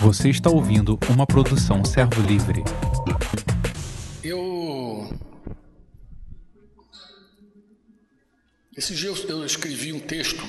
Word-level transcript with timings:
Você 0.00 0.28
está 0.28 0.50
ouvindo 0.50 0.98
uma 1.10 1.26
produção 1.26 1.84
Servo 1.84 2.20
Livre. 2.22 2.62
Eu. 4.22 5.08
Esse 8.76 8.94
dia 8.94 9.10
eu 9.10 9.44
escrevi 9.44 9.92
um 9.92 10.00
texto, 10.00 10.42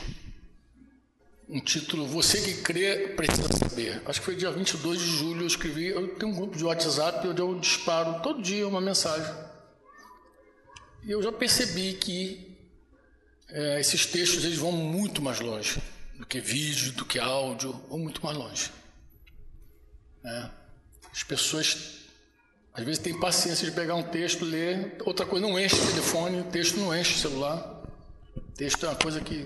um 1.47 1.59
título 1.59 2.05
Você 2.07 2.41
que 2.41 2.61
crê 2.61 3.09
precisa 3.09 3.47
saber. 3.57 4.01
Acho 4.05 4.19
que 4.19 4.25
foi 4.25 4.35
dia 4.35 4.51
22 4.51 4.99
de 4.99 5.07
julho 5.07 5.41
eu 5.41 5.47
escrevi. 5.47 5.87
Eu 5.87 6.15
tenho 6.15 6.31
um 6.31 6.35
grupo 6.35 6.57
de 6.57 6.63
WhatsApp 6.63 7.27
onde 7.27 7.41
eu 7.41 7.59
disparo 7.59 8.21
todo 8.21 8.41
dia 8.41 8.67
uma 8.67 8.81
mensagem. 8.81 9.33
E 11.03 11.11
eu 11.11 11.21
já 11.21 11.31
percebi 11.31 11.93
que 11.93 12.57
é, 13.49 13.79
esses 13.79 14.05
textos 14.05 14.43
eles 14.43 14.57
vão 14.57 14.71
muito 14.71 15.21
mais 15.21 15.39
longe 15.39 15.79
do 16.17 16.25
que 16.25 16.39
vídeo, 16.39 16.91
do 16.93 17.05
que 17.05 17.19
áudio, 17.19 17.73
vão 17.89 17.99
muito 17.99 18.23
mais 18.25 18.37
longe. 18.37 18.71
É. 20.25 20.49
As 21.11 21.23
pessoas 21.23 22.05
às 22.73 22.83
vezes 22.83 22.99
têm 22.99 23.17
paciência 23.17 23.65
de 23.65 23.73
pegar 23.73 23.95
um 23.95 24.03
texto, 24.03 24.43
ler, 24.43 24.97
outra 25.05 25.25
coisa 25.25 25.47
não 25.47 25.57
enche 25.57 25.75
o 25.75 25.87
telefone, 25.87 26.43
texto 26.43 26.77
não 26.77 26.93
enche 26.93 27.13
o 27.13 27.17
celular. 27.17 27.83
Texto 28.57 28.85
é 28.85 28.89
uma 28.89 28.95
coisa 28.95 29.21
que 29.21 29.45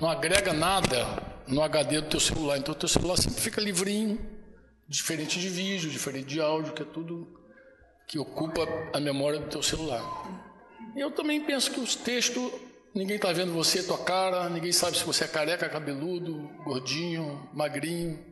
não 0.00 0.08
agrega 0.08 0.54
nada 0.54 1.22
no 1.46 1.62
HD 1.62 2.00
do 2.00 2.08
teu 2.08 2.20
celular. 2.20 2.56
Então 2.56 2.72
o 2.72 2.78
teu 2.78 2.88
celular 2.88 3.16
sempre 3.16 3.40
fica 3.40 3.60
livrinho, 3.60 4.18
diferente 4.88 5.38
de 5.38 5.48
vídeo, 5.50 5.90
diferente 5.90 6.26
de 6.26 6.40
áudio, 6.40 6.72
que 6.72 6.82
é 6.82 6.86
tudo 6.86 7.28
que 8.06 8.18
ocupa 8.18 8.66
a 8.94 9.00
memória 9.00 9.38
do 9.38 9.48
teu 9.48 9.62
celular. 9.62 10.02
Eu 10.96 11.10
também 11.10 11.44
penso 11.44 11.70
que 11.70 11.78
os 11.78 11.94
textos, 11.94 12.50
ninguém 12.94 13.16
está 13.16 13.32
vendo 13.32 13.52
você, 13.52 13.82
tua 13.82 13.98
cara, 13.98 14.48
ninguém 14.48 14.72
sabe 14.72 14.96
se 14.96 15.04
você 15.04 15.24
é 15.24 15.28
careca, 15.28 15.68
cabeludo, 15.68 16.50
gordinho, 16.64 17.48
magrinho. 17.52 18.29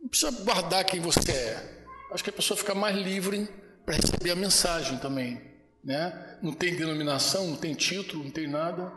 Não 0.00 0.08
precisa 0.08 0.30
guardar 0.42 0.84
quem 0.84 1.00
você 1.00 1.30
é. 1.32 1.84
Acho 2.12 2.24
que 2.24 2.30
a 2.30 2.32
pessoa 2.32 2.56
fica 2.56 2.74
mais 2.74 2.96
livre 2.96 3.48
para 3.84 3.96
receber 3.96 4.30
a 4.30 4.36
mensagem 4.36 4.98
também. 4.98 5.40
Né? 5.82 6.38
Não 6.42 6.52
tem 6.52 6.74
denominação, 6.76 7.46
não 7.48 7.56
tem 7.56 7.74
título, 7.74 8.24
não 8.24 8.30
tem 8.30 8.46
nada. 8.46 8.92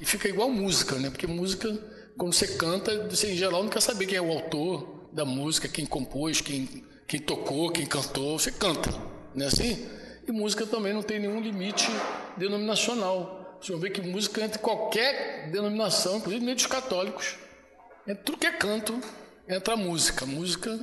E 0.00 0.04
fica 0.04 0.28
igual 0.28 0.48
música, 0.48 0.96
né? 0.96 1.10
porque 1.10 1.26
música, 1.26 1.72
quando 2.16 2.32
você 2.32 2.46
canta, 2.56 3.08
você 3.08 3.32
em 3.32 3.36
geral 3.36 3.62
não 3.62 3.70
quer 3.70 3.80
saber 3.80 4.06
quem 4.06 4.16
é 4.16 4.22
o 4.22 4.32
autor 4.32 5.08
da 5.12 5.24
música, 5.24 5.68
quem 5.68 5.86
compôs, 5.86 6.40
quem, 6.40 6.84
quem 7.06 7.20
tocou, 7.20 7.70
quem 7.70 7.86
cantou. 7.86 8.38
Você 8.38 8.50
canta, 8.50 8.90
não 9.34 9.44
é 9.44 9.48
assim? 9.48 9.86
E 10.26 10.32
música 10.32 10.66
também 10.66 10.92
não 10.92 11.02
tem 11.02 11.20
nenhum 11.20 11.40
limite 11.40 11.88
denominacional. 12.36 13.58
Vocês 13.60 13.70
vão 13.70 13.80
ver 13.80 13.90
que 13.90 14.00
música 14.00 14.42
entra 14.42 14.58
em 14.58 14.62
qualquer 14.62 15.50
denominação, 15.50 16.16
inclusive 16.16 16.44
meio 16.44 16.56
dos 16.56 16.66
católicos. 16.66 17.36
É 18.06 18.14
tudo 18.14 18.38
que 18.38 18.46
é 18.46 18.52
canto, 18.52 18.98
entra 19.48 19.74
a 19.74 19.76
música. 19.76 20.24
A 20.24 20.28
música, 20.28 20.78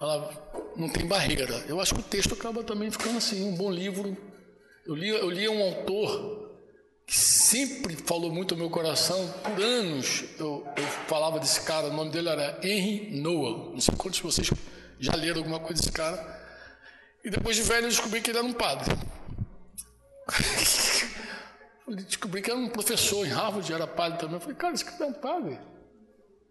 ela 0.00 0.72
não 0.76 0.88
tem 0.88 1.06
barreira. 1.06 1.64
Eu 1.68 1.80
acho 1.80 1.94
que 1.94 2.00
o 2.00 2.04
texto 2.04 2.34
acaba 2.34 2.62
também 2.62 2.90
ficando 2.90 3.18
assim, 3.18 3.44
um 3.44 3.54
bom 3.54 3.70
livro. 3.70 4.16
Eu 4.84 4.94
li, 4.94 5.08
eu 5.08 5.30
li 5.30 5.48
um 5.48 5.62
autor 5.62 6.46
que 7.06 7.16
sempre 7.18 7.96
falou 7.96 8.32
muito 8.32 8.54
ao 8.54 8.58
meu 8.58 8.68
coração. 8.68 9.28
Por 9.42 9.62
anos 9.62 10.24
eu, 10.38 10.66
eu 10.76 10.84
falava 11.06 11.38
desse 11.38 11.60
cara, 11.62 11.86
o 11.88 11.92
nome 11.92 12.10
dele 12.10 12.28
era 12.28 12.58
Henry 12.62 13.20
Noah. 13.20 13.70
Não 13.72 13.80
sei 13.80 13.94
quantos 13.96 14.18
de 14.18 14.22
vocês 14.22 14.50
já 14.98 15.14
leram 15.14 15.38
alguma 15.38 15.60
coisa 15.60 15.80
desse 15.80 15.92
cara. 15.92 16.36
E 17.24 17.30
depois 17.30 17.56
de 17.56 17.62
velho 17.62 17.86
eu 17.86 17.90
descobri 17.90 18.20
que 18.20 18.30
ele 18.30 18.38
era 18.38 18.46
um 18.46 18.52
padre. 18.52 18.94
descobri 22.06 22.42
que 22.42 22.50
era 22.50 22.58
um 22.58 22.68
professor 22.68 23.24
em 23.26 23.30
Harvard, 23.30 23.72
era 23.72 23.86
padre 23.86 24.18
também. 24.18 24.34
Eu 24.36 24.40
falei, 24.40 24.56
cara, 24.56 24.74
esse 24.74 24.84
cara 24.84 25.04
é 25.04 25.08
um 25.08 25.12
padre. 25.12 25.58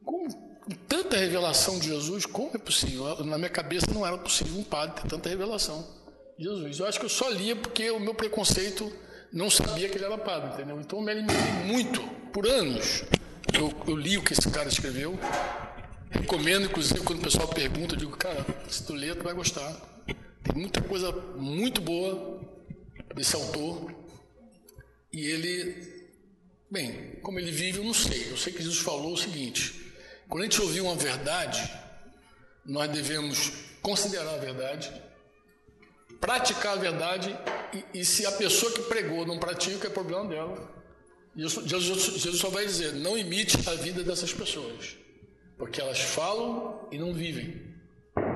Como? 0.03 0.44
Tanta 0.88 1.17
revelação 1.17 1.77
de 1.77 1.88
Jesus, 1.88 2.25
como 2.25 2.52
é 2.55 2.58
possível? 2.58 3.23
Na 3.23 3.38
minha 3.38 3.49
cabeça 3.49 3.85
não 3.94 4.05
era 4.05 4.17
possível 4.17 4.58
um 4.58 4.63
padre 4.63 5.02
ter 5.02 5.07
tanta 5.07 5.30
revelação 5.30 5.85
de 6.38 6.45
Jesus. 6.45 6.80
Eu 6.80 6.88
acho 6.88 6.99
que 6.99 7.05
eu 7.05 7.09
só 7.09 7.30
lia 7.30 7.55
porque 7.55 7.91
o 7.91 7.99
meu 7.99 8.16
preconceito 8.16 8.91
não 9.31 9.50
sabia 9.50 9.88
que 9.88 9.97
ele 9.97 10.06
era 10.06 10.17
padre, 10.17 10.53
entendeu? 10.53 10.79
Então 10.79 11.00
eu 11.00 11.06
me 11.06 11.12
alimentei 11.12 11.51
muito, 11.66 12.01
por 12.34 12.47
anos. 12.47 13.03
Eu, 13.53 13.72
eu 13.88 13.95
li 13.95 14.17
o 14.17 14.23
que 14.23 14.34
esse 14.34 14.50
cara 14.50 14.67
escreveu. 14.67 15.17
Recomendo, 16.09 16.66
inclusive, 16.66 17.01
quando 17.01 17.19
o 17.19 17.23
pessoal 17.23 17.47
pergunta, 17.47 17.94
eu 17.94 18.00
digo, 18.00 18.18
cara, 18.18 18.45
se 18.68 18.85
tu 18.85 18.94
ler, 18.94 19.16
tu 19.16 19.23
vai 19.23 19.34
gostar. 19.34 19.72
Tem 20.06 20.56
muita 20.56 20.81
coisa 20.81 21.12
muito 21.38 21.79
boa 21.79 22.41
desse 23.13 23.35
autor. 23.35 23.94
E 25.13 25.25
ele, 25.25 26.09
bem, 26.72 27.19
como 27.22 27.39
ele 27.39 27.51
vive, 27.51 27.78
eu 27.78 27.84
não 27.84 27.94
sei. 27.94 28.31
Eu 28.31 28.38
sei 28.38 28.51
que 28.51 28.63
Jesus 28.63 28.79
falou 28.79 29.13
o 29.13 29.18
seguinte: 29.18 29.84
quando 30.28 30.41
a 30.41 30.46
gente 30.46 30.62
ouvir 30.62 30.81
uma 30.81 30.96
verdade, 30.96 31.72
nós 32.66 32.90
devemos 32.90 33.52
considerar 33.81 34.36
a 34.36 34.38
verdade, 34.38 34.91
praticar 36.19 36.74
a 36.74 36.81
verdade, 36.81 37.38
e, 37.74 38.00
e 38.00 38.06
se 38.06 38.25
a 38.25 38.31
pessoa 38.31 38.72
que 38.72 38.81
pregou 38.84 39.25
não 39.25 39.38
pratica, 39.38 39.88
é 39.88 39.90
problema 39.90 40.28
dela. 40.28 40.75
Jesus, 41.36 41.68
Jesus 41.68 42.40
só 42.40 42.50
vai 42.50 42.66
dizer: 42.66 42.94
não 42.94 43.18
imite 43.18 43.58
a 43.69 43.74
vida 43.75 44.03
dessas 44.03 44.34
pessoas, 44.34 44.96
porque 45.58 45.81
elas 45.81 46.00
falam 46.00 46.88
e 46.92 46.97
não 46.97 47.13
vivem 47.13 47.75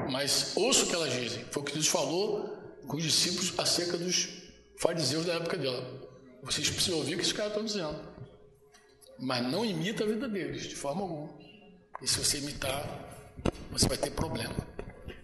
mas 0.09 0.53
ouça 0.55 0.83
o 0.83 0.87
que 0.87 0.95
elas 0.95 1.13
dizem. 1.13 1.45
Foi 1.51 1.61
o 1.61 1.65
que 1.65 1.71
Jesus 1.71 1.87
falou 1.87 2.57
com 2.87 2.97
os 2.97 3.03
discípulos 3.03 3.53
acerca 3.57 3.97
dos 3.97 4.29
fariseus 4.77 5.25
da 5.25 5.33
época 5.33 5.57
dela. 5.57 6.09
Vocês 6.41 6.69
precisam 6.69 6.97
ouvir 6.97 7.13
o 7.13 7.17
que 7.17 7.23
esses 7.23 7.33
caras 7.33 7.51
estão 7.51 7.65
dizendo. 7.65 7.99
Mas 9.19 9.43
não 9.51 9.65
imita 9.65 10.03
a 10.03 10.07
vida 10.07 10.27
deles, 10.27 10.63
de 10.63 10.75
forma 10.75 11.01
alguma. 11.01 11.37
E 12.01 12.07
se 12.07 12.17
você 12.17 12.37
imitar, 12.37 12.83
você 13.71 13.87
vai 13.87 13.97
ter 13.97 14.11
problema. 14.11 14.55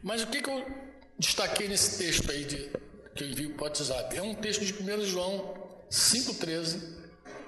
Mas 0.04 0.24
o 0.24 0.28
que, 0.28 0.42
que 0.42 0.50
eu 0.50 0.66
destaquei 1.18 1.68
nesse 1.68 1.98
texto 1.98 2.30
aí 2.30 2.44
de, 2.46 2.70
que 3.16 3.24
eu 3.24 3.30
envio 3.30 3.52
para 3.52 3.64
o 3.64 3.68
WhatsApp? 3.68 4.18
É 4.18 4.22
um 4.22 4.36
texto 4.36 4.66
de 4.66 4.74
1 4.74 5.06
João 5.06 5.54
5,13 5.90 6.96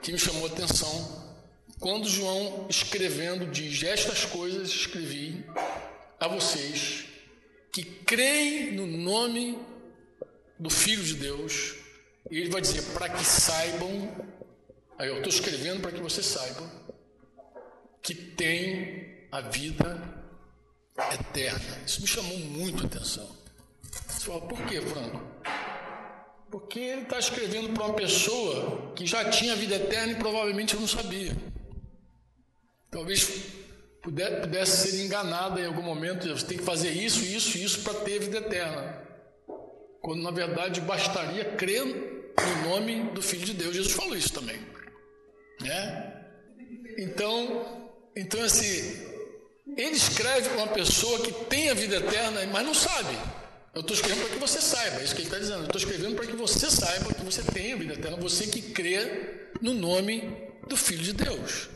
que 0.02 0.12
me 0.12 0.18
chamou 0.18 0.46
a 0.46 0.52
atenção. 0.52 1.28
Quando 1.80 2.08
João, 2.10 2.66
escrevendo, 2.70 3.46
diz: 3.52 3.84
Estas 3.84 4.26
coisas 4.26 4.70
escrevi 4.70 5.46
a 6.20 6.28
vocês 6.28 7.06
que 7.72 7.84
creem 7.84 8.72
no 8.72 8.88
nome 8.88 9.60
do 10.58 10.70
Filho 10.70 11.04
de 11.04 11.14
Deus, 11.14 11.76
e 12.32 12.40
ele 12.40 12.50
vai 12.50 12.62
dizer 12.62 12.82
para 12.94 13.08
que 13.10 13.24
saibam, 13.24 14.12
aí 14.98 15.10
eu 15.10 15.18
estou 15.18 15.30
escrevendo 15.30 15.82
para 15.82 15.92
que 15.92 16.02
vocês 16.02 16.26
saibam, 16.26 16.68
que 18.02 18.16
tem 18.16 19.07
a 19.32 19.42
vida 19.42 20.02
eterna. 21.14 21.78
Isso 21.86 22.02
me 22.02 22.08
chamou 22.08 22.38
muito 22.40 22.84
a 22.84 22.88
atenção. 22.88 23.30
Você 24.08 24.26
fala, 24.26 24.42
por 24.42 24.62
que, 24.64 24.82
Franco? 24.82 25.22
Porque 26.50 26.80
ele 26.80 27.02
está 27.02 27.20
escrevendo 27.20 27.74
para 27.74 27.86
uma 27.86 27.94
pessoa 27.94 28.94
que 28.96 29.06
já 29.06 29.30
tinha 29.30 29.56
vida 29.56 29.76
eterna 29.76 30.14
e 30.14 30.16
provavelmente 30.16 30.76
não 30.76 30.88
sabia. 30.88 31.36
Talvez 32.90 33.26
pudesse 34.02 34.90
ser 34.90 35.06
enganada 35.06 35.60
em 35.60 35.66
algum 35.66 35.82
momento. 35.82 36.30
Você 36.30 36.46
tem 36.46 36.58
que 36.58 36.64
fazer 36.64 36.92
isso, 36.92 37.24
isso, 37.24 37.58
isso 37.58 37.82
para 37.82 37.94
ter 37.96 38.20
vida 38.20 38.38
eterna. 38.38 39.02
Quando 40.02 40.24
na 40.24 40.32
verdade 40.32 40.80
bastaria 40.82 41.44
crer 41.56 41.84
no 41.84 42.70
nome 42.70 43.04
do 43.12 43.22
Filho 43.22 43.46
de 43.46 43.54
Deus. 43.54 43.76
Jesus 43.76 43.94
falou 43.94 44.16
isso 44.16 44.32
também. 44.32 44.58
Né? 45.60 46.14
Então, 46.98 47.92
então 48.16 48.42
assim, 48.42 49.17
ele 49.78 49.96
escreve 49.96 50.50
para 50.50 50.58
uma 50.58 50.68
pessoa 50.68 51.20
que 51.20 51.32
tem 51.46 51.70
a 51.70 51.74
vida 51.74 51.98
eterna, 51.98 52.46
mas 52.48 52.66
não 52.66 52.74
sabe. 52.74 53.16
Eu 53.76 53.82
estou 53.82 53.96
escrevendo 53.96 54.26
para 54.26 54.34
que 54.34 54.40
você 54.40 54.60
saiba, 54.60 55.00
é 55.00 55.04
isso 55.04 55.14
que 55.14 55.22
ele 55.22 55.28
está 55.28 55.38
dizendo. 55.38 55.60
Eu 55.60 55.66
estou 55.66 55.80
escrevendo 55.80 56.16
para 56.16 56.26
que 56.26 56.36
você 56.36 56.72
saiba 56.72 57.14
que 57.14 57.24
você 57.24 57.44
tem 57.44 57.74
a 57.74 57.76
vida 57.76 57.94
eterna, 57.94 58.18
você 58.18 58.48
que 58.48 58.60
crê 58.60 59.52
no 59.62 59.76
nome 59.76 60.36
do 60.68 60.76
Filho 60.76 61.04
de 61.04 61.14
Deus. 61.14 61.70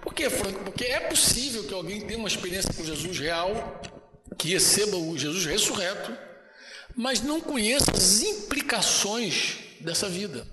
Por 0.00 0.14
que, 0.14 0.30
Franco? 0.30 0.62
Porque 0.62 0.84
é 0.84 1.00
possível 1.00 1.64
que 1.64 1.74
alguém 1.74 2.00
tenha 2.02 2.18
uma 2.18 2.28
experiência 2.28 2.72
com 2.72 2.84
Jesus 2.84 3.18
real, 3.18 3.82
que 4.38 4.48
receba 4.50 4.96
o 4.96 5.18
Jesus 5.18 5.44
ressurreto, 5.44 6.16
mas 6.94 7.20
não 7.20 7.40
conheça 7.40 7.90
as 7.90 8.22
implicações 8.22 9.58
dessa 9.80 10.08
vida. 10.08 10.46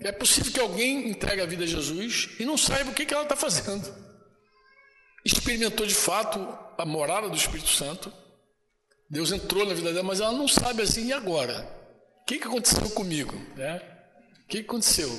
É 0.00 0.10
possível 0.10 0.52
que 0.52 0.60
alguém 0.60 1.10
entregue 1.10 1.42
a 1.42 1.46
vida 1.46 1.64
a 1.64 1.66
Jesus 1.66 2.30
e 2.40 2.44
não 2.44 2.56
saiba 2.56 2.90
o 2.90 2.94
que, 2.94 3.06
que 3.06 3.14
ela 3.14 3.22
está 3.22 3.36
fazendo. 3.36 4.05
Experimentou 5.26 5.84
de 5.84 5.94
fato 5.94 6.38
a 6.78 6.86
morada 6.86 7.28
do 7.28 7.34
Espírito 7.34 7.68
Santo, 7.68 8.12
Deus 9.10 9.32
entrou 9.32 9.66
na 9.66 9.74
vida 9.74 9.92
dela, 9.92 10.04
mas 10.04 10.20
ela 10.20 10.30
não 10.30 10.46
sabe 10.46 10.82
assim, 10.82 11.08
e 11.08 11.12
agora? 11.12 11.68
O 12.22 12.24
que, 12.24 12.38
que 12.38 12.46
aconteceu 12.46 12.88
comigo? 12.90 13.34
Né? 13.56 13.82
O 14.44 14.46
que, 14.46 14.58
que 14.62 14.68
aconteceu? 14.68 15.10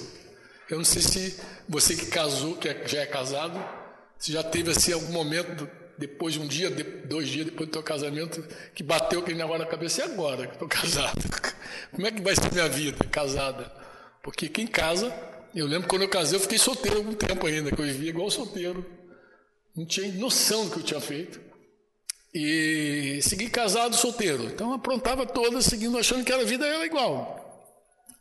Eu 0.69 0.77
não 0.77 0.85
sei 0.85 1.01
se 1.01 1.37
você 1.67 1.93
que 1.93 2.05
casou, 2.05 2.55
que 2.55 2.69
é, 2.69 2.87
já 2.87 3.01
é 3.01 3.05
casado, 3.05 3.61
se 4.17 4.31
já 4.31 4.41
teve 4.41 4.71
assim 4.71 4.93
algum 4.93 5.11
momento, 5.11 5.69
depois 5.97 6.35
de 6.35 6.39
um 6.39 6.47
dia, 6.47 6.69
dois 7.05 7.27
dias 7.27 7.47
depois 7.47 7.67
do 7.67 7.73
teu 7.73 7.83
casamento, 7.83 8.41
que 8.73 8.83
bateu 8.83 9.19
aquele 9.19 9.37
negócio 9.37 9.59
na 9.59 9.69
cabeça, 9.69 9.99
e 9.99 10.03
agora 10.05 10.47
que 10.47 10.53
estou 10.53 10.69
casado? 10.69 11.21
Como 11.91 12.07
é 12.07 12.11
que 12.11 12.21
vai 12.21 12.33
ser 12.33 12.49
minha 12.53 12.69
vida 12.69 13.03
casada? 13.11 13.69
Porque 14.23 14.47
quem 14.47 14.67
casa, 14.67 15.13
eu 15.53 15.67
lembro 15.67 15.89
quando 15.89 16.03
eu 16.03 16.09
casei, 16.09 16.37
eu 16.37 16.41
fiquei 16.41 16.57
solteiro 16.57 16.95
algum 16.95 17.13
tempo 17.13 17.45
ainda, 17.45 17.73
que 17.73 17.81
eu 17.81 17.85
vivia 17.85 18.09
igual 18.09 18.31
solteiro. 18.31 18.96
Não 19.77 19.85
tinha 19.85 20.11
noção 20.13 20.65
do 20.65 20.71
que 20.71 20.79
eu 20.79 20.83
tinha 20.83 20.99
feito. 20.99 21.39
E 22.33 23.19
segui 23.21 23.49
casado, 23.49 23.95
solteiro. 23.95 24.45
Então 24.45 24.73
aprontava 24.73 25.25
toda, 25.25 25.61
seguindo, 25.61 25.97
achando 25.97 26.25
que 26.25 26.33
a 26.33 26.43
vida 26.43 26.65
era 26.65 26.85
igual. 26.85 27.37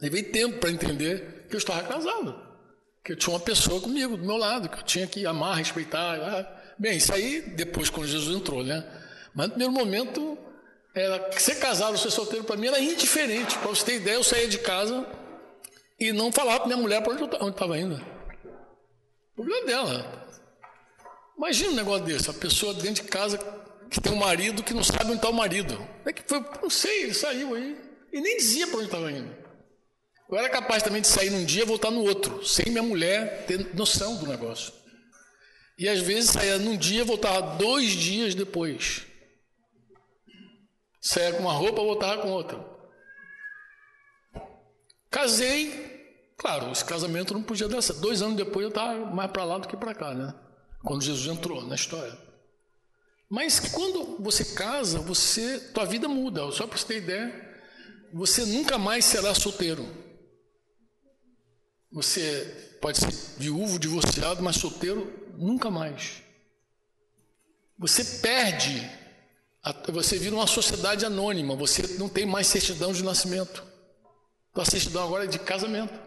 Levei 0.00 0.22
tempo 0.22 0.58
para 0.58 0.70
entender 0.70 1.46
que 1.48 1.56
eu 1.56 1.58
estava 1.58 1.82
casado. 1.82 2.38
Que 3.02 3.12
eu 3.12 3.16
tinha 3.16 3.32
uma 3.32 3.40
pessoa 3.40 3.80
comigo, 3.80 4.16
do 4.16 4.24
meu 4.24 4.36
lado, 4.36 4.68
que 4.68 4.78
eu 4.78 4.82
tinha 4.82 5.06
que 5.06 5.24
amar, 5.26 5.56
respeitar. 5.56 6.16
Ah, 6.20 6.74
bem, 6.78 6.98
isso 6.98 7.12
aí 7.12 7.40
depois, 7.40 7.88
quando 7.88 8.06
Jesus 8.06 8.36
entrou, 8.36 8.62
né? 8.62 8.84
Mas 9.34 9.48
no 9.48 9.54
primeiro 9.54 9.72
momento, 9.72 10.38
era, 10.94 11.30
ser 11.38 11.56
casado 11.56 11.96
ser 11.98 12.10
solteiro 12.10 12.44
para 12.44 12.56
mim 12.56 12.68
era 12.68 12.80
indiferente. 12.80 13.56
Para 13.58 13.68
você 13.68 13.84
ter 13.84 13.96
ideia, 13.96 14.16
eu 14.16 14.24
saía 14.24 14.48
de 14.48 14.58
casa 14.58 15.06
e 15.98 16.12
não 16.12 16.30
falava 16.30 16.60
para 16.60 16.66
minha 16.68 16.78
mulher 16.78 17.02
para 17.02 17.12
onde 17.12 17.50
estava 17.50 17.78
indo. 17.78 17.96
O 19.32 19.34
problema 19.36 19.66
dela. 19.66 20.25
Imagina 21.36 21.70
um 21.70 21.74
negócio 21.74 22.04
desse, 22.04 22.30
a 22.30 22.32
pessoa 22.32 22.72
dentro 22.74 23.04
de 23.04 23.10
casa 23.10 23.38
que 23.90 24.00
tem 24.00 24.12
um 24.12 24.16
marido 24.16 24.62
que 24.62 24.74
não 24.74 24.82
sabe 24.82 25.04
onde 25.04 25.16
está 25.16 25.28
o 25.28 25.34
marido. 25.34 25.86
É 26.04 26.12
que 26.12 26.22
foi, 26.26 26.42
não 26.62 26.70
sei, 26.70 27.04
ele 27.04 27.14
saiu 27.14 27.54
aí 27.54 27.76
e 28.12 28.20
nem 28.20 28.36
dizia 28.38 28.66
para 28.66 28.76
onde 28.76 28.86
estava 28.86 29.12
indo. 29.12 29.46
Eu 30.28 30.38
era 30.38 30.48
capaz 30.48 30.82
também 30.82 31.00
de 31.00 31.06
sair 31.06 31.30
num 31.30 31.44
dia 31.44 31.62
e 31.62 31.66
voltar 31.66 31.90
no 31.90 32.02
outro, 32.02 32.44
sem 32.44 32.66
minha 32.66 32.82
mulher 32.82 33.44
ter 33.46 33.74
noção 33.74 34.16
do 34.16 34.26
negócio. 34.26 34.72
E 35.78 35.88
às 35.88 36.00
vezes 36.00 36.30
saía 36.30 36.58
num 36.58 36.76
dia 36.76 37.02
e 37.02 37.04
voltava 37.04 37.56
dois 37.56 37.90
dias 37.90 38.34
depois. 38.34 39.06
Saía 41.00 41.34
com 41.34 41.40
uma 41.40 41.52
roupa, 41.52 41.82
voltava 41.82 42.22
com 42.22 42.30
outra. 42.30 42.58
Casei, 45.10 46.32
claro, 46.36 46.72
esse 46.72 46.84
casamento 46.84 47.34
não 47.34 47.42
podia 47.42 47.68
dar 47.68 47.82
certo. 47.82 48.00
Dois 48.00 48.22
anos 48.22 48.36
depois 48.36 48.64
eu 48.64 48.70
estava 48.70 48.98
mais 49.06 49.30
para 49.30 49.44
lá 49.44 49.58
do 49.58 49.68
que 49.68 49.76
para 49.76 49.94
cá, 49.94 50.12
né? 50.12 50.34
Quando 50.86 51.02
Jesus 51.02 51.26
entrou 51.26 51.66
na 51.66 51.74
história. 51.74 52.16
Mas 53.28 53.58
quando 53.58 54.22
você 54.22 54.44
casa, 54.44 55.00
você, 55.00 55.58
tua 55.74 55.84
vida 55.84 56.06
muda. 56.06 56.48
Só 56.52 56.64
para 56.64 56.78
você 56.78 56.86
ter 56.86 56.98
ideia, 56.98 57.58
você 58.12 58.44
nunca 58.44 58.78
mais 58.78 59.04
será 59.04 59.34
solteiro. 59.34 59.84
Você 61.90 62.78
pode 62.80 62.98
ser 62.98 63.10
viúvo, 63.36 63.80
divorciado, 63.80 64.40
mas 64.44 64.56
solteiro 64.56 65.12
nunca 65.36 65.72
mais. 65.72 66.22
Você 67.76 68.04
perde, 68.20 68.88
você 69.92 70.18
vira 70.18 70.36
uma 70.36 70.46
sociedade 70.46 71.04
anônima, 71.04 71.56
você 71.56 71.82
não 71.98 72.08
tem 72.08 72.24
mais 72.24 72.46
certidão 72.46 72.92
de 72.92 73.02
nascimento. 73.02 73.66
Tua 74.54 74.64
certidão 74.64 75.02
agora 75.02 75.24
é 75.24 75.26
de 75.26 75.40
casamento. 75.40 76.05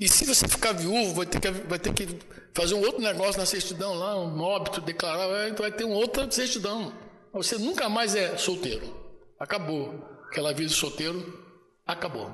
E 0.00 0.08
se 0.08 0.24
você 0.24 0.48
ficar 0.48 0.72
viúvo, 0.72 1.14
vai 1.14 1.26
ter 1.26 1.40
que, 1.40 1.50
vai 1.50 1.78
ter 1.78 1.92
que 1.92 2.18
fazer 2.54 2.74
um 2.74 2.80
outro 2.80 3.00
negócio 3.00 3.38
na 3.38 3.46
certidão 3.46 3.94
lá, 3.94 4.18
um 4.18 4.40
óbito, 4.40 4.80
declarar, 4.80 5.48
então 5.48 5.62
vai 5.62 5.72
ter 5.72 5.84
uma 5.84 5.96
outra 5.96 6.30
certidão. 6.30 6.92
Você 7.32 7.56
nunca 7.56 7.88
mais 7.88 8.14
é 8.14 8.36
solteiro. 8.36 8.94
Acabou. 9.38 10.08
Aquela 10.28 10.52
vida 10.52 10.68
de 10.68 10.74
solteiro 10.74 11.42
acabou. 11.86 12.32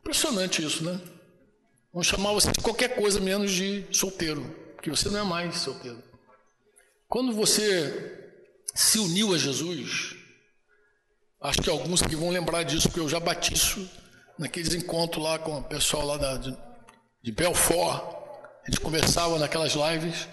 Impressionante 0.00 0.64
isso, 0.64 0.84
né? 0.84 1.00
Vão 1.92 2.02
chamar 2.02 2.32
você 2.32 2.50
de 2.50 2.60
qualquer 2.60 2.96
coisa 2.96 3.20
menos 3.20 3.52
de 3.52 3.86
solteiro, 3.90 4.42
porque 4.74 4.90
você 4.90 5.08
não 5.08 5.20
é 5.20 5.22
mais 5.22 5.56
solteiro. 5.58 6.02
Quando 7.08 7.32
você 7.32 8.32
se 8.74 8.98
uniu 8.98 9.32
a 9.32 9.38
Jesus, 9.38 10.16
acho 11.40 11.62
que 11.62 11.70
alguns 11.70 12.02
aqui 12.02 12.16
vão 12.16 12.30
lembrar 12.30 12.64
disso, 12.64 12.88
porque 12.88 13.00
eu 13.00 13.08
já 13.08 13.20
bati 13.20 13.54
isso 13.54 13.88
naqueles 14.38 14.74
encontros 14.74 15.22
lá 15.22 15.38
com 15.38 15.58
o 15.58 15.62
pessoal 15.62 16.04
lá 16.04 16.16
da, 16.16 16.36
de 17.24 17.32
Belfort. 17.32 18.02
A 18.62 18.70
gente 18.70 18.80
conversava 18.80 19.38
naquelas 19.38 19.72
lives. 19.72 20.28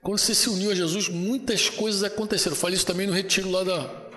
Quando 0.00 0.18
você 0.18 0.34
se 0.34 0.48
uniu 0.48 0.70
a 0.70 0.74
Jesus, 0.74 1.08
muitas 1.08 1.68
coisas 1.68 2.02
aconteceram. 2.02 2.56
Eu 2.56 2.60
falei 2.60 2.74
isso 2.74 2.86
também 2.86 3.06
no 3.06 3.12
retiro 3.12 3.50
lá 3.50 3.62
da, 3.62 4.10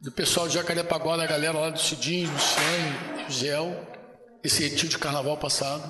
do 0.00 0.12
pessoal 0.12 0.46
de 0.46 0.54
Jacarepaguá, 0.54 1.16
da 1.16 1.26
galera 1.26 1.58
lá 1.58 1.70
do 1.70 1.80
Cidinho, 1.80 2.30
Luciane, 2.30 3.28
Giel, 3.28 3.88
esse 4.42 4.62
retiro 4.62 4.88
de 4.88 4.98
carnaval 4.98 5.36
passado. 5.36 5.82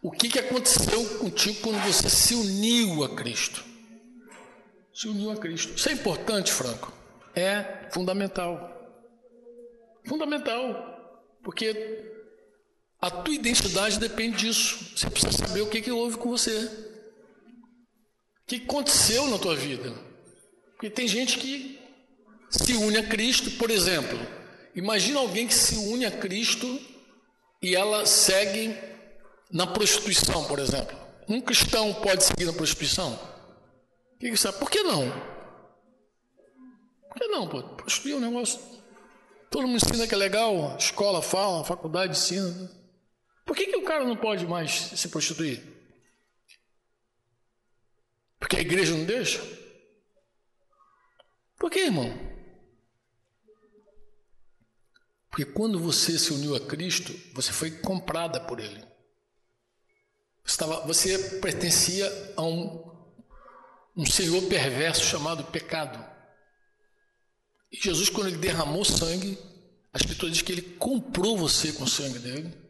O 0.00 0.12
que, 0.12 0.28
que 0.28 0.38
aconteceu 0.38 1.04
contigo 1.18 1.58
quando 1.62 1.82
você 1.84 2.08
se 2.08 2.34
uniu 2.36 3.02
a 3.02 3.08
Cristo? 3.16 3.64
Se 4.94 5.08
uniu 5.08 5.32
a 5.32 5.36
Cristo. 5.36 5.76
Isso 5.76 5.88
é 5.88 5.92
importante, 5.92 6.52
Franco. 6.52 6.92
É 7.34 7.88
fundamental. 7.90 8.72
Fundamental. 10.04 10.94
Porque 11.42 12.15
a 13.00 13.10
tua 13.10 13.34
identidade 13.34 13.98
depende 13.98 14.38
disso. 14.38 14.78
Você 14.96 15.10
precisa 15.10 15.32
saber 15.32 15.60
o 15.60 15.68
que, 15.68 15.82
que 15.82 15.92
houve 15.92 16.16
com 16.16 16.30
você. 16.30 16.64
O 18.42 18.46
que 18.46 18.56
aconteceu 18.56 19.26
na 19.28 19.38
tua 19.38 19.54
vida. 19.54 19.92
Porque 20.72 20.90
tem 20.90 21.06
gente 21.06 21.38
que 21.38 21.78
se 22.50 22.74
une 22.74 22.96
a 22.96 23.06
Cristo, 23.06 23.50
por 23.52 23.70
exemplo. 23.70 24.18
Imagina 24.74 25.20
alguém 25.20 25.46
que 25.46 25.54
se 25.54 25.76
une 25.76 26.04
a 26.04 26.10
Cristo 26.10 26.80
e 27.62 27.74
ela 27.74 28.06
segue 28.06 28.76
na 29.50 29.66
prostituição, 29.66 30.44
por 30.44 30.58
exemplo. 30.58 30.96
Um 31.28 31.40
cristão 31.40 31.92
pode 31.94 32.24
seguir 32.24 32.44
na 32.44 32.52
prostituição? 32.52 33.18
Por 34.58 34.70
que 34.70 34.82
não? 34.82 35.10
Por 37.08 37.18
que 37.18 37.26
não, 37.28 37.48
pô? 37.48 37.62
Prostituir 37.62 38.14
é 38.14 38.16
um 38.18 38.20
negócio. 38.20 38.60
Todo 39.50 39.66
mundo 39.66 39.76
ensina 39.76 40.06
que 40.06 40.14
é 40.14 40.18
legal, 40.18 40.76
escola 40.78 41.22
fala, 41.22 41.64
faculdade 41.64 42.12
ensina. 42.12 42.70
Por 43.46 43.56
que, 43.56 43.68
que 43.68 43.76
o 43.76 43.84
cara 43.84 44.04
não 44.04 44.16
pode 44.16 44.44
mais 44.44 44.72
se 44.72 45.08
prostituir? 45.08 45.62
Porque 48.40 48.56
a 48.56 48.60
igreja 48.60 48.94
não 48.94 49.04
deixa? 49.04 49.40
Por 51.56 51.70
que, 51.70 51.78
irmão? 51.78 52.12
Porque 55.30 55.44
quando 55.44 55.78
você 55.78 56.18
se 56.18 56.32
uniu 56.32 56.56
a 56.56 56.60
Cristo, 56.60 57.14
você 57.32 57.52
foi 57.52 57.70
comprada 57.70 58.40
por 58.40 58.58
Ele. 58.58 58.84
Estava, 60.44 60.84
você 60.86 61.38
pertencia 61.40 62.10
a 62.36 62.42
um, 62.42 62.90
um 63.96 64.06
senhor 64.06 64.42
perverso 64.48 65.04
chamado 65.04 65.44
pecado. 65.44 66.04
E 67.70 67.76
Jesus, 67.76 68.08
quando 68.08 68.28
ele 68.28 68.38
derramou 68.38 68.84
sangue, 68.84 69.38
a 69.92 69.98
Escritura 69.98 70.30
diz 70.32 70.42
que 70.42 70.52
ele 70.52 70.62
comprou 70.62 71.36
você 71.36 71.72
com 71.72 71.84
o 71.84 71.88
sangue 71.88 72.18
dele, 72.18 72.65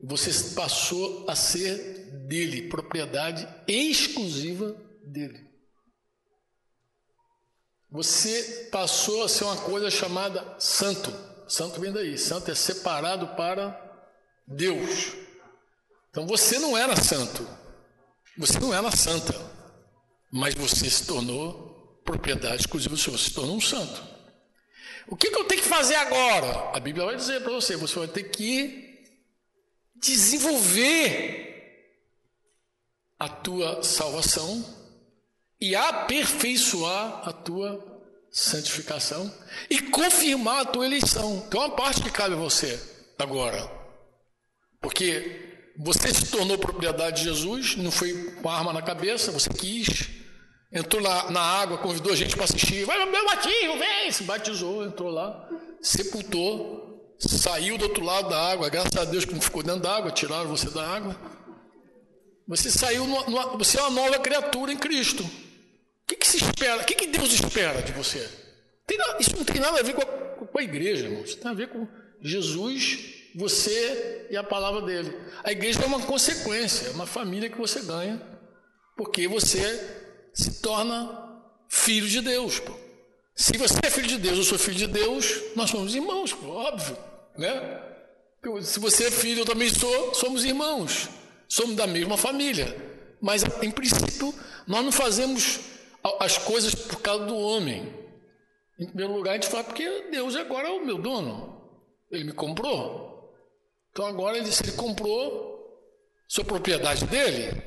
você 0.00 0.54
passou 0.54 1.28
a 1.28 1.34
ser 1.34 2.10
dele, 2.26 2.68
propriedade 2.68 3.48
exclusiva 3.66 4.76
dele. 5.04 5.48
Você 7.90 8.68
passou 8.70 9.24
a 9.24 9.28
ser 9.28 9.44
uma 9.44 9.56
coisa 9.56 9.90
chamada 9.90 10.56
santo. 10.58 11.12
Santo 11.48 11.80
vem 11.80 11.90
daí. 11.90 12.16
Santo 12.18 12.50
é 12.50 12.54
separado 12.54 13.28
para 13.28 13.76
Deus. 14.46 15.14
Então 16.10 16.26
você 16.26 16.58
não 16.58 16.76
era 16.76 16.96
santo, 16.96 17.46
você 18.36 18.58
não 18.58 18.72
era 18.74 18.90
santa, 18.90 19.34
mas 20.32 20.54
você 20.54 20.88
se 20.88 21.06
tornou 21.06 22.00
propriedade 22.04 22.62
exclusiva 22.62 22.94
do 22.94 23.00
Senhor, 23.00 23.18
você 23.18 23.24
se 23.24 23.34
tornou 23.34 23.56
um 23.56 23.60
santo. 23.60 24.02
O 25.06 25.16
que, 25.16 25.30
que 25.30 25.36
eu 25.36 25.44
tenho 25.44 25.62
que 25.62 25.68
fazer 25.68 25.94
agora? 25.96 26.76
A 26.76 26.80
Bíblia 26.80 27.04
vai 27.04 27.16
dizer 27.16 27.42
para 27.42 27.52
você: 27.52 27.76
você 27.76 27.98
vai 27.98 28.08
ter 28.08 28.24
que 28.24 28.87
desenvolver 30.00 31.48
a 33.18 33.28
tua 33.28 33.82
salvação 33.82 34.64
e 35.60 35.74
aperfeiçoar 35.74 37.28
a 37.28 37.32
tua 37.32 37.84
santificação 38.30 39.32
e 39.68 39.80
confirmar 39.82 40.60
a 40.60 40.64
tua 40.64 40.86
eleição. 40.86 41.40
Tem 41.50 41.60
uma 41.60 41.70
parte 41.70 42.02
que 42.02 42.10
cabe 42.10 42.34
a 42.34 42.38
você 42.38 42.80
agora. 43.18 43.70
Porque 44.80 45.48
você 45.76 46.12
se 46.14 46.26
tornou 46.26 46.58
propriedade 46.58 47.22
de 47.22 47.28
Jesus, 47.28 47.76
não 47.76 47.90
foi 47.90 48.32
com 48.42 48.48
a 48.48 48.56
arma 48.56 48.72
na 48.72 48.82
cabeça, 48.82 49.32
você 49.32 49.50
quis, 49.50 50.08
entrou 50.72 51.02
na, 51.02 51.30
na 51.30 51.40
água, 51.40 51.78
convidou 51.78 52.12
a 52.12 52.16
gente 52.16 52.34
para 52.34 52.44
assistir, 52.44 52.84
vai 52.84 53.04
meu 53.04 53.24
batismo, 53.26 53.78
vem, 53.78 54.12
se 54.12 54.22
batizou, 54.24 54.84
entrou 54.84 55.10
lá, 55.10 55.48
sepultou, 55.80 56.87
saiu 57.18 57.76
do 57.76 57.84
outro 57.84 58.04
lado 58.04 58.28
da 58.28 58.38
água, 58.52 58.68
graças 58.68 58.96
a 58.96 59.04
Deus 59.04 59.24
que 59.24 59.34
não 59.34 59.40
ficou 59.40 59.62
dentro 59.62 59.80
da 59.80 59.96
água, 59.96 60.10
tiraram 60.10 60.48
você 60.48 60.70
da 60.70 60.86
água. 60.86 61.16
Você 62.46 62.70
saiu, 62.70 63.06
no, 63.06 63.28
no, 63.28 63.58
você 63.58 63.78
é 63.78 63.82
uma 63.82 63.90
nova 63.90 64.18
criatura 64.18 64.72
em 64.72 64.76
Cristo. 64.76 65.22
O 65.22 66.06
que, 66.06 66.16
que 66.16 66.28
se 66.28 66.36
espera? 66.36 66.82
O 66.82 66.84
que, 66.84 66.94
que 66.94 67.06
Deus 67.06 67.32
espera 67.32 67.82
de 67.82 67.92
você? 67.92 68.26
Tem, 68.86 68.96
isso 69.18 69.36
não 69.36 69.44
tem 69.44 69.60
nada 69.60 69.80
a 69.80 69.82
ver 69.82 69.94
com 69.94 70.02
a, 70.02 70.06
com 70.06 70.58
a 70.58 70.62
igreja, 70.62 71.06
irmão. 71.06 71.22
Isso 71.24 71.36
tem 71.36 71.50
a 71.50 71.54
ver 71.54 71.68
com 71.68 71.86
Jesus 72.22 73.16
você 73.34 74.26
e 74.30 74.36
a 74.36 74.42
palavra 74.42 74.82
dele. 74.82 75.14
A 75.44 75.52
igreja 75.52 75.82
é 75.82 75.86
uma 75.86 76.00
consequência, 76.00 76.88
é 76.88 76.90
uma 76.90 77.06
família 77.06 77.50
que 77.50 77.58
você 77.58 77.82
ganha, 77.82 78.20
porque 78.96 79.28
você 79.28 79.60
se 80.32 80.60
torna 80.62 81.40
filho 81.68 82.08
de 82.08 82.20
Deus. 82.20 82.58
Pô. 82.58 82.87
Se 83.38 83.56
você 83.56 83.78
é 83.84 83.88
filho 83.88 84.08
de 84.08 84.18
Deus, 84.18 84.36
eu 84.38 84.42
sou 84.42 84.58
filho 84.58 84.76
de 84.76 84.88
Deus, 84.88 85.42
nós 85.54 85.70
somos 85.70 85.94
irmãos, 85.94 86.36
óbvio, 86.42 86.98
né? 87.36 87.80
Se 88.62 88.80
você 88.80 89.04
é 89.04 89.10
filho, 89.12 89.42
eu 89.42 89.46
também 89.46 89.68
sou, 89.68 90.12
somos 90.12 90.44
irmãos, 90.44 91.08
somos 91.48 91.76
da 91.76 91.86
mesma 91.86 92.16
família. 92.16 92.66
Mas, 93.20 93.44
em 93.62 93.70
princípio, 93.70 94.34
nós 94.66 94.84
não 94.84 94.90
fazemos 94.90 95.60
as 96.18 96.36
coisas 96.36 96.74
por 96.74 97.00
causa 97.00 97.26
do 97.26 97.36
homem. 97.36 97.94
Em 98.76 98.86
primeiro 98.86 99.12
lugar, 99.12 99.30
a 99.30 99.34
gente 99.34 99.46
fala 99.46 99.62
porque 99.62 100.08
Deus 100.10 100.34
agora 100.34 100.66
é 100.66 100.72
o 100.72 100.84
meu 100.84 100.98
dono. 100.98 101.62
Ele 102.10 102.24
me 102.24 102.32
comprou. 102.32 103.32
Então 103.92 104.04
agora 104.04 104.36
ele, 104.36 104.50
se 104.50 104.64
ele 104.64 104.72
comprou, 104.72 105.80
sua 106.26 106.44
propriedade 106.44 107.04
dele. 107.04 107.62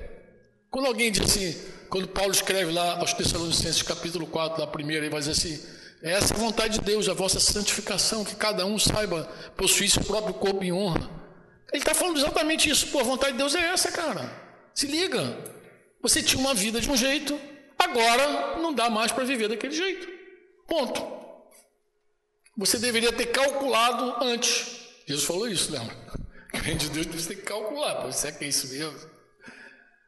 Quando 0.70 0.88
alguém 0.88 1.14
diz 1.14 1.24
assim, 1.24 1.56
quando 1.92 2.08
Paulo 2.08 2.32
escreve 2.32 2.72
lá 2.72 3.00
aos 3.00 3.14
Tessalonicenses, 3.14 3.82
capítulo 3.82 4.26
4, 4.26 4.62
na 4.62 4.66
primeira, 4.66 5.04
ele 5.04 5.12
vai 5.12 5.20
dizer 5.20 5.34
assim: 5.34 5.62
essa 6.02 6.34
é 6.34 6.38
a 6.38 6.40
vontade 6.40 6.80
de 6.80 6.86
Deus, 6.86 7.10
a 7.10 7.14
vossa 7.14 7.38
santificação, 7.38 8.24
que 8.24 8.34
cada 8.34 8.66
um 8.66 8.80
saiba 8.80 9.26
possuir 9.58 9.90
seu 9.90 10.02
próprio 10.06 10.34
corpo 10.34 10.64
em 10.64 10.72
honra. 10.72 11.02
Ele 11.70 11.82
está 11.82 11.94
falando 11.94 12.18
exatamente 12.18 12.70
isso. 12.70 12.88
Pô, 12.88 13.02
a 13.02 13.04
vontade 13.04 13.34
de 13.34 13.40
Deus 13.40 13.54
é 13.56 13.74
essa, 13.74 13.92
cara. 13.92 14.32
Se 14.74 14.88
liga. 14.88 15.38
Você 16.02 16.24
tinha 16.24 16.40
uma 16.40 16.54
vida 16.54 16.80
de 16.80 16.90
um 16.90 16.96
jeito, 16.96 17.38
agora 17.78 18.58
não 18.58 18.74
dá 18.74 18.90
mais 18.90 19.12
para 19.12 19.26
viver 19.26 19.50
daquele 19.50 19.76
jeito. 19.76 20.08
Ponto. 20.68 21.06
Você 22.58 22.80
deveria 22.80 23.12
ter 23.12 23.28
calculado 23.28 24.24
antes. 24.24 24.80
Jesus 25.06 25.28
falou 25.28 25.48
isso, 25.48 25.72
lembra? 25.72 25.96
Reino 26.56 26.80
de 26.80 26.90
Deus 26.90 27.06
você 27.06 27.30
tem 27.30 27.38
que 27.38 27.44
calcular. 27.44 27.96
Pô, 27.96 28.12
será 28.14 28.32
que 28.32 28.46
é 28.46 28.48
isso 28.48 28.70
mesmo? 28.70 28.98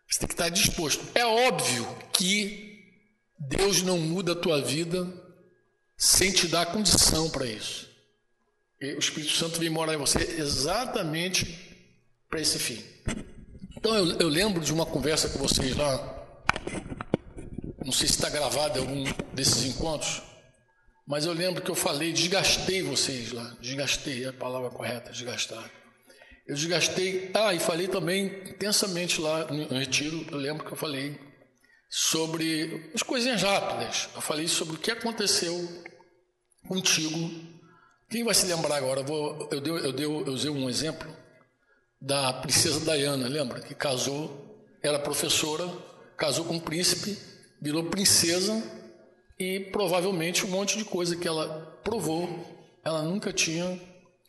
Você 0.10 0.20
tem 0.20 0.28
que 0.28 0.34
estar 0.34 0.50
disposto. 0.50 1.06
É 1.16 1.26
óbvio 1.26 1.88
que 2.14 2.74
Deus 3.40 3.82
não 3.82 3.98
muda 3.98 4.34
a 4.34 4.36
tua 4.36 4.62
vida 4.62 5.08
sem 5.98 6.32
te 6.32 6.48
dar 6.48 6.68
condição 6.68 7.30
para 7.30 7.46
isso. 7.46 7.90
E 8.80 8.94
o 8.94 9.00
Espírito 9.00 9.34
Santo 9.34 9.60
vem 9.60 9.70
morar 9.70 9.94
em 9.94 9.98
você 9.98 10.20
exatamente 10.38 11.58
para 12.30 12.42
esse 12.42 12.60
fim. 12.60 12.84
Então 13.78 13.96
eu, 13.96 14.20
eu, 14.20 14.28
lembro 14.28 14.64
de 14.64 14.74
uma 14.74 14.86
conversa 14.86 15.30
com 15.30 15.40
vocês 15.40 15.76
lá, 15.76 15.98
não 17.84 17.92
sei 17.92 18.08
se 18.08 18.16
está 18.16 18.30
gravado 18.30 18.78
em 18.78 18.82
algum 18.82 19.04
desses 19.34 19.66
encontros, 19.66 20.22
mas 21.06 21.26
eu 21.26 21.34
lembro 21.34 21.62
que 21.62 21.70
eu 21.70 21.76
falei, 21.76 22.14
desgastei 22.14 22.82
vocês 22.82 23.32
lá, 23.32 23.56
desgastei, 23.60 24.26
é 24.26 24.30
a 24.30 24.34
palavra 24.34 24.70
correta, 24.70 25.12
desgastar. 25.12 25.70
Eu 26.46 26.56
desgastei, 26.56 27.32
ah, 27.34 27.54
e 27.54 27.60
falei 27.60 27.88
também 27.88 28.26
intensamente 28.26 29.22
lá 29.22 29.46
no 29.46 29.68
retiro, 29.78 30.26
eu 30.30 30.38
lembro 30.38 30.66
que 30.66 30.74
eu 30.74 30.78
falei 30.78 31.18
sobre 31.90 32.92
as 32.94 33.02
coisinhas 33.02 33.42
rápidas. 33.42 34.10
Eu 34.14 34.22
falei 34.22 34.48
sobre 34.48 34.76
o 34.76 34.80
que 34.80 34.92
aconteceu 34.92 35.56
contigo. 36.68 37.30
Quem 38.10 38.24
vai 38.24 38.34
se 38.34 38.46
lembrar 38.46 38.78
agora? 38.78 39.02
Eu, 39.02 39.50
eu, 39.52 39.62
dei, 39.62 39.72
eu, 39.72 39.92
dei, 39.94 40.06
eu 40.06 40.26
usei 40.28 40.50
um 40.50 40.70
exemplo 40.70 41.08
da 42.02 42.34
princesa 42.34 42.80
Diana, 42.80 43.28
lembra? 43.30 43.62
Que 43.62 43.74
casou, 43.74 44.66
era 44.82 45.00
professora, 45.00 45.66
casou 46.18 46.44
com 46.44 46.56
um 46.56 46.60
príncipe, 46.60 47.18
virou 47.62 47.86
princesa 47.86 48.62
e 49.40 49.62
provavelmente 49.72 50.46
um 50.46 50.50
monte 50.50 50.78
de 50.78 50.84
coisa 50.84 51.16
que 51.16 51.28
ela 51.28 51.80
provou, 51.84 52.28
ela 52.84 53.02
nunca 53.04 53.32
tinha 53.32 53.80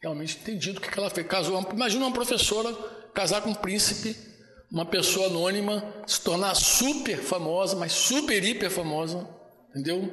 realmente 0.04 0.38
entendido 0.40 0.78
o 0.78 0.80
que 0.80 0.98
ela 0.98 1.10
fez. 1.10 1.26
Casou, 1.26 1.66
imagina 1.72 2.06
uma 2.06 2.14
professora 2.14 2.72
casar 3.12 3.42
com 3.42 3.50
um 3.50 3.54
príncipe 3.54 4.16
uma 4.74 4.84
pessoa 4.84 5.28
anônima 5.28 5.84
se 6.04 6.20
tornar 6.20 6.52
super 6.56 7.18
famosa, 7.18 7.76
mas 7.76 7.92
super 7.92 8.42
hiper 8.42 8.68
famosa, 8.68 9.24
entendeu? 9.70 10.12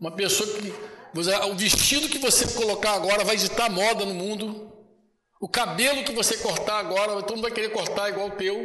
Uma 0.00 0.10
pessoa 0.10 0.48
que 0.54 0.72
o 1.50 1.54
vestido 1.54 2.08
que 2.08 2.18
você 2.18 2.46
colocar 2.54 2.92
agora 2.92 3.24
vai 3.24 3.36
ditar 3.36 3.68
moda 3.68 4.06
no 4.06 4.14
mundo, 4.14 4.72
o 5.38 5.46
cabelo 5.46 6.02
que 6.02 6.14
você 6.14 6.38
cortar 6.38 6.78
agora, 6.78 7.20
todo 7.22 7.36
mundo 7.36 7.42
vai 7.42 7.50
querer 7.50 7.70
cortar 7.70 8.08
igual 8.08 8.28
o 8.28 8.36
teu, 8.36 8.56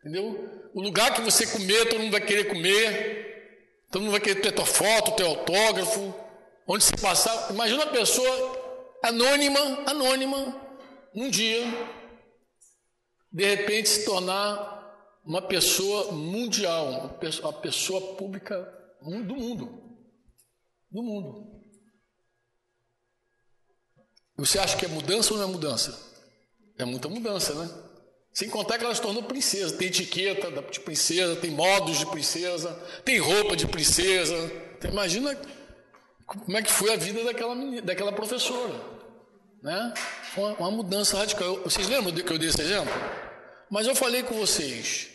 entendeu? 0.00 0.48
O 0.74 0.82
lugar 0.82 1.14
que 1.14 1.20
você 1.20 1.46
comer, 1.46 1.88
todo 1.88 2.00
mundo 2.00 2.12
vai 2.12 2.20
querer 2.20 2.44
comer, 2.44 3.86
todo 3.92 4.02
mundo 4.02 4.10
vai 4.10 4.20
querer 4.20 4.40
ter 4.40 4.50
tua 4.50 4.66
foto, 4.66 5.12
teu 5.12 5.28
autógrafo, 5.28 6.12
onde 6.66 6.82
se 6.82 6.96
passar. 6.96 7.52
Imagina 7.52 7.84
uma 7.84 7.92
pessoa 7.92 8.57
anônima, 9.02 9.60
anônima, 9.86 10.68
num 11.14 11.30
dia, 11.30 11.62
de 13.32 13.44
repente 13.44 13.88
se 13.88 14.04
tornar 14.04 14.78
uma 15.24 15.42
pessoa 15.42 16.12
mundial, 16.12 16.88
uma 16.88 17.08
pessoa, 17.10 17.50
uma 17.50 17.60
pessoa 17.60 18.16
pública 18.16 18.56
do 19.02 19.36
mundo. 19.36 19.98
Do 20.90 21.02
mundo. 21.02 21.58
Você 24.36 24.58
acha 24.58 24.76
que 24.76 24.84
é 24.84 24.88
mudança 24.88 25.32
ou 25.34 25.38
não 25.38 25.48
é 25.48 25.52
mudança? 25.52 26.08
É 26.78 26.84
muita 26.84 27.08
mudança, 27.08 27.54
né? 27.54 27.68
Sem 28.32 28.48
contar 28.48 28.78
que 28.78 28.84
ela 28.84 28.94
se 28.94 29.02
tornou 29.02 29.24
princesa. 29.24 29.76
Tem 29.76 29.88
etiqueta 29.88 30.50
de 30.62 30.80
princesa, 30.80 31.36
tem 31.36 31.50
modos 31.50 31.98
de 31.98 32.06
princesa, 32.06 32.72
tem 33.04 33.18
roupa 33.18 33.56
de 33.56 33.66
princesa. 33.66 34.36
Então, 34.76 34.92
imagina 34.92 35.36
como 36.28 36.58
é 36.58 36.62
que 36.62 36.70
foi 36.70 36.92
a 36.92 36.96
vida 36.96 37.24
daquela, 37.24 37.54
menina, 37.54 37.80
daquela 37.80 38.12
professora. 38.12 38.74
Né? 39.62 39.94
Uma, 40.36 40.52
uma 40.54 40.70
mudança 40.70 41.16
radical. 41.16 41.62
Vocês 41.62 41.88
lembram 41.88 42.14
que 42.14 42.30
eu 42.30 42.38
dei 42.38 42.50
esse 42.50 42.60
exemplo? 42.60 42.92
Mas 43.70 43.86
eu 43.86 43.94
falei 43.94 44.22
com 44.22 44.34
vocês 44.34 45.08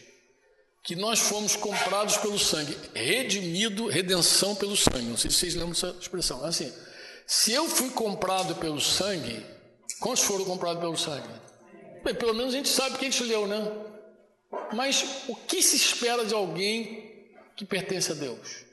que 0.84 0.96
nós 0.96 1.20
fomos 1.20 1.56
comprados 1.56 2.18
pelo 2.18 2.38
sangue, 2.38 2.76
redimido, 2.96 3.88
redenção 3.88 4.56
pelo 4.56 4.76
sangue. 4.76 5.04
Não 5.04 5.18
sei 5.18 5.30
se 5.30 5.38
vocês 5.38 5.54
lembram 5.54 5.72
dessa 5.72 5.96
expressão. 6.00 6.44
Assim, 6.44 6.74
se 7.28 7.54
eu 7.54 7.70
fui 7.70 7.92
comprado 7.92 8.56
pelo 8.56 8.82
sangue, 8.82 9.46
quantos 10.00 10.24
foram 10.24 10.44
comprados 10.46 10.82
pelo 10.82 10.98
sangue? 10.98 11.30
Bem, 12.04 12.16
pelo 12.16 12.34
menos 12.34 12.54
a 12.54 12.58
gente 12.58 12.70
sabe 12.70 12.98
que 12.98 13.06
a 13.06 13.10
gente 13.10 13.24
leu, 13.24 13.48
né? 13.48 13.72
Mas 14.74 15.06
o 15.28 15.36
que 15.36 15.62
se 15.62 15.76
espera 15.76 16.26
de 16.26 16.34
alguém 16.34 17.32
que 17.56 17.64
pertence 17.64 18.12
a 18.12 18.16
Deus? 18.16 18.66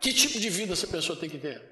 Que 0.00 0.12
tipo 0.12 0.38
de 0.38 0.48
vida 0.48 0.72
essa 0.72 0.86
pessoa 0.86 1.18
tem 1.18 1.28
que 1.28 1.38
ter? 1.38 1.62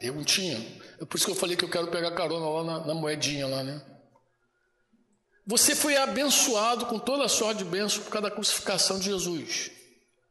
Eu 0.00 0.14
não 0.14 0.24
tinha. 0.24 0.58
É 1.00 1.04
por 1.04 1.16
isso 1.16 1.26
que 1.26 1.32
eu 1.32 1.36
falei 1.36 1.56
que 1.56 1.64
eu 1.64 1.70
quero 1.70 1.88
pegar 1.88 2.12
carona 2.12 2.48
lá 2.48 2.64
na, 2.64 2.86
na 2.86 2.94
moedinha 2.94 3.46
lá, 3.46 3.62
né? 3.62 3.82
Você 5.46 5.74
foi 5.74 5.96
abençoado 5.96 6.86
com 6.86 6.98
toda 6.98 7.24
a 7.24 7.28
sorte 7.28 7.58
de 7.58 7.64
bênção 7.64 8.02
por 8.02 8.10
causa 8.10 8.28
da 8.28 8.34
crucificação 8.34 8.98
de 8.98 9.06
Jesus. 9.06 9.70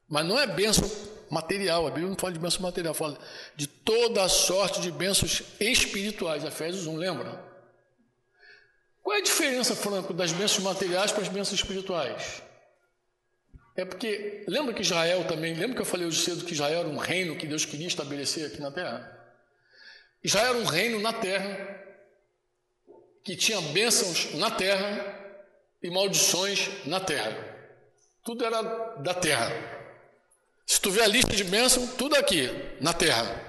Mas 0.07 0.25
não 0.25 0.39
é 0.39 0.47
bênção 0.47 0.89
material, 1.29 1.87
a 1.87 1.89
Bíblia 1.89 2.09
não 2.09 2.17
fala 2.17 2.33
de 2.33 2.39
bênção 2.39 2.61
material, 2.61 2.93
fala 2.93 3.17
de 3.55 3.67
toda 3.67 4.23
a 4.23 4.29
sorte 4.29 4.81
de 4.81 4.91
bênçãos 4.91 5.43
espirituais. 5.59 6.43
Efésios 6.43 6.87
1, 6.87 6.95
lembra? 6.95 7.43
Qual 9.01 9.15
é 9.15 9.19
a 9.19 9.23
diferença, 9.23 9.75
Franco, 9.75 10.13
das 10.13 10.31
bênçãos 10.31 10.63
materiais 10.63 11.11
para 11.11 11.23
as 11.23 11.29
bênçãos 11.29 11.59
espirituais? 11.59 12.41
É 13.75 13.83
porque, 13.83 14.43
lembra 14.47 14.73
que 14.73 14.81
Israel 14.81 15.25
também, 15.25 15.55
lembra 15.55 15.75
que 15.75 15.81
eu 15.81 15.85
falei 15.85 16.05
hoje 16.05 16.23
cedo 16.23 16.45
que 16.45 16.53
Israel 16.53 16.81
era 16.81 16.89
um 16.89 16.97
reino 16.97 17.35
que 17.35 17.47
Deus 17.47 17.65
queria 17.65 17.87
estabelecer 17.87 18.45
aqui 18.45 18.61
na 18.61 18.71
terra? 18.71 19.19
Já 20.23 20.41
era 20.41 20.57
um 20.57 20.63
reino 20.63 20.99
na 20.99 21.11
terra, 21.11 21.81
que 23.23 23.35
tinha 23.35 23.59
bênçãos 23.59 24.35
na 24.35 24.51
terra 24.51 25.19
e 25.81 25.89
maldições 25.89 26.69
na 26.85 26.99
terra. 26.99 27.35
Tudo 28.23 28.45
era 28.45 28.61
da 28.99 29.13
terra. 29.13 29.51
Se 30.65 30.79
tu 30.79 30.91
vê 30.91 31.01
a 31.01 31.07
lista 31.07 31.35
de 31.35 31.43
bênçãos, 31.43 31.93
tudo 31.97 32.15
aqui, 32.15 32.49
na 32.79 32.93
terra. 32.93 33.41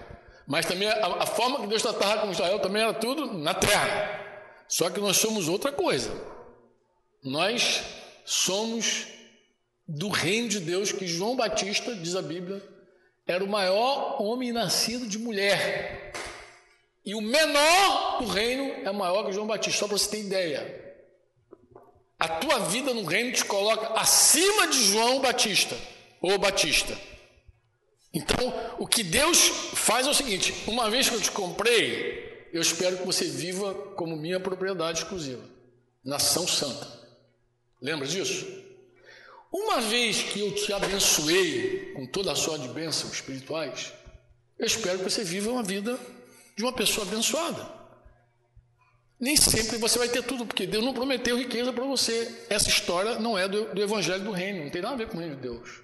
Mas 0.47 0.67
também 0.67 0.89
a, 0.89 1.23
a 1.23 1.27
forma 1.27 1.61
que 1.61 1.67
Deus 1.67 1.83
tratava 1.83 2.23
com 2.23 2.33
Israel 2.33 2.59
também 2.61 2.83
era 2.83 2.95
tudo 2.95 3.35
na 3.35 3.55
terra. 3.55 4.21
Só 4.67 4.91
que 4.91 5.01
nós 5.01 5.17
somos 5.17 5.49
outra 5.49 5.71
coisa. 5.71 6.11
Nós 7.23 7.83
somos 8.25 9.07
do 9.87 10.09
reino 10.09 10.49
de 10.49 10.61
Deus, 10.61 10.93
que 10.93 11.07
João 11.07 11.37
Batista, 11.37 11.95
diz 11.95 12.17
a 12.17 12.23
Bíblia, 12.23 12.63
era 13.27 13.45
o 13.45 13.49
maior 13.49 14.21
homem 14.23 14.53
nascido 14.53 15.07
de 15.07 15.19
mulher. 15.19 16.13
E 17.05 17.15
o 17.15 17.21
menor 17.21 18.19
do 18.23 18.27
reino 18.27 18.87
é 18.87 18.93
maior 18.93 19.25
que 19.25 19.33
João 19.33 19.47
Batista, 19.47 19.81
só 19.81 19.87
para 19.87 19.99
você 19.99 20.11
ter 20.11 20.21
ideia. 20.21 20.85
A 22.19 22.29
tua 22.29 22.61
vida 22.61 22.95
no 22.95 23.05
reino 23.05 23.33
te 23.33 23.45
coloca 23.45 23.89
acima 23.99 24.69
de 24.69 24.83
João 24.85 25.21
Batista, 25.21 25.77
ou 26.21 26.39
Batista. 26.39 26.97
Então, 28.13 28.55
o 28.79 28.87
que 28.87 29.03
Deus 29.03 29.49
faz 29.75 30.07
é 30.07 30.11
o 30.11 30.15
seguinte: 30.15 30.55
uma 30.67 30.89
vez 30.89 31.09
que 31.09 31.17
eu 31.17 31.21
te 31.21 31.31
comprei, 31.31 32.49
eu 32.53 32.63
espero 32.63 32.97
que 32.97 33.05
você 33.05 33.27
viva 33.27 33.75
como 33.97 34.17
minha 34.17 34.41
propriedade 34.41 35.01
exclusiva, 35.01 35.43
nação 36.03 36.47
santa. 36.47 36.87
Lembra 37.83 38.07
disso? 38.07 38.64
Uma 39.55 39.81
vez 39.81 40.21
que 40.21 40.41
eu 40.41 40.53
te 40.53 40.73
abençoei 40.73 41.93
com 41.95 42.05
toda 42.05 42.33
a 42.33 42.35
sorte 42.35 42.67
de 42.67 42.75
bênçãos 42.75 43.13
espirituais, 43.13 43.93
eu 44.59 44.67
espero 44.67 44.99
que 44.99 45.05
você 45.05 45.23
viva 45.23 45.49
uma 45.49 45.63
vida 45.63 45.97
de 46.57 46.65
uma 46.65 46.73
pessoa 46.73 47.07
abençoada. 47.07 47.65
Nem 49.21 49.37
sempre 49.37 49.79
você 49.79 49.97
vai 49.97 50.09
ter 50.09 50.25
tudo, 50.25 50.45
porque 50.45 50.67
Deus 50.67 50.85
não 50.85 50.93
prometeu 50.93 51.39
riqueza 51.39 51.73
para 51.73 51.85
você. 51.85 52.47
Essa 52.51 52.69
história 52.69 53.21
não 53.21 53.39
é 53.39 53.47
do, 53.47 53.73
do, 53.73 53.81
Evangelho 53.81 54.25
do 54.25 54.33
Reino, 54.33 54.65
não 54.65 54.71
tem 54.71 54.83
nada 54.83 54.95
a 54.95 54.99
ver 54.99 55.07
com 55.07 55.19
o 55.19 55.21
Reino 55.21 55.37
de 55.37 55.43
Deus. 55.43 55.83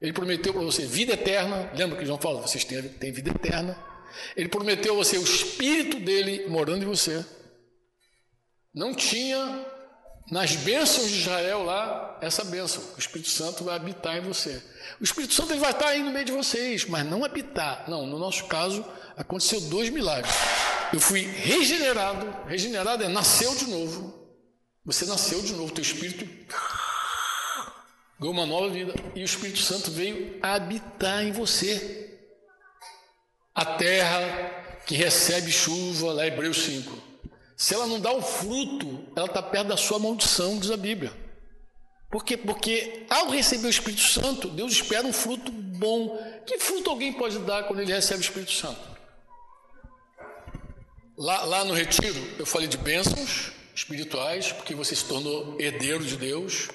Ele 0.00 0.12
prometeu 0.12 0.52
para 0.52 0.62
você 0.62 0.86
vida 0.86 1.14
eterna. 1.14 1.72
Lembra 1.74 1.98
que 1.98 2.06
João 2.06 2.20
fala? 2.20 2.40
Vocês 2.40 2.62
têm, 2.62 2.80
têm 2.88 3.10
vida 3.10 3.30
eterna. 3.30 3.76
Ele 4.36 4.48
prometeu 4.48 4.94
a 4.94 4.96
você 4.96 5.18
o 5.18 5.24
Espírito 5.24 5.98
dele 5.98 6.46
morando 6.48 6.84
em 6.84 6.86
você. 6.86 7.26
Não 8.72 8.94
tinha 8.94 9.66
nas 10.30 10.54
bênçãos 10.56 11.10
de 11.10 11.20
Israel 11.20 11.64
lá 11.64 12.18
essa 12.20 12.44
bênção. 12.44 12.82
O 12.96 12.98
Espírito 12.98 13.30
Santo 13.30 13.64
vai 13.64 13.76
habitar 13.76 14.16
em 14.16 14.20
você. 14.20 14.62
O 15.00 15.04
Espírito 15.04 15.34
Santo 15.34 15.52
ele 15.52 15.60
vai 15.60 15.72
estar 15.72 15.88
aí 15.88 16.02
no 16.02 16.10
meio 16.10 16.24
de 16.24 16.32
vocês, 16.32 16.84
mas 16.86 17.04
não 17.04 17.24
habitar. 17.24 17.84
Não, 17.88 18.06
no 18.06 18.18
nosso 18.18 18.46
caso, 18.46 18.84
aconteceu 19.16 19.60
dois 19.62 19.90
milagres. 19.90 20.32
Eu 20.92 21.00
fui 21.00 21.22
regenerado. 21.22 22.26
Regenerado 22.46 23.02
é 23.02 23.08
nasceu 23.08 23.54
de 23.56 23.66
novo. 23.66 24.18
Você 24.84 25.04
nasceu 25.04 25.42
de 25.42 25.52
novo, 25.52 25.72
teu 25.72 25.82
espírito 25.82 26.26
ganhou 28.20 28.34
uma 28.34 28.44
nova 28.44 28.68
vida 28.68 28.92
e 29.14 29.22
o 29.22 29.24
Espírito 29.24 29.60
Santo 29.60 29.90
veio 29.90 30.38
habitar 30.42 31.24
em 31.24 31.32
você. 31.32 32.18
A 33.54 33.64
terra 33.64 34.20
que 34.86 34.94
recebe 34.94 35.50
chuva, 35.50 36.12
lá 36.12 36.26
Hebreus 36.26 36.58
5. 36.64 37.09
Se 37.60 37.74
ela 37.74 37.86
não 37.86 38.00
dá 38.00 38.10
o 38.10 38.22
fruto, 38.22 39.04
ela 39.14 39.26
está 39.26 39.42
perto 39.42 39.68
da 39.68 39.76
sua 39.76 39.98
maldição, 39.98 40.58
diz 40.58 40.70
a 40.70 40.78
Bíblia. 40.78 41.12
Por 42.10 42.24
quê? 42.24 42.34
Porque 42.34 43.04
ao 43.10 43.28
receber 43.28 43.66
o 43.66 43.70
Espírito 43.70 44.00
Santo, 44.00 44.48
Deus 44.48 44.72
espera 44.72 45.06
um 45.06 45.12
fruto 45.12 45.52
bom. 45.52 46.16
Que 46.46 46.58
fruto 46.58 46.88
alguém 46.88 47.12
pode 47.12 47.38
dar 47.40 47.64
quando 47.64 47.80
ele 47.80 47.92
recebe 47.92 48.20
o 48.20 48.22
Espírito 48.22 48.52
Santo? 48.52 48.80
Lá, 51.18 51.44
lá 51.44 51.64
no 51.66 51.74
retiro, 51.74 52.18
eu 52.38 52.46
falei 52.46 52.66
de 52.66 52.78
bênçãos 52.78 53.52
espirituais, 53.74 54.52
porque 54.52 54.74
você 54.74 54.96
se 54.96 55.04
tornou 55.04 55.60
herdeiro 55.60 56.02
de 56.02 56.16
Deus. 56.16 56.70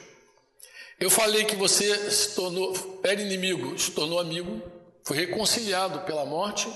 Eu 1.00 1.10
falei 1.10 1.46
que 1.46 1.56
você 1.56 2.12
se 2.12 2.36
tornou, 2.36 3.02
era 3.04 3.20
inimigo, 3.20 3.76
se 3.80 3.90
tornou 3.90 4.20
amigo, 4.20 4.62
foi 5.04 5.18
reconciliado 5.18 6.02
pela 6.02 6.26
morte 6.26 6.72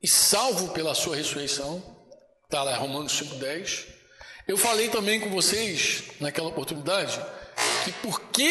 e 0.00 0.06
salvo 0.06 0.68
pela 0.68 0.94
sua 0.94 1.16
ressurreição. 1.16 2.01
Está 2.52 2.64
lá, 2.64 2.76
Romanos 2.76 3.18
5,10. 3.18 3.86
Eu 4.46 4.58
falei 4.58 4.90
também 4.90 5.18
com 5.18 5.30
vocês, 5.30 6.02
naquela 6.20 6.48
oportunidade, 6.48 7.18
que 7.82 7.92
porque 7.92 8.50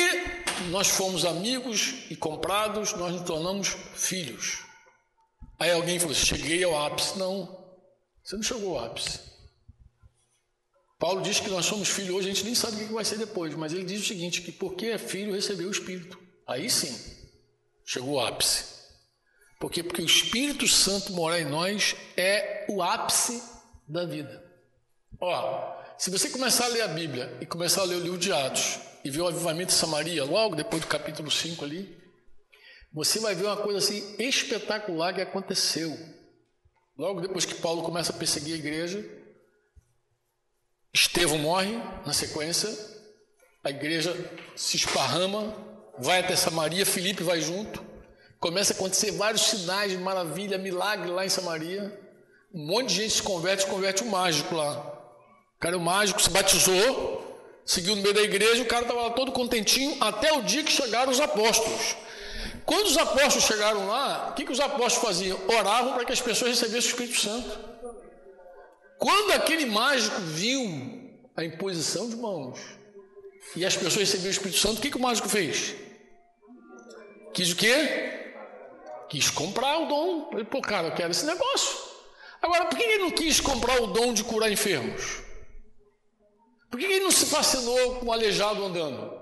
nós 0.72 0.88
fomos 0.88 1.24
amigos 1.24 1.94
e 2.10 2.16
comprados, 2.16 2.94
nós 2.94 3.14
nos 3.14 3.22
tornamos 3.22 3.78
filhos. 3.94 4.64
Aí 5.60 5.70
alguém 5.70 6.00
falou: 6.00 6.16
cheguei 6.16 6.64
ao 6.64 6.84
ápice. 6.84 7.20
Não, 7.20 7.64
você 8.24 8.36
não 8.36 8.42
chegou 8.42 8.76
ao 8.76 8.86
ápice. 8.86 9.20
Paulo 10.98 11.22
diz 11.22 11.40
que 11.40 11.52
nós 11.52 11.68
somos 11.68 11.88
filhos 11.88 12.16
hoje, 12.16 12.32
a 12.32 12.34
gente 12.34 12.46
nem 12.46 12.56
sabe 12.56 12.78
o 12.84 12.88
que 12.88 12.94
vai 12.94 13.06
ser 13.06 13.20
depois, 13.20 13.54
mas 13.54 13.72
ele 13.72 13.84
diz 13.84 14.02
o 14.02 14.08
seguinte: 14.08 14.42
que 14.42 14.52
porque 14.52 14.88
é 14.88 14.98
filho, 14.98 15.32
recebeu 15.32 15.68
o 15.68 15.72
Espírito. 15.72 16.18
Aí 16.48 16.72
sim, 16.72 16.92
chegou 17.86 18.20
ao 18.20 18.26
ápice. 18.26 18.66
Por 19.60 19.70
quê? 19.70 19.84
Porque 19.84 20.02
o 20.02 20.06
Espírito 20.08 20.68
Santo 20.68 21.14
morar 21.14 21.40
em 21.40 21.46
nós 21.46 21.96
é 22.18 22.66
o 22.68 22.82
ápice 22.82 23.51
da 23.92 24.06
vida. 24.06 24.44
Ó, 25.20 25.84
se 25.98 26.10
você 26.10 26.30
começar 26.30 26.66
a 26.66 26.70
ler 26.70 26.82
a 26.82 26.88
Bíblia 26.88 27.38
e 27.42 27.46
começar 27.46 27.82
a 27.82 27.86
ler 27.86 27.96
o 27.96 28.00
livro 28.00 28.18
de 28.18 28.32
Atos, 28.32 28.80
e 29.04 29.10
ver 29.10 29.22
o 29.22 29.28
avivamento 29.28 29.72
de 29.72 29.78
Samaria, 29.78 30.24
logo 30.24 30.56
depois 30.56 30.82
do 30.82 30.88
capítulo 30.88 31.30
5 31.30 31.64
ali, 31.66 31.98
você 32.94 33.20
vai 33.20 33.34
ver 33.34 33.46
uma 33.46 33.58
coisa 33.58 33.80
assim 33.80 34.16
espetacular 34.20 35.14
que 35.14 35.22
aconteceu. 35.22 35.98
Logo 36.98 37.22
depois 37.22 37.46
que 37.46 37.56
Paulo 37.56 37.82
começa 37.82 38.12
a 38.12 38.18
perseguir 38.18 38.54
a 38.56 38.58
igreja, 38.58 39.04
Estevão 40.94 41.38
morre 41.38 41.78
na 42.06 42.12
sequência, 42.12 42.70
a 43.64 43.70
igreja 43.70 44.14
se 44.56 44.76
esparrama, 44.76 45.56
vai 45.98 46.20
até 46.20 46.36
Samaria, 46.36 46.86
Filipe 46.86 47.24
vai 47.24 47.40
junto, 47.40 47.84
começa 48.40 48.74
a 48.74 48.76
acontecer 48.76 49.12
vários 49.12 49.44
sinais 49.44 49.92
de 49.92 49.98
maravilha, 49.98 50.58
milagre 50.58 51.10
lá 51.10 51.26
em 51.26 51.30
Samaria. 51.30 51.98
Um 52.54 52.66
monte 52.66 52.90
de 52.90 52.96
gente 52.96 53.14
se 53.14 53.24
converte, 53.24 53.66
converte 53.66 54.04
um 54.04 54.10
mágico 54.10 54.56
lá. 54.56 54.78
O 55.56 55.60
cara, 55.60 55.78
o 55.78 55.82
mágico, 55.82 56.22
se 56.22 56.30
batizou, 56.30 57.40
seguiu 57.66 57.96
no 57.96 58.02
meio 58.02 58.14
da 58.14 58.22
igreja, 58.22 58.62
o 58.62 58.66
cara 58.66 58.82
estava 58.82 59.04
lá 59.04 59.10
todo 59.12 59.32
contentinho, 59.32 59.96
até 60.02 60.34
o 60.34 60.42
dia 60.42 60.64
que 60.64 60.72
chegaram 60.72 61.12
os 61.12 61.20
apóstolos. 61.20 61.96
Quando 62.66 62.88
os 62.88 62.98
apóstolos 62.98 63.46
chegaram 63.46 63.88
lá, 63.88 64.30
o 64.30 64.34
que, 64.34 64.46
que 64.46 64.52
os 64.52 64.60
apóstolos 64.60 64.96
faziam? 64.96 65.40
Oravam 65.48 65.94
para 65.94 66.06
que 66.06 66.12
as 66.12 66.22
pessoas 66.22 66.52
recebessem 66.52 66.90
o 66.90 66.92
Espírito 66.92 67.20
Santo. 67.20 67.60
Quando 68.98 69.32
aquele 69.32 69.66
mágico 69.66 70.20
viu 70.22 70.62
a 71.36 71.44
imposição 71.44 72.10
de 72.10 72.16
mãos 72.16 72.60
e 73.56 73.66
as 73.66 73.76
pessoas 73.76 74.10
receberam 74.10 74.28
o 74.30 74.32
Espírito 74.32 74.60
Santo, 74.60 74.78
o 74.78 74.82
que, 74.82 74.92
que 74.92 74.98
o 74.98 75.02
mágico 75.02 75.28
fez? 75.30 75.76
Quis 77.34 77.52
o 77.52 77.56
quê? 77.56 78.34
Quis 79.10 79.30
comprar 79.30 79.80
o 79.80 79.86
dom. 79.88 80.30
Ele, 80.34 80.44
pô, 80.44 80.62
cara, 80.62 80.88
eu 80.88 80.94
quero 80.94 81.12
esse 81.12 81.26
negócio. 81.26 81.91
Agora, 82.42 82.66
por 82.66 82.78
que 82.78 82.84
ele 82.84 83.04
não 83.04 83.12
quis 83.12 83.40
comprar 83.40 83.82
o 83.82 83.88
dom 83.88 84.14
de 84.14 84.24
curar 84.24 84.52
enfermos? 84.52 85.22
Por 86.70 86.80
que 86.80 86.86
ele 86.86 87.04
não 87.04 87.12
se 87.12 87.26
fascinou 87.26 87.96
com 87.96 88.08
o 88.08 88.14
aleijado 88.14 88.64
andando? 88.64 89.20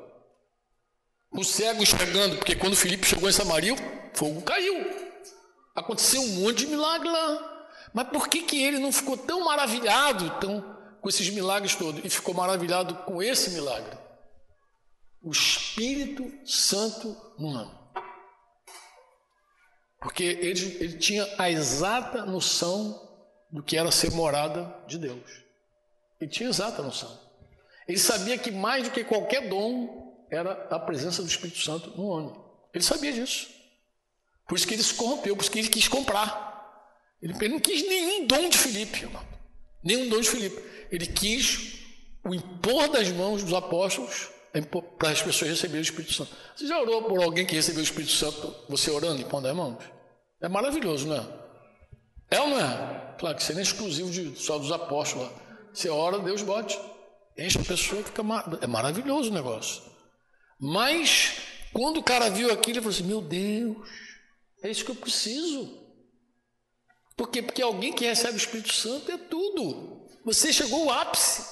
O 1.32 1.44
cego 1.44 1.82
enxergando, 1.82 2.38
porque 2.38 2.56
quando 2.56 2.76
Felipe 2.76 3.06
chegou 3.06 3.28
em 3.28 3.34
Samaria, 3.34 3.74
o 3.74 3.78
fogo 4.14 4.42
caiu. 4.42 4.76
Aconteceu 5.76 6.22
um 6.22 6.42
monte 6.42 6.60
de 6.60 6.68
milagre 6.68 7.10
lá. 7.10 7.68
Mas 7.94 8.08
por 8.10 8.28
que, 8.28 8.44
que 8.44 8.64
ele 8.64 8.80
não 8.80 8.92
ficou 8.92 9.18
tão 9.18 9.44
maravilhado 9.46 10.30
tão, 10.40 10.62
com 11.02 11.10
esses 11.10 11.30
milagres 11.30 11.76
todos 11.76 12.04
e 12.06 12.10
ficou 12.10 12.34
maravilhado 12.34 12.94
com 13.04 13.22
esse 13.22 13.52
milagre? 13.52 13.98
O 15.22 15.32
Espírito 15.32 16.32
Santo 16.46 17.16
no 17.38 17.50
ano. 17.50 17.80
Porque 20.00 20.24
ele, 20.24 20.78
ele 20.80 20.98
tinha 20.98 21.28
a 21.38 21.50
exata 21.50 22.26
noção 22.26 23.09
do 23.52 23.64
que 23.64 23.78
era 23.78 23.92
ser 23.92 24.12
morada 24.12 24.76
de 24.88 24.98
Deus. 24.98 25.44
Ele 26.20 26.30
tinha 26.30 26.50
exata 26.50 26.82
noção. 26.82 27.18
Ele 27.88 27.98
sabia 27.98 28.38
que 28.38 28.52
mais 28.52 28.84
do 28.84 28.92
que 28.92 29.04
qualquer 29.04 29.50
dom 29.50 30.28
era 30.30 30.52
a 30.70 30.80
presença 30.80 31.24
do 31.24 31.28
Espírito 31.28 31.60
Santo 31.60 31.90
no 31.98 32.06
homem. 32.06 32.36
Ele 32.74 32.84
sabia 32.84 33.12
disso. 33.12 33.50
Por 34.48 34.58
isso 34.58 34.68
que 34.68 34.74
ele 34.74 34.84
se 34.84 34.94
corrompeu, 34.94 35.36
por 35.36 35.42
isso 35.42 35.52
que 35.52 35.60
ele 35.60 35.70
quis 35.70 35.88
comprar. 35.88 36.50
Ele, 37.22 37.34
ele 37.34 37.54
não 37.54 37.60
quis 37.60 37.88
nenhum 37.88 38.28
dom 38.28 38.50
de 38.50 38.58
Filipe, 38.58 39.04
irmão. 39.04 39.26
Nenhum 39.84 40.08
dom 40.10 40.20
de 40.20 40.30
Filipe. 40.30 40.62
Ele 40.92 41.08
quis 41.08 41.80
o 42.24 42.34
impor 42.34 42.90
das 42.90 43.10
mãos 43.12 43.44
dos 43.44 43.54
apóstolos 43.54 44.30
para 44.98 45.10
as 45.10 45.22
pessoas 45.22 45.52
receberem 45.52 45.82
o 45.82 45.84
Espírito 45.84 46.14
Santo. 46.14 46.36
Você 46.56 46.68
já 46.68 46.80
orou 46.80 47.04
por 47.04 47.22
alguém 47.24 47.46
que 47.46 47.56
recebeu 47.56 47.82
o 47.82 47.84
Espírito 47.84 48.12
Santo, 48.12 48.56
você 48.68 48.90
orando 48.92 49.22
e 49.22 49.26
pondo 49.26 49.48
as 49.48 49.56
mãos? 49.56 49.84
É 50.42 50.50
maravilhoso, 50.50 51.08
não 51.08 51.16
é? 51.16 51.28
É 52.32 52.42
ou 52.42 52.50
não 52.50 52.60
é? 52.60 53.09
Claro 53.20 53.36
que 53.36 53.44
isso 53.44 53.52
não 53.52 53.60
é 53.60 53.64
exclusivo 53.64 54.10
de, 54.10 54.36
só 54.40 54.58
dos 54.58 54.72
apóstolos. 54.72 55.30
Você 55.74 55.90
ora, 55.90 56.18
Deus 56.20 56.42
bote 56.42 56.80
enche 57.40 57.60
a 57.60 57.64
pessoa, 57.64 58.04
fica 58.04 58.22
mar... 58.22 58.46
é 58.62 58.68
maravilhoso 58.68 59.30
o 59.30 59.34
negócio. 59.34 59.82
Mas 60.60 61.42
quando 61.72 61.98
o 61.98 62.04
cara 62.04 62.30
viu 62.30 62.52
aquilo, 62.52 62.78
ele 62.78 62.82
falou 62.82 62.96
assim: 62.96 63.04
Meu 63.04 63.22
Deus, 63.22 63.78
é 64.62 64.70
isso 64.70 64.84
que 64.84 64.92
eu 64.92 64.96
preciso. 64.96 65.80
Por 67.16 67.30
quê? 67.30 67.42
Porque 67.42 67.62
alguém 67.62 67.94
que 67.94 68.06
recebe 68.06 68.34
o 68.34 68.38
Espírito 68.38 68.74
Santo 68.74 69.12
é 69.12 69.18
tudo. 69.18 70.08
Você 70.26 70.54
chegou 70.54 70.90
ao 70.90 71.00
ápice. 71.00 71.46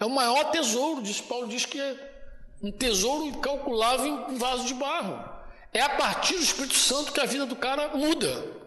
É 0.00 0.04
o 0.04 0.10
maior 0.10 0.50
tesouro. 0.50 1.02
Diz, 1.02 1.20
Paulo 1.20 1.48
diz 1.48 1.64
que 1.66 1.80
é 1.80 2.14
um 2.62 2.70
tesouro 2.70 3.26
incalculável 3.26 4.06
em 4.06 4.34
um 4.34 4.36
vaso 4.36 4.64
de 4.64 4.74
barro. 4.74 5.32
É 5.72 5.80
a 5.80 5.96
partir 5.96 6.34
do 6.34 6.42
Espírito 6.42 6.76
Santo 6.76 7.12
que 7.12 7.20
a 7.20 7.26
vida 7.26 7.46
do 7.46 7.56
cara 7.56 7.96
muda. 7.96 8.63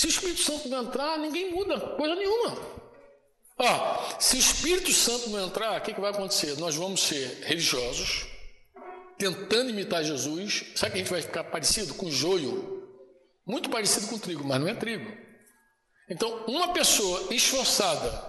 Se 0.00 0.06
o 0.06 0.08
Espírito 0.08 0.40
Santo 0.40 0.66
não 0.70 0.84
entrar, 0.84 1.18
ninguém 1.18 1.52
muda, 1.52 1.78
coisa 1.78 2.14
nenhuma. 2.14 2.56
Ó, 3.58 4.18
se 4.18 4.36
o 4.36 4.38
Espírito 4.38 4.90
Santo 4.94 5.28
não 5.28 5.46
entrar, 5.46 5.78
o 5.78 5.82
que, 5.82 5.92
que 5.92 6.00
vai 6.00 6.10
acontecer? 6.10 6.58
Nós 6.58 6.74
vamos 6.74 7.02
ser 7.02 7.42
religiosos, 7.42 8.26
tentando 9.18 9.68
imitar 9.68 10.02
Jesus. 10.02 10.72
Sabe 10.74 10.92
que 10.92 10.96
a 10.96 11.02
gente 11.02 11.10
vai 11.10 11.20
ficar 11.20 11.44
parecido 11.44 11.92
com 11.92 12.10
joio? 12.10 12.82
Muito 13.44 13.68
parecido 13.68 14.06
com 14.06 14.18
trigo, 14.18 14.42
mas 14.42 14.58
não 14.58 14.68
é 14.68 14.74
trigo. 14.74 15.12
Então, 16.08 16.46
uma 16.46 16.72
pessoa 16.72 17.34
esforçada, 17.34 18.24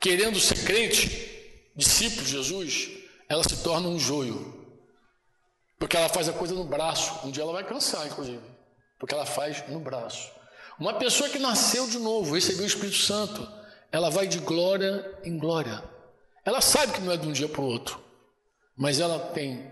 querendo 0.00 0.40
ser 0.40 0.64
crente, 0.64 1.70
discípulo 1.76 2.22
de 2.22 2.30
Jesus, 2.30 2.88
ela 3.28 3.44
se 3.44 3.62
torna 3.62 3.88
um 3.88 3.98
joio. 3.98 4.58
Porque 5.78 5.98
ela 5.98 6.08
faz 6.08 6.30
a 6.30 6.32
coisa 6.32 6.54
no 6.54 6.64
braço. 6.64 7.28
Um 7.28 7.30
dia 7.30 7.42
ela 7.42 7.52
vai 7.52 7.64
cansar, 7.64 8.06
inclusive. 8.06 8.40
Porque 8.98 9.14
ela 9.14 9.26
faz 9.26 9.68
no 9.68 9.80
braço. 9.80 10.39
Uma 10.80 10.94
pessoa 10.94 11.28
que 11.28 11.38
nasceu 11.38 11.86
de 11.86 11.98
novo, 11.98 12.34
recebeu 12.34 12.64
o 12.64 12.66
Espírito 12.66 12.96
Santo, 12.96 13.46
ela 13.92 14.08
vai 14.08 14.26
de 14.26 14.38
glória 14.38 15.14
em 15.22 15.36
glória. 15.36 15.84
Ela 16.42 16.62
sabe 16.62 16.94
que 16.94 17.02
não 17.02 17.12
é 17.12 17.18
de 17.18 17.28
um 17.28 17.32
dia 17.32 17.48
para 17.48 17.60
o 17.60 17.66
outro, 17.66 18.02
mas 18.74 18.98
ela 18.98 19.18
tem 19.18 19.70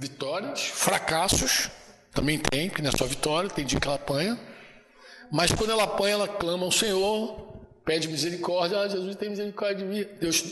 vitórias, 0.00 0.60
fracassos, 0.60 1.70
também 2.12 2.36
tem, 2.36 2.68
porque 2.68 2.82
não 2.82 2.90
é 2.90 2.96
só 2.96 3.04
vitória, 3.04 3.48
tem 3.48 3.64
dia 3.64 3.78
que 3.78 3.86
ela 3.86 3.94
apanha. 3.94 4.36
Mas 5.30 5.52
quando 5.52 5.70
ela 5.70 5.84
apanha, 5.84 6.14
ela 6.14 6.26
clama 6.26 6.64
ao 6.64 6.72
Senhor, 6.72 7.62
pede 7.84 8.08
misericórdia, 8.08 8.80
ah, 8.80 8.88
Jesus 8.88 9.14
tem 9.14 9.30
misericórdia 9.30 9.78
de 9.78 9.84
mim. 9.84 10.04
Deus 10.20 10.42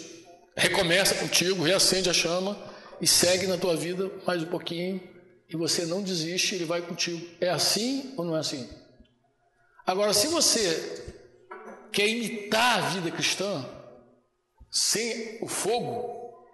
recomeça 0.56 1.16
contigo, 1.16 1.64
reacende 1.64 2.08
a 2.08 2.12
chama 2.12 2.56
e 3.00 3.06
segue 3.06 3.48
na 3.48 3.58
tua 3.58 3.76
vida 3.76 4.08
mais 4.24 4.44
um 4.44 4.46
pouquinho 4.46 5.00
e 5.48 5.56
você 5.56 5.84
não 5.84 6.00
desiste, 6.02 6.54
ele 6.54 6.64
vai 6.64 6.80
contigo. 6.80 7.26
É 7.40 7.50
assim 7.50 8.14
ou 8.16 8.24
não 8.24 8.36
é 8.36 8.38
assim? 8.38 8.79
Agora, 9.90 10.14
se 10.14 10.28
você 10.28 11.18
quer 11.90 12.06
imitar 12.06 12.78
a 12.78 12.80
vida 12.90 13.10
cristã, 13.10 13.68
sem 14.70 15.38
o 15.42 15.48
fogo, 15.48 16.46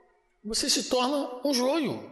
você 0.43 0.71
se 0.71 0.85
torna 0.85 1.43
um 1.45 1.53
joio. 1.53 2.11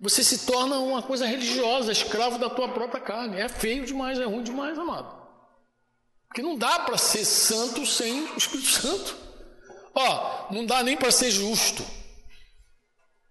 Você 0.00 0.24
se 0.24 0.46
torna 0.46 0.78
uma 0.78 1.02
coisa 1.02 1.26
religiosa, 1.26 1.92
escravo 1.92 2.38
da 2.38 2.48
tua 2.48 2.66
própria 2.70 2.98
carne. 2.98 3.38
É 3.38 3.46
feio 3.46 3.84
demais, 3.84 4.18
é 4.18 4.24
ruim 4.24 4.42
demais, 4.42 4.78
amado. 4.78 5.14
Porque 6.28 6.40
não 6.40 6.56
dá 6.56 6.78
para 6.78 6.96
ser 6.96 7.26
santo 7.26 7.84
sem 7.84 8.24
o 8.30 8.38
Espírito 8.38 8.70
Santo. 8.70 9.14
Ó, 9.94 10.50
não 10.50 10.64
dá 10.64 10.82
nem 10.82 10.96
para 10.96 11.12
ser 11.12 11.30
justo. 11.30 11.82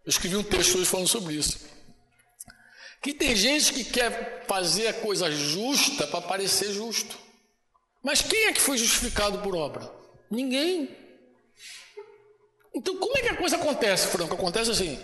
Eu 0.06 0.10
escrevi 0.12 0.36
um 0.36 0.44
texto 0.44 0.78
hoje 0.78 0.86
falando 0.86 1.08
sobre 1.08 1.34
isso. 1.34 1.62
Que 3.02 3.14
tem 3.14 3.36
gente 3.36 3.74
que 3.74 3.84
quer 3.84 4.46
fazer 4.48 4.88
a 4.88 4.94
coisa 4.94 5.32
justa 5.32 6.06
para 6.06 6.22
parecer 6.22 6.72
justo. 6.72 7.18
Mas 8.04 8.22
quem 8.22 8.46
é 8.46 8.54
que 8.54 8.62
foi 8.62 8.78
justificado 8.78 9.40
por 9.40 9.56
obra? 9.56 9.92
Ninguém. 10.30 10.96
Então, 12.74 12.98
como 12.98 13.18
é 13.18 13.22
que 13.22 13.30
a 13.30 13.38
coisa 13.38 13.58
acontece, 13.58 14.08
Franco? 14.08 14.34
Acontece 14.34 14.72
assim: 14.72 15.00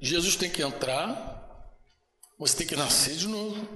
Jesus 0.00 0.36
tem 0.36 0.50
que 0.50 0.62
entrar, 0.62 1.76
você 2.38 2.56
tem 2.56 2.66
que 2.66 2.76
nascer 2.76 3.16
de 3.16 3.28
novo. 3.28 3.68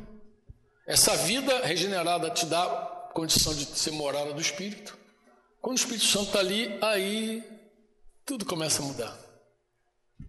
Essa 0.86 1.16
vida 1.16 1.64
regenerada 1.64 2.30
te 2.30 2.46
dá 2.46 2.66
condição 3.14 3.54
de 3.54 3.64
ser 3.66 3.92
morada 3.92 4.32
do 4.32 4.40
Espírito. 4.40 4.98
Quando 5.60 5.76
o 5.76 5.80
Espírito 5.80 6.04
Santo 6.04 6.26
está 6.26 6.40
ali, 6.40 6.78
aí 6.82 7.42
tudo 8.24 8.44
começa 8.44 8.82
a 8.82 8.84
mudar. 8.84 9.23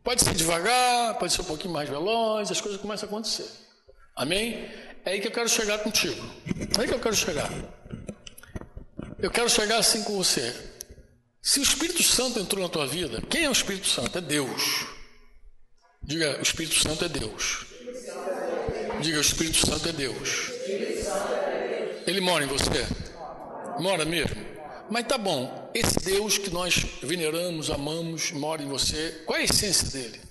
Pode 0.04 0.24
ser 0.24 0.34
devagar, 0.34 1.17
pode 1.17 1.34
ser 1.34 1.41
um 1.41 1.45
pouquinho 1.45 1.74
mais 1.74 1.89
veloz, 1.89 2.52
as 2.52 2.62
coisas 2.62 2.80
começam 2.80 3.08
a 3.08 3.12
acontecer. 3.12 3.50
Amém? 4.15 4.69
É 5.04 5.12
aí 5.12 5.21
que 5.21 5.28
eu 5.28 5.32
quero 5.32 5.50
chegar 5.50 5.80
contigo. 5.80 6.24
É 6.78 6.82
aí 6.82 6.88
que 6.88 6.93
eu 6.93 7.00
quero 7.00 7.15
chegar. 7.15 7.50
Eu 9.19 9.32
quero 9.32 9.50
chegar 9.50 9.78
assim 9.78 10.04
com 10.04 10.15
você. 10.15 10.54
Se 11.41 11.60
o 11.60 11.63
Espírito 11.63 12.02
Santo 12.02 12.39
entrou 12.39 12.63
na 12.63 12.69
tua 12.69 12.88
vida, 12.88 13.21
quem 13.30 13.45
é 13.45 13.50
o 13.50 13.52
Espírito 13.52 13.88
Santo? 13.88 14.17
É 14.17 14.21
Deus. 14.21 14.88
Diga, 16.02 16.38
o 16.39 16.41
Espírito 16.41 16.80
Santo 16.80 17.06
é 17.06 17.10
Deus. 17.10 17.65
Diga, 19.02 19.17
o 19.17 19.21
Espírito 19.21 19.65
Santo 19.65 19.89
é 19.89 19.91
Deus. 19.91 20.52
Ele 22.08 22.21
mora 22.21 22.43
em 22.43 22.48
você? 22.48 22.88
Mora 23.80 24.06
mesmo? 24.06 24.55
Mas 24.89 25.08
tá 25.08 25.17
bom, 25.17 25.71
esse 25.74 26.00
Deus 26.00 26.38
que 26.38 26.50
nós 26.50 26.76
veneramos, 27.02 27.71
amamos, 27.71 28.32
mora 28.32 28.62
em 28.62 28.67
você, 28.67 29.24
qual 29.26 29.38
é 29.38 29.41
a 29.41 29.45
essência 29.45 29.89
dele? 29.89 30.21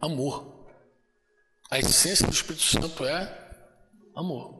Amor. 0.00 0.66
A 1.70 1.78
essência 1.78 2.26
do 2.26 2.32
Espírito 2.32 2.64
Santo 2.64 3.04
é 3.04 3.50
amor. 4.16 4.58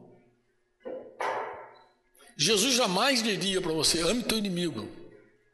Jesus 2.37 2.75
jamais 2.75 3.21
diria 3.23 3.61
para 3.61 3.73
você: 3.73 4.01
ame 4.01 4.23
teu 4.23 4.37
inimigo, 4.37 4.87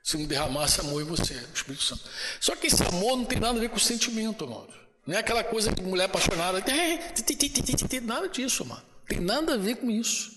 se 0.03 0.17
não 0.17 0.25
derramasse 0.25 0.81
amor 0.81 1.01
em 1.01 1.05
você, 1.05 1.33
o 1.33 1.53
Espírito 1.53 1.83
Santo. 1.83 2.03
Só 2.39 2.55
que 2.55 2.67
esse 2.67 2.83
amor 2.83 3.15
não 3.15 3.25
tem 3.25 3.39
nada 3.39 3.57
a 3.57 3.61
ver 3.61 3.69
com 3.69 3.79
sentimento, 3.79 4.43
amor. 4.43 4.67
Não 5.05 5.15
é 5.15 5.19
aquela 5.19 5.43
coisa 5.43 5.71
de 5.71 5.81
mulher 5.81 6.05
apaixonada, 6.05 6.61
nada 8.03 8.27
disso, 8.27 8.65
mano. 8.65 8.96
Tem 9.07 9.19
nada 9.19 9.53
a 9.53 9.57
ver 9.57 9.77
com 9.77 9.89
isso. 9.89 10.31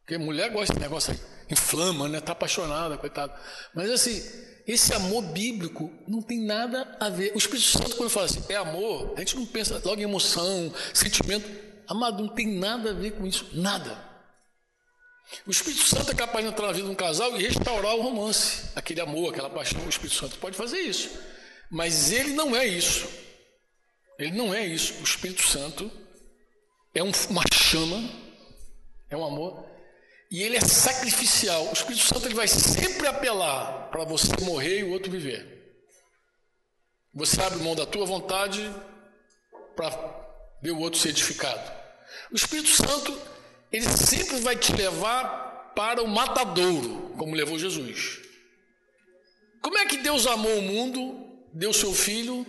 Porque 0.00 0.18
mulher 0.18 0.50
gosta 0.50 0.74
desse 0.74 0.80
negócio 0.80 1.12
aí, 1.12 1.20
inflama, 1.50 2.08
né? 2.08 2.18
Está 2.18 2.32
apaixonada, 2.32 2.98
coitado. 2.98 3.32
Mas 3.74 3.90
assim, 3.90 4.22
esse 4.66 4.92
amor 4.92 5.22
bíblico 5.22 5.90
não 6.06 6.20
tem 6.20 6.44
nada 6.44 6.96
a 7.00 7.08
ver. 7.08 7.32
O 7.34 7.38
Espírito 7.38 7.68
Santo, 7.68 7.96
quando 7.96 8.10
fala 8.10 8.26
assim, 8.26 8.44
é 8.48 8.56
amor, 8.56 9.14
a 9.16 9.20
gente 9.20 9.36
não 9.36 9.46
pensa 9.46 9.80
logo 9.84 10.00
em 10.00 10.04
emoção, 10.04 10.72
sentimento. 10.92 11.48
Amado, 11.88 12.22
não 12.22 12.34
tem 12.34 12.46
nada 12.46 12.90
a 12.90 12.94
ver 12.94 13.12
com 13.12 13.26
isso, 13.26 13.48
nada. 13.52 14.10
O 15.46 15.50
Espírito 15.50 15.84
Santo 15.84 16.10
é 16.10 16.14
capaz 16.14 16.44
de 16.44 16.50
entrar 16.50 16.66
na 16.66 16.72
vida 16.72 16.86
de 16.86 16.92
um 16.92 16.96
casal 16.96 17.38
e 17.38 17.42
restaurar 17.42 17.94
o 17.94 18.02
romance, 18.02 18.68
aquele 18.76 19.00
amor, 19.00 19.32
aquela 19.32 19.48
paixão. 19.48 19.84
O 19.84 19.88
Espírito 19.88 20.16
Santo 20.16 20.38
pode 20.38 20.56
fazer 20.56 20.78
isso. 20.78 21.10
Mas 21.70 22.12
ele 22.12 22.34
não 22.34 22.54
é 22.54 22.66
isso. 22.66 23.08
Ele 24.18 24.32
não 24.32 24.54
é 24.54 24.66
isso. 24.66 24.94
O 25.00 25.04
Espírito 25.04 25.46
Santo 25.48 25.90
é 26.94 27.02
um, 27.02 27.10
uma 27.30 27.42
chama, 27.52 28.08
é 29.08 29.16
um 29.16 29.24
amor, 29.24 29.66
e 30.30 30.42
ele 30.42 30.56
é 30.56 30.60
sacrificial. 30.60 31.68
O 31.68 31.72
Espírito 31.72 32.04
Santo 32.04 32.26
ele 32.26 32.34
vai 32.34 32.48
sempre 32.48 33.06
apelar 33.06 33.88
para 33.90 34.04
você 34.04 34.32
morrer 34.42 34.80
e 34.80 34.84
o 34.84 34.90
outro 34.90 35.10
viver. 35.10 35.60
Você 37.14 37.40
abre 37.42 37.62
mão 37.62 37.74
da 37.74 37.84
tua 37.84 38.06
vontade 38.06 38.74
para 39.76 39.90
ver 40.62 40.70
o 40.70 40.78
outro 40.78 40.98
ser 40.98 41.10
edificado. 41.10 41.70
O 42.30 42.36
Espírito 42.36 42.70
Santo 42.70 43.20
ele 43.70 43.88
sempre 43.88 44.40
vai 44.40 44.56
te 44.56 44.72
levar 44.72 45.72
para 45.74 46.02
o 46.02 46.08
matadouro, 46.08 47.14
como 47.16 47.34
levou 47.34 47.58
Jesus. 47.58 48.20
Como 49.60 49.78
é 49.78 49.86
que 49.86 49.98
Deus 49.98 50.26
amou 50.26 50.58
o 50.58 50.62
mundo, 50.62 51.46
deu 51.52 51.72
seu 51.72 51.92
filho? 51.94 52.46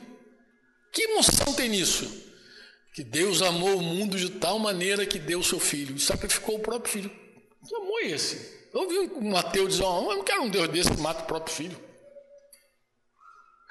Que 0.92 1.04
emoção 1.04 1.54
tem 1.54 1.70
nisso? 1.70 2.33
Que 2.94 3.04
Deus 3.04 3.42
amou 3.42 3.78
o 3.78 3.82
mundo 3.82 4.18
de 4.18 4.30
tal 4.30 4.60
maneira 4.60 5.06
que 5.06 5.18
deu 5.18 5.42
seu 5.42 5.60
filho 5.60 5.96
e 5.96 6.00
sacrificou 6.00 6.56
o 6.56 6.60
próprio 6.60 6.92
filho. 6.92 7.10
Que 7.68 7.76
amor 7.76 8.02
é 8.02 8.08
esse? 8.08 8.70
Eu 8.74 8.82
ouvi 8.82 9.00
um 9.00 9.32
Mateus 9.32 9.70
dizer: 9.70 9.84
Eu 9.84 10.16
não 10.16 10.24
quero 10.24 10.44
um 10.44 10.50
Deus 10.50 10.68
desse 10.68 10.92
que 10.92 11.02
mata 11.02 11.24
o 11.24 11.26
próprio 11.26 11.56
filho. 11.56 11.94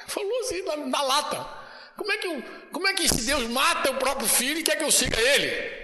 Falou 0.07 0.41
assim, 0.41 0.63
na, 0.63 0.77
na 0.77 1.03
lata. 1.03 1.63
Como 1.97 2.11
é, 2.11 2.19
que 2.19 2.27
eu, 2.27 2.43
como 2.73 2.89
é 2.89 2.95
que 2.95 3.05
esse 3.05 3.23
Deus 3.23 3.49
mata 3.49 3.91
o 3.91 3.99
próprio 3.99 4.27
filho 4.27 4.59
e 4.59 4.63
quer 4.63 4.77
que 4.77 4.83
eu 4.83 4.91
siga 4.91 5.21
ele? 5.21 5.83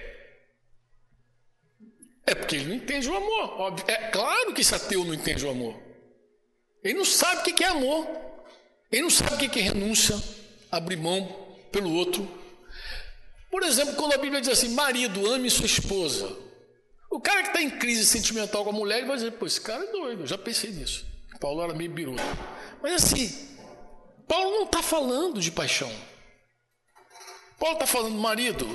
É 2.26 2.34
porque 2.34 2.56
ele 2.56 2.66
não 2.66 2.74
entende 2.74 3.08
o 3.08 3.16
amor. 3.16 3.60
Óbvio. 3.60 3.84
É 3.88 4.08
claro 4.08 4.52
que 4.52 4.62
esse 4.62 4.74
ateu 4.74 5.04
não 5.04 5.14
entende 5.14 5.44
o 5.46 5.50
amor. 5.50 5.80
Ele 6.82 6.94
não 6.94 7.04
sabe 7.04 7.40
o 7.40 7.54
que 7.54 7.62
é 7.62 7.68
amor. 7.68 8.06
Ele 8.90 9.02
não 9.02 9.10
sabe 9.10 9.46
o 9.46 9.50
que 9.50 9.58
é 9.58 9.62
renúncia, 9.62 10.16
abrir 10.70 10.96
mão 10.96 11.56
pelo 11.70 11.92
outro. 11.92 12.37
Por 13.50 13.62
exemplo, 13.62 13.94
quando 13.96 14.14
a 14.14 14.18
Bíblia 14.18 14.40
diz 14.40 14.50
assim: 14.50 14.70
marido, 14.70 15.26
ame 15.30 15.50
sua 15.50 15.66
esposa. 15.66 16.36
O 17.10 17.20
cara 17.20 17.42
que 17.42 17.48
está 17.48 17.62
em 17.62 17.70
crise 17.70 18.06
sentimental 18.06 18.64
com 18.64 18.70
a 18.70 18.72
mulher, 18.72 18.98
ele 18.98 19.06
vai 19.06 19.16
dizer: 19.16 19.32
pô, 19.32 19.46
esse 19.46 19.60
cara 19.60 19.84
é 19.84 19.92
doido. 19.92 20.22
Eu 20.22 20.26
já 20.26 20.38
pensei 20.38 20.70
nisso. 20.70 21.06
Paulo 21.40 21.62
era 21.62 21.74
meio 21.74 21.90
biruta. 21.90 22.22
Mas 22.82 23.04
assim, 23.04 23.48
Paulo 24.26 24.50
não 24.50 24.64
está 24.64 24.82
falando 24.82 25.40
de 25.40 25.50
paixão. 25.50 25.90
Paulo 27.58 27.74
está 27.74 27.86
falando, 27.86 28.14
marido, 28.16 28.66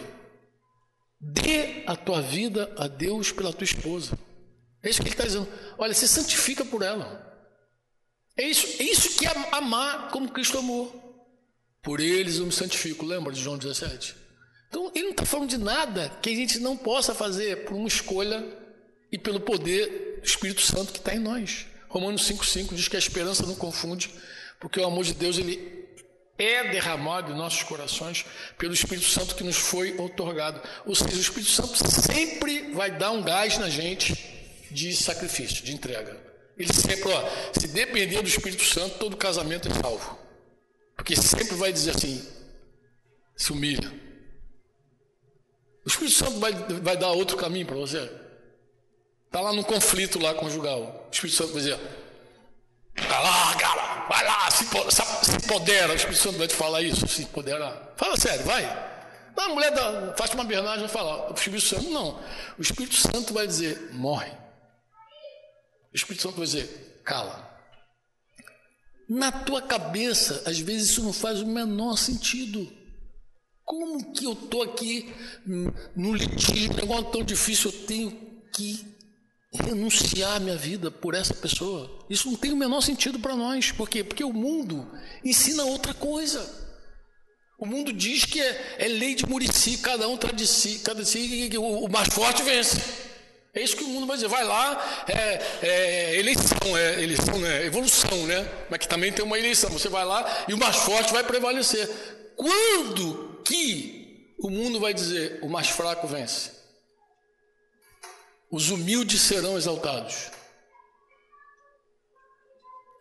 Dê 1.26 1.84
a 1.88 1.96
tua 1.96 2.22
vida 2.22 2.74
a 2.78 2.86
Deus 2.86 3.32
pela 3.32 3.54
tua 3.54 3.64
esposa. 3.64 4.20
É 4.84 4.90
isso 4.90 5.02
que 5.02 5.08
ele 5.08 5.14
está 5.14 5.24
dizendo. 5.24 5.48
Olha, 5.78 5.94
se 5.94 6.06
santifica 6.06 6.66
por 6.66 6.82
ela. 6.82 7.32
É 8.36 8.46
isso, 8.46 8.82
é 8.82 8.84
isso 8.84 9.18
que 9.18 9.26
é 9.26 9.32
amar 9.54 10.12
como 10.12 10.32
Cristo 10.32 10.58
amou. 10.58 10.92
Por 11.82 12.02
eles 12.02 12.40
eu 12.40 12.46
me 12.46 12.52
santifico. 12.52 13.06
Lembra 13.06 13.32
de 13.32 13.42
João 13.42 13.58
17? 13.58 14.18
Então, 14.74 14.92
ele 14.96 15.04
não 15.04 15.12
está 15.12 15.24
falando 15.24 15.52
de 15.52 15.58
nada 15.60 16.12
que 16.20 16.32
a 16.32 16.36
gente 16.36 16.58
não 16.58 16.76
possa 16.76 17.14
fazer 17.14 17.64
por 17.64 17.76
uma 17.76 17.88
escolha 17.88 18.44
e 19.12 19.20
pelo 19.20 19.40
poder 19.40 20.20
do 20.20 20.26
Espírito 20.26 20.62
Santo 20.62 20.92
que 20.92 20.98
está 20.98 21.14
em 21.14 21.20
nós. 21.20 21.68
Romanos 21.88 22.28
5,5 22.28 22.74
diz 22.74 22.88
que 22.88 22.96
a 22.96 23.00
esperança 23.00 23.46
não 23.46 23.54
confunde, 23.54 24.10
porque 24.60 24.80
o 24.80 24.86
amor 24.86 25.04
de 25.04 25.14
Deus 25.14 25.38
ele 25.38 25.86
é 26.40 26.72
derramado 26.72 27.32
em 27.32 27.38
nossos 27.38 27.62
corações 27.62 28.26
pelo 28.58 28.74
Espírito 28.74 29.06
Santo 29.06 29.36
que 29.36 29.44
nos 29.44 29.58
foi 29.58 29.96
otorgado. 30.00 30.60
Ou 30.88 30.96
seja, 30.96 31.18
o 31.18 31.22
Espírito 31.22 31.52
Santo 31.52 31.78
sempre 31.92 32.74
vai 32.74 32.90
dar 32.90 33.12
um 33.12 33.22
gás 33.22 33.60
na 33.60 33.70
gente 33.70 34.18
de 34.72 34.92
sacrifício, 34.96 35.64
de 35.64 35.72
entrega. 35.72 36.20
Ele 36.58 36.74
sempre, 36.74 37.10
ó, 37.10 37.30
se 37.60 37.68
depender 37.68 38.24
do 38.24 38.28
Espírito 38.28 38.64
Santo, 38.64 38.98
todo 38.98 39.16
casamento 39.18 39.68
é 39.68 39.72
salvo. 39.72 40.18
Porque 40.96 41.16
sempre 41.16 41.54
vai 41.54 41.72
dizer 41.72 41.96
assim: 41.96 42.28
se 43.38 43.52
humilha. 43.52 44.02
O 45.86 45.89
Espírito 45.89 46.15
Santo 46.15 46.39
vai, 46.39 46.54
vai 46.54 46.98
dar 46.98 47.10
outro 47.10 47.36
caminho 47.38 47.65
para 47.65 47.76
você. 47.76 48.10
Está 49.26 49.41
lá 49.41 49.52
no 49.52 49.63
conflito 49.63 50.19
lá 50.19 50.34
conjugal. 50.34 51.08
O 51.08 51.12
Espírito 51.12 51.38
Santo 51.38 51.54
vai 51.54 51.62
dizer: 51.62 51.80
Tá 52.96 53.19
lá, 53.19 53.56
cara, 53.56 54.08
vai 54.08 54.24
lá, 54.24 54.52
se, 54.52 54.65
se 54.65 55.36
empodera. 55.36 55.93
O 55.93 55.96
Espírito 55.96 56.22
Santo 56.22 56.38
vai 56.38 56.48
te 56.48 56.56
falar 56.56 56.82
isso, 56.82 57.08
se 57.08 57.24
empoderar. 57.24 57.93
Fala 57.98 58.15
sério, 58.15 58.46
vai. 58.46 58.63
a 59.36 59.50
mulher 59.50 59.72
da 59.72 60.15
Fátima 60.15 60.43
Bernardes 60.43 60.82
vai 60.82 60.89
falar. 60.89 61.32
O 61.32 61.34
Espírito 61.34 61.65
Santo 61.65 61.89
não. 61.89 62.19
O 62.58 62.62
Espírito 62.62 62.96
Santo 62.96 63.34
vai 63.34 63.48
dizer, 63.48 63.89
morre. 63.93 64.32
O 65.91 65.96
Espírito 65.96 66.22
Santo 66.22 66.38
vai 66.38 66.46
dizer, 66.46 67.02
cala. 67.04 67.52
Na 69.10 69.32
tua 69.32 69.62
cabeça, 69.62 70.43
às 70.46 70.60
vezes 70.60 70.91
isso 70.91 71.04
não 71.04 71.12
faz 71.12 71.41
o 71.41 71.48
menor 71.48 71.98
sentido. 71.98 72.72
Como 73.65 74.12
que 74.13 74.26
eu 74.26 74.34
estou 74.34 74.62
aqui 74.62 75.13
no 75.95 76.13
litígio, 76.13 76.71
um 76.71 76.76
negócio 76.76 77.06
tão 77.06 77.23
difícil, 77.23 77.71
eu 77.71 77.86
tenho 77.86 78.12
que 78.54 78.93
renunciar 79.54 80.41
minha 80.41 80.58
vida 80.58 80.89
por 80.89 81.13
essa 81.13 81.34
pessoa. 81.34 81.89
Isso 82.10 82.30
não 82.30 82.36
tem 82.36 82.52
o 82.52 82.58
menor 82.58 82.82
sentido 82.82 83.19
para 83.19 83.36
nós. 83.36 83.71
Por 83.71 83.88
quê? 83.88 84.04
Porque 84.04 84.23
o 84.23 84.34
mundo 84.34 84.88
ensina 85.23 85.63
outra 85.63 85.93
coisa. 85.93 86.62
O 87.60 87.65
mundo 87.65 87.93
diz 87.93 88.26
que 88.26 88.41
é, 88.41 88.76
é 88.80 88.88
lei 88.88 89.15
de 89.15 89.26
Murici, 89.26 89.78
cada 89.78 90.08
um 90.10 90.17
traz 90.17 90.36
de 90.36 90.47
si, 90.47 90.80
cada 90.80 91.06
si, 91.06 91.49
o, 91.56 91.86
o 91.86 91.89
mais 91.89 92.10
forte 92.10 92.43
vence. 92.43 92.82
É 93.54 93.62
isso 93.62 93.78
que 93.78 93.84
o 93.84 93.88
mundo 93.88 94.08
vai 94.08 94.17
dizer. 94.17 94.28
Vai 94.28 94.43
lá, 94.43 95.06
é, 95.08 95.41
é 95.62 96.19
eleição, 96.19 96.76
é 96.76 97.04
eleição, 97.04 97.38
né? 97.38 97.65
evolução, 97.65 98.26
né? 98.26 98.49
Mas 98.69 98.80
que 98.80 98.88
também 98.88 99.13
tem 99.13 99.23
uma 99.23 99.38
eleição. 99.38 99.69
Você 99.69 99.88
vai 99.88 100.04
lá 100.04 100.45
e 100.47 100.54
o 100.54 100.58
mais 100.58 100.76
forte 100.78 101.13
vai 101.13 101.23
prevalecer. 101.23 101.88
Quando 102.36 103.33
que 103.43 104.36
o 104.39 104.49
mundo 104.49 104.79
vai 104.79 104.93
dizer 104.93 105.39
o 105.43 105.49
mais 105.49 105.69
fraco 105.69 106.08
vence? 106.08 106.51
Os 108.49 108.69
humildes 108.69 109.21
serão 109.21 109.58
exaltados. 109.58 110.32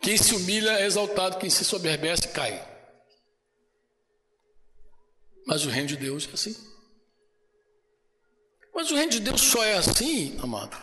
Quem 0.00 0.16
se 0.16 0.34
humilha 0.34 0.70
é 0.80 0.86
exaltado, 0.86 1.38
quem 1.38 1.48
se 1.48 1.64
soberbece 1.64 2.28
cai. 2.28 2.68
Mas 5.46 5.64
o 5.64 5.68
reino 5.68 5.88
de 5.88 5.96
Deus 5.96 6.28
é 6.28 6.34
assim. 6.34 6.56
Mas 8.74 8.90
o 8.90 8.96
reino 8.96 9.12
de 9.12 9.20
Deus 9.20 9.40
só 9.40 9.62
é 9.62 9.74
assim, 9.74 10.38
amado, 10.42 10.76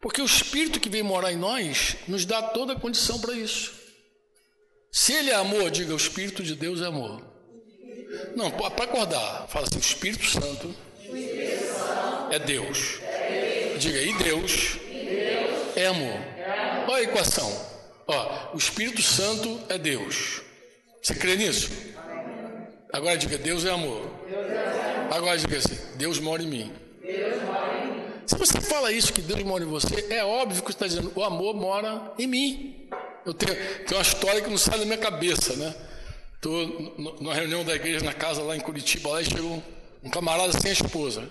porque 0.00 0.20
o 0.20 0.24
Espírito 0.24 0.80
que 0.80 0.88
vem 0.88 1.02
morar 1.02 1.32
em 1.32 1.36
nós 1.36 1.96
nos 2.08 2.24
dá 2.24 2.42
toda 2.42 2.72
a 2.72 2.80
condição 2.80 3.20
para 3.20 3.34
isso. 3.34 3.74
Se 4.90 5.12
ele 5.12 5.30
é 5.30 5.34
amor, 5.34 5.70
diga: 5.70 5.92
o 5.92 5.96
Espírito 5.96 6.42
de 6.42 6.54
Deus 6.54 6.80
é 6.80 6.86
amor. 6.86 7.33
Não, 8.36 8.50
para 8.50 8.84
acordar, 8.84 9.46
fala 9.48 9.66
assim: 9.66 9.78
o 9.78 9.80
Espírito 9.80 10.26
Santo 10.26 10.74
é 12.30 12.38
Deus. 12.38 13.00
Diga: 13.78 14.00
e 14.00 14.12
Deus 14.14 14.78
é 15.76 15.86
amor. 15.86 16.18
Olha 16.88 16.96
a 16.96 17.02
equação. 17.02 17.50
Ó, 18.06 18.54
o 18.54 18.58
Espírito 18.58 19.02
Santo 19.02 19.60
é 19.68 19.78
Deus. 19.78 20.42
Você 21.02 21.14
crê 21.14 21.36
nisso? 21.36 21.70
Agora 22.92 23.16
diga: 23.16 23.38
Deus 23.38 23.64
é 23.64 23.70
amor. 23.70 24.10
Agora 25.10 25.38
diga 25.38 25.58
assim: 25.58 25.78
Deus 25.96 26.18
mora 26.18 26.42
em 26.42 26.46
mim. 26.46 26.72
Se 28.26 28.36
você 28.36 28.60
fala 28.60 28.90
isso, 28.90 29.12
que 29.12 29.20
Deus 29.20 29.42
mora 29.42 29.62
em 29.62 29.66
você, 29.66 30.06
é 30.10 30.24
óbvio 30.24 30.62
que 30.62 30.68
você 30.68 30.76
está 30.76 30.86
dizendo, 30.86 31.12
o 31.14 31.22
amor 31.22 31.54
mora 31.54 32.12
em 32.18 32.26
mim. 32.26 32.88
Eu 33.24 33.34
tenho, 33.34 33.54
tenho 33.54 33.98
uma 33.98 34.02
história 34.02 34.40
que 34.40 34.48
não 34.48 34.58
sai 34.58 34.78
da 34.78 34.84
minha 34.84 34.98
cabeça, 34.98 35.54
né? 35.56 35.74
Estou 36.44 36.92
numa 36.98 37.32
reunião 37.32 37.64
da 37.64 37.74
igreja 37.74 38.04
na 38.04 38.12
casa 38.12 38.42
lá 38.42 38.54
em 38.54 38.60
Curitiba, 38.60 39.08
lá 39.08 39.22
e 39.22 39.24
chegou 39.24 39.62
um 40.02 40.10
camarada 40.10 40.52
sem 40.52 40.72
a 40.72 40.74
esposa. 40.74 41.26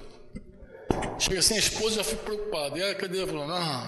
Chega 1.20 1.40
sem 1.40 1.56
a 1.56 1.60
esposa, 1.60 1.98
já 1.98 2.04
fico 2.04 2.24
preocupado. 2.24 2.80
E 2.80 2.82
aí, 2.82 2.96
cadê? 2.96 3.22
Eu 3.22 3.28
falando, 3.28 3.54
ah, 3.54 3.86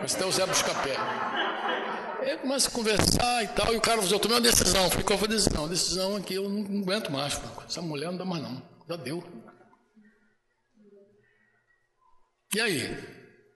mas 0.00 0.14
até 0.14 0.24
o 0.24 0.30
Zé 0.30 0.46
Buscapé. 0.46 0.94
Aí 2.20 2.36
começa 2.36 2.68
a 2.68 2.70
conversar 2.70 3.42
e 3.42 3.48
tal, 3.48 3.74
e 3.74 3.76
o 3.76 3.80
cara 3.80 4.00
falou, 4.00 4.12
eu 4.12 4.20
tomei 4.20 4.36
uma 4.36 4.40
decisão. 4.40 4.88
Falei, 4.88 5.04
qual 5.04 5.18
foi 5.18 5.26
a 5.26 5.32
decisão? 5.32 5.64
A 5.64 5.68
decisão 5.68 6.16
é 6.16 6.20
que 6.20 6.34
eu 6.34 6.48
não, 6.48 6.62
não 6.62 6.82
aguento 6.82 7.10
mais, 7.10 7.40
essa 7.66 7.82
mulher 7.82 8.06
não 8.06 8.18
dá 8.18 8.24
mais 8.24 8.40
não, 8.40 8.62
já 8.88 8.94
deu. 8.94 9.24
E 12.54 12.60
aí? 12.60 12.96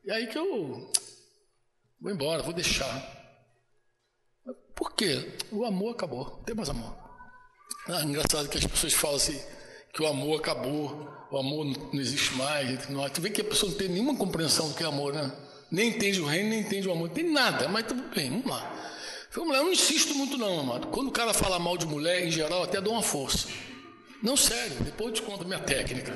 E 0.05 0.11
aí 0.11 0.27
que 0.27 0.39
eu 0.39 0.91
vou 2.01 2.11
embora, 2.11 2.43
vou 2.43 2.53
deixar. 2.53 3.16
Por 4.77 4.93
quê? 4.93 5.27
O 5.51 5.65
amor 5.65 5.93
acabou, 5.93 6.27
não 6.27 6.45
tem 6.45 6.55
mais 6.55 6.69
amor. 6.69 6.95
Ah, 7.89 8.03
engraçado 8.03 8.49
que 8.49 8.59
as 8.59 8.67
pessoas 8.67 8.93
falam 8.93 9.17
assim, 9.17 9.41
que 9.93 10.03
o 10.03 10.07
amor 10.07 10.39
acabou, 10.39 11.09
o 11.31 11.39
amor 11.39 11.65
não 11.65 12.01
existe 12.01 12.35
mais. 12.35 12.87
Não, 12.91 13.09
tu 13.09 13.23
vê 13.23 13.31
que 13.31 13.41
a 13.41 13.45
pessoa 13.45 13.71
não 13.71 13.79
tem 13.79 13.89
nenhuma 13.89 14.15
compreensão 14.15 14.69
do 14.69 14.75
que 14.75 14.83
é 14.83 14.87
amor, 14.87 15.15
né? 15.15 15.33
Nem 15.71 15.89
entende 15.89 16.21
o 16.21 16.27
reino, 16.27 16.51
nem 16.51 16.61
entende 16.61 16.87
o 16.87 16.93
amor, 16.93 17.09
não 17.09 17.15
tem 17.15 17.31
nada, 17.31 17.67
mas 17.69 17.87
tudo 17.87 18.03
bem, 18.15 18.29
vamos 18.31 18.47
lá. 18.47 18.73
Eu 19.35 19.45
não 19.45 19.73
insisto 19.73 20.15
muito 20.15 20.37
não, 20.37 20.61
amado. 20.61 20.89
Quando 20.89 21.09
o 21.09 21.13
cara 21.13 21.33
fala 21.33 21.59
mal 21.59 21.77
de 21.77 21.87
mulher, 21.87 22.27
em 22.27 22.31
geral, 22.31 22.63
até 22.63 22.81
dou 22.81 22.93
uma 22.93 23.03
força. 23.03 23.49
Não, 24.23 24.37
sério, 24.37 24.77
depois 24.81 25.09
eu 25.09 25.15
te 25.15 25.23
conto 25.23 25.43
a 25.45 25.47
minha 25.47 25.59
técnica. 25.59 26.13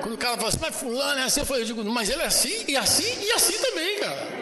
Quando 0.00 0.14
o 0.14 0.18
cara 0.18 0.36
fala 0.36 0.48
assim, 0.48 0.58
mas 0.60 0.74
fulano 0.74 1.20
é 1.20 1.24
assim, 1.24 1.40
eu, 1.40 1.46
falei, 1.46 1.62
eu 1.62 1.66
digo, 1.66 1.84
mas 1.84 2.10
ele 2.10 2.22
é 2.22 2.26
assim, 2.26 2.64
e 2.66 2.76
assim, 2.76 3.24
e 3.24 3.32
assim 3.32 3.58
também, 3.58 4.00
cara. 4.00 4.41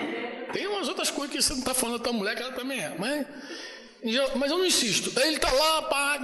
Tem 0.52 0.66
umas 0.66 0.88
outras 0.88 1.10
coisas 1.10 1.34
que 1.34 1.42
você 1.42 1.52
não 1.52 1.60
está 1.60 1.74
falando 1.74 1.98
da 1.98 2.04
tua 2.04 2.12
mulher, 2.12 2.36
que 2.36 2.42
ela 2.42 2.52
também 2.52 2.80
é. 2.80 2.94
Mas, 2.98 3.26
mas 4.36 4.50
eu 4.50 4.58
não 4.58 4.66
insisto. 4.66 5.18
Ele 5.20 5.36
está 5.36 5.50
lá, 5.50 5.82
pá, 5.82 6.18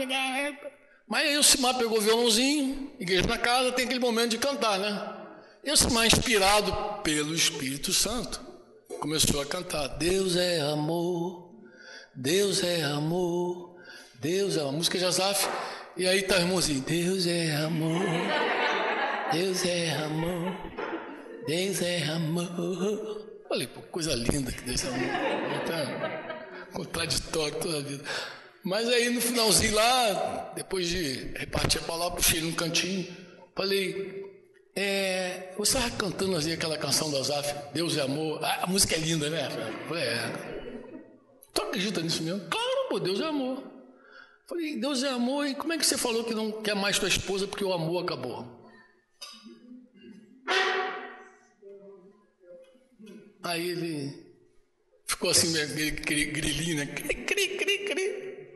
mas 1.09 1.25
aí 1.25 1.39
o 1.39 1.43
Simar 1.43 1.79
pegou 1.79 1.99
o 1.99 2.01
violãozinho, 2.01 2.93
igreja 2.99 3.27
na 3.29 3.39
casa, 3.39 3.71
tem 3.71 3.85
aquele 3.85 4.01
momento 4.01 4.31
de 4.31 4.39
cantar, 4.39 4.79
né? 4.79 5.15
E 5.63 5.71
o 5.71 5.77
Simar, 5.77 6.07
inspirado 6.07 6.73
pelo 7.03 7.33
Espírito 7.33 7.93
Santo, 7.93 8.41
começou 9.01 9.41
a 9.41 9.47
cantar: 9.47 9.87
Deus 9.99 10.35
é 10.35 10.61
amor, 10.61 11.55
Deus 12.15 12.63
é 12.65 12.83
amor, 12.83 13.77
Deus 14.21 14.57
é 14.57 14.61
amor. 14.61 14.73
Música 14.73 14.99
de 14.99 15.05
Azaf. 15.05 15.49
E 15.97 16.09
aí 16.09 16.23
tá 16.23 16.37
o 16.37 16.41
irmãozinho: 16.41 16.81
Deus 16.81 17.27
é 17.27 17.55
amor. 17.55 18.03
Deus 19.33 19.65
é 19.65 19.91
amor, 20.05 20.57
Deus 21.47 21.83
é 21.83 22.03
amor. 22.05 23.26
Falei, 23.49 23.67
pô, 23.67 23.81
coisa 23.83 24.15
linda 24.15 24.51
que 24.53 24.63
Deus 24.63 24.85
amor. 24.85 25.09
Tá 25.67 26.37
contraditório 26.73 27.55
toda 27.61 27.79
a 27.79 27.81
vida. 27.81 28.05
Mas 28.63 28.89
aí 28.89 29.11
no 29.11 29.21
finalzinho 29.21 29.75
lá, 29.75 30.53
depois 30.55 30.89
de 30.89 31.33
repartir 31.37 31.81
a 31.81 31.85
palavra, 31.85 32.17
puxei 32.17 32.41
num 32.41 32.53
cantinho, 32.53 33.07
falei, 33.55 34.25
é, 34.75 35.55
você 35.57 35.79
estava 35.79 35.97
cantando 35.97 36.37
assim 36.37 36.53
aquela 36.53 36.77
canção 36.77 37.11
do 37.11 37.17
Azaf, 37.17 37.55
Deus 37.73 37.97
é 37.97 38.03
amor. 38.03 38.45
Ah, 38.45 38.65
a 38.65 38.67
música 38.67 38.97
é 38.97 38.99
linda, 38.99 39.31
né? 39.31 39.49
Falei, 39.89 40.03
é. 40.03 40.67
Tu 41.55 41.63
acredita 41.63 42.03
nisso 42.03 42.23
mesmo? 42.23 42.41
Claro, 42.51 42.89
pô, 42.91 42.99
Deus 42.99 43.21
é 43.21 43.25
amor. 43.25 43.63
Falei, 44.49 44.77
Deus 44.77 45.03
é 45.03 45.09
amor, 45.09 45.47
e 45.47 45.55
como 45.55 45.73
é 45.73 45.79
que 45.79 45.87
você 45.87 45.97
falou 45.97 46.25
que 46.25 46.35
não 46.35 46.53
quer 46.63 46.75
mais 46.75 46.99
tua 46.99 47.09
esposa 47.09 47.47
porque 47.47 47.65
o 47.65 47.73
amor 47.73 48.03
acabou? 48.03 48.57
Aí 53.47 53.71
ele 53.71 54.35
ficou 55.07 55.31
assim, 55.31 55.53
grilinho, 55.53 56.79
né? 56.79 56.87
Cri, 56.87 57.15
cri, 57.25 57.57
cri, 57.57 57.79
cri. 57.85 58.49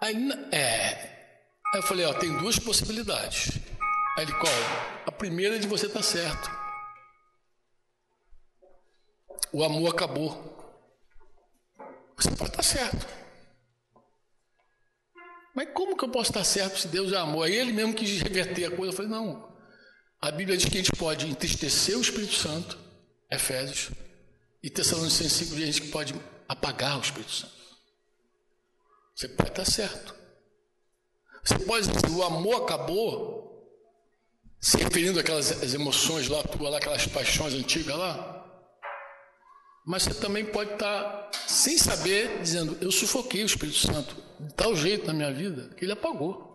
Aí, 0.00 0.16
é. 0.50 1.16
Aí 1.72 1.78
eu 1.78 1.82
falei, 1.84 2.04
ó, 2.04 2.12
tem 2.14 2.36
duas 2.38 2.58
possibilidades. 2.58 3.52
Aí 4.18 4.24
ele, 4.24 4.32
qual? 4.32 4.52
A 5.06 5.12
primeira 5.12 5.54
é 5.54 5.58
de 5.60 5.68
você 5.68 5.86
estar 5.86 6.00
tá 6.00 6.04
certo. 6.04 6.50
O 9.52 9.62
amor 9.62 9.94
acabou. 9.94 10.82
Você 12.16 12.30
pode 12.30 12.50
estar 12.50 12.56
tá 12.56 12.62
certo. 12.64 13.06
Mas 15.54 15.68
como 15.72 15.96
que 15.96 16.04
eu 16.04 16.08
posso 16.08 16.30
estar 16.30 16.42
certo 16.42 16.80
se 16.80 16.88
Deus 16.88 17.12
é 17.12 17.16
amor? 17.16 17.44
Aí 17.44 17.54
ele 17.54 17.72
mesmo 17.72 17.94
quis 17.94 18.20
reverter 18.20 18.64
a 18.64 18.76
coisa. 18.76 18.92
Eu 18.92 18.96
falei, 18.96 19.12
não. 19.12 19.55
A 20.20 20.30
Bíblia 20.30 20.56
diz 20.56 20.68
que 20.68 20.76
a 20.76 20.82
gente 20.82 20.92
pode 20.92 21.26
entristecer 21.26 21.96
o 21.96 22.00
Espírito 22.00 22.34
Santo, 22.34 22.78
Efésios, 23.30 23.90
e 24.62 24.70
Tessalonicenses 24.70 25.32
5 25.32 25.54
diz 25.54 25.62
a 25.62 25.66
gente 25.66 25.82
que 25.82 25.88
pode 25.88 26.14
apagar 26.48 26.98
o 26.98 27.02
Espírito 27.02 27.32
Santo. 27.32 27.54
Você 29.14 29.28
pode 29.28 29.50
estar 29.50 29.64
certo. 29.64 30.14
Você 31.44 31.58
pode 31.60 31.86
dizer, 31.88 32.10
o 32.10 32.22
amor 32.24 32.64
acabou, 32.64 33.46
se 34.60 34.76
referindo 34.78 35.20
àquelas 35.20 35.74
emoções 35.74 36.28
lá, 36.28 36.42
lá, 36.60 36.76
aquelas 36.78 37.06
paixões 37.06 37.54
antigas 37.54 37.96
lá. 37.96 38.44
Mas 39.86 40.02
você 40.02 40.14
também 40.14 40.44
pode 40.44 40.72
estar, 40.72 41.30
sem 41.46 41.78
saber, 41.78 42.40
dizendo, 42.40 42.76
eu 42.80 42.90
sufoquei 42.90 43.44
o 43.44 43.46
Espírito 43.46 43.78
Santo 43.78 44.16
de 44.40 44.52
tal 44.54 44.74
jeito 44.74 45.06
na 45.06 45.12
minha 45.12 45.32
vida 45.32 45.72
que 45.76 45.84
ele 45.84 45.92
apagou. 45.92 46.46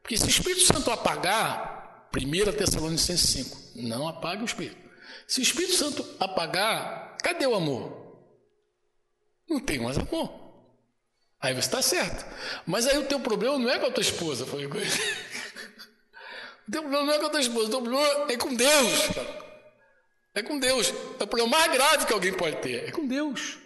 Porque 0.00 0.16
se 0.16 0.24
o 0.24 0.30
Espírito 0.30 0.62
Santo 0.62 0.90
apagar, 0.90 1.81
1 2.14 2.52
Tessalonicenses 2.52 3.30
5. 3.30 3.58
Não 3.76 4.06
apague 4.06 4.42
o 4.42 4.44
Espírito. 4.44 4.76
Se 5.26 5.40
o 5.40 5.42
Espírito 5.42 5.74
Santo 5.74 6.06
apagar, 6.20 7.16
cadê 7.22 7.46
o 7.46 7.54
amor? 7.54 8.02
Não 9.48 9.60
tem 9.60 9.78
mais 9.78 9.98
amor. 9.98 10.42
Aí 11.40 11.52
você 11.54 11.60
está 11.60 11.82
certo. 11.82 12.24
Mas 12.66 12.86
aí 12.86 12.98
o 12.98 13.06
teu 13.06 13.18
problema 13.18 13.58
não 13.58 13.68
é 13.68 13.78
com 13.78 13.86
a 13.86 13.90
tua 13.90 14.02
esposa. 14.02 14.46
Foi 14.46 14.62
ele. 14.62 14.72
O 16.68 16.70
teu 16.70 16.80
problema 16.82 17.06
não 17.06 17.12
é 17.12 17.18
com 17.18 17.26
a 17.26 17.30
tua 17.30 17.40
esposa, 17.40 17.66
o 17.66 17.70
teu 17.70 17.82
problema 17.82 18.32
é 18.32 18.36
com 18.36 18.54
Deus. 18.54 19.10
É 20.32 20.42
com 20.42 20.58
Deus. 20.58 20.94
É 21.18 21.24
o 21.24 21.26
problema 21.26 21.58
mais 21.58 21.72
grave 21.72 22.06
que 22.06 22.12
alguém 22.12 22.32
pode 22.32 22.56
ter. 22.58 22.88
É 22.88 22.92
com 22.92 23.06
Deus. 23.06 23.58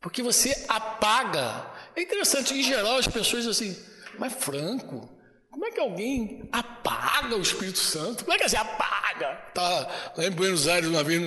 Porque 0.00 0.22
você 0.22 0.64
apaga. 0.66 1.70
É 1.94 2.02
interessante, 2.02 2.54
em 2.54 2.62
geral, 2.62 2.96
as 2.96 3.06
pessoas 3.06 3.46
assim, 3.46 3.76
mas 4.18 4.32
Franco, 4.32 5.08
como 5.54 5.66
é 5.66 5.70
que 5.70 5.78
alguém 5.78 6.48
apaga 6.50 7.36
o 7.36 7.40
Espírito 7.40 7.78
Santo? 7.78 8.24
Como 8.24 8.34
é 8.34 8.38
que 8.38 8.48
você 8.48 8.56
apaga? 8.56 9.36
Tá 9.54 10.12
lá 10.16 10.24
em 10.24 10.30
Buenos 10.32 10.66
Aires 10.66 10.88
uma 10.88 11.04
vez, 11.04 11.22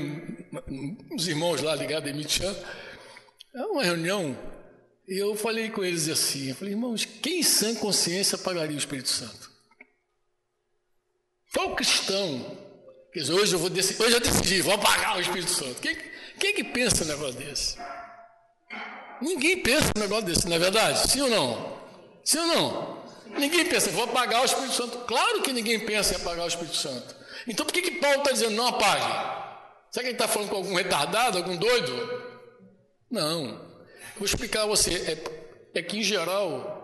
uns 1.10 1.28
irmãos 1.30 1.62
lá 1.62 1.74
ligados 1.74 2.06
a 2.06 2.14
Emitian, 2.14 2.54
é 3.56 3.62
uma 3.68 3.82
reunião, 3.82 4.38
e 5.08 5.18
eu 5.18 5.34
falei 5.38 5.70
com 5.70 5.82
eles 5.82 6.10
assim, 6.10 6.50
eu 6.50 6.56
falei, 6.56 6.74
irmãos, 6.74 7.06
quem 7.06 7.40
em 7.40 7.44
sã 7.44 7.74
consciência 7.76 8.36
apagaria 8.36 8.76
o 8.76 8.78
Espírito 8.78 9.08
Santo? 9.08 9.50
Qual 11.54 11.74
cristão? 11.74 12.58
Quer 13.14 13.22
dizer, 13.22 13.34
hoje 13.34 13.54
eu 13.54 13.60
vou 13.60 13.70
decidir, 13.70 14.04
hoje 14.04 14.14
eu 14.14 14.20
decidi, 14.20 14.62
vou 14.62 14.74
apagar 14.74 15.16
o 15.16 15.22
Espírito 15.22 15.52
Santo. 15.52 15.82
Quem, 15.82 15.96
quem 16.38 16.54
que 16.54 16.66
pensa 16.66 17.06
um 17.06 17.08
negócio 17.08 17.40
desse? 17.40 17.78
Ninguém 19.22 19.64
pensa 19.64 19.90
um 19.96 20.02
negócio 20.02 20.26
desse, 20.26 20.50
não 20.50 20.58
é 20.58 20.60
verdade? 20.60 21.10
Sim 21.10 21.22
ou 21.22 21.30
não? 21.30 21.82
Sim 22.26 22.40
ou 22.40 22.48
não? 22.48 22.97
Ninguém 23.38 23.66
pensa, 23.66 23.92
vou 23.92 24.04
apagar 24.04 24.42
o 24.42 24.46
Espírito 24.46 24.74
Santo. 24.74 24.98
Claro 25.00 25.42
que 25.42 25.54
ninguém 25.54 25.80
pensa 25.80 26.14
em 26.14 26.18
apagar 26.18 26.46
o 26.46 26.48
Espírito 26.48 26.76
Santo. 26.76 27.16
Então 27.48 27.66
por 27.66 27.72
que, 27.72 27.82
que 27.82 27.92
Paulo 28.00 28.20
está 28.20 28.32
dizendo 28.32 28.56
não 28.56 28.68
apague? 28.68 29.48
Será 29.92 30.04
que 30.04 30.10
ele 30.10 30.12
está 30.12 30.28
falando 30.28 30.50
com 30.50 30.56
algum 30.56 30.76
retardado, 30.76 31.38
algum 31.38 31.56
doido? 31.56 32.24
Não. 33.10 33.68
Vou 34.18 34.26
explicar 34.26 34.64
a 34.64 34.66
você. 34.66 34.94
É, 35.74 35.80
é 35.80 35.82
que, 35.82 35.98
em 35.98 36.04
geral, 36.04 36.78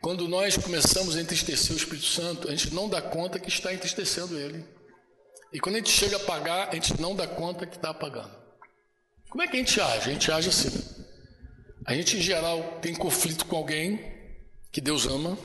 quando 0.00 0.28
nós 0.28 0.56
começamos 0.56 1.16
a 1.16 1.20
entristecer 1.20 1.72
o 1.72 1.78
Espírito 1.78 2.06
Santo, 2.06 2.48
a 2.48 2.50
gente 2.50 2.74
não 2.74 2.88
dá 2.88 3.00
conta 3.00 3.38
que 3.38 3.48
está 3.48 3.72
entristecendo 3.72 4.38
ele. 4.38 4.64
E 5.52 5.60
quando 5.60 5.76
a 5.76 5.78
gente 5.78 5.90
chega 5.90 6.16
a 6.16 6.20
apagar, 6.20 6.68
a 6.70 6.74
gente 6.74 7.00
não 7.00 7.14
dá 7.14 7.26
conta 7.26 7.66
que 7.66 7.76
está 7.76 7.90
apagando. 7.90 8.34
Como 9.28 9.42
é 9.42 9.46
que 9.46 9.56
a 9.56 9.58
gente 9.58 9.80
age? 9.80 10.10
A 10.10 10.12
gente 10.12 10.32
age 10.32 10.48
assim. 10.48 10.70
A 11.84 11.94
gente, 11.94 12.16
em 12.16 12.20
geral, 12.20 12.78
tem 12.80 12.94
conflito 12.94 13.46
com 13.46 13.56
alguém 13.56 14.00
que 14.72 14.80
Deus 14.80 15.06
ama, 15.06 15.38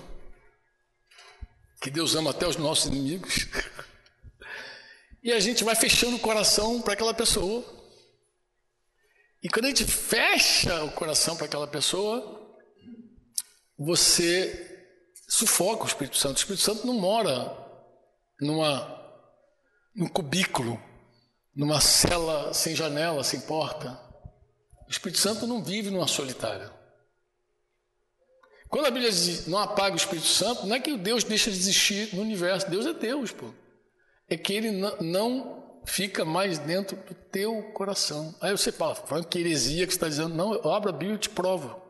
que 1.81 1.89
Deus 1.89 2.15
ama 2.15 2.29
até 2.29 2.47
os 2.47 2.57
nossos 2.57 2.85
inimigos, 2.85 3.47
e 5.23 5.31
a 5.31 5.39
gente 5.39 5.63
vai 5.63 5.75
fechando 5.75 6.15
o 6.15 6.19
coração 6.19 6.81
para 6.81 6.93
aquela 6.93 7.13
pessoa. 7.13 7.65
E 9.43 9.49
quando 9.49 9.65
a 9.65 9.67
gente 9.69 9.85
fecha 9.85 10.83
o 10.83 10.91
coração 10.91 11.35
para 11.35 11.45
aquela 11.45 11.67
pessoa, 11.67 12.39
você 13.77 14.87
sufoca 15.27 15.83
o 15.83 15.87
Espírito 15.87 16.17
Santo. 16.17 16.37
O 16.37 16.39
Espírito 16.39 16.61
Santo 16.61 16.85
não 16.85 16.93
mora 16.93 17.57
numa 18.39 18.99
num 19.95 20.07
cubículo, 20.07 20.81
numa 21.55 21.81
cela 21.81 22.53
sem 22.53 22.75
janela, 22.75 23.23
sem 23.23 23.41
porta. 23.41 23.99
O 24.87 24.91
Espírito 24.91 25.19
Santo 25.19 25.47
não 25.47 25.63
vive 25.63 25.89
numa 25.89 26.07
solitária. 26.07 26.71
Quando 28.71 28.85
a 28.85 28.89
Bíblia 28.91 29.11
diz 29.11 29.47
não 29.47 29.59
apaga 29.59 29.93
o 29.93 29.97
Espírito 29.97 30.27
Santo, 30.27 30.65
não 30.65 30.77
é 30.77 30.79
que 30.79 30.95
Deus 30.95 31.25
deixa 31.25 31.51
de 31.51 31.57
existir 31.57 32.15
no 32.15 32.21
universo. 32.21 32.69
Deus 32.69 32.85
é 32.85 32.93
Deus, 32.93 33.29
pô. 33.31 33.47
É 34.29 34.37
que 34.37 34.53
ele 34.53 34.71
não 35.01 35.81
fica 35.85 36.23
mais 36.23 36.57
dentro 36.57 36.95
do 36.95 37.13
teu 37.13 37.61
coração. 37.73 38.33
Aí 38.39 38.51
você 38.51 38.71
fala, 38.71 38.95
Frank, 38.95 39.27
que 39.27 39.39
heresia 39.39 39.85
que 39.85 39.91
está 39.91 40.07
dizendo. 40.07 40.33
Não, 40.33 40.53
eu 40.53 40.71
abro 40.71 40.89
a 40.89 40.93
Bíblia 40.93 41.15
e 41.15 41.19
te 41.19 41.29
provo. 41.29 41.81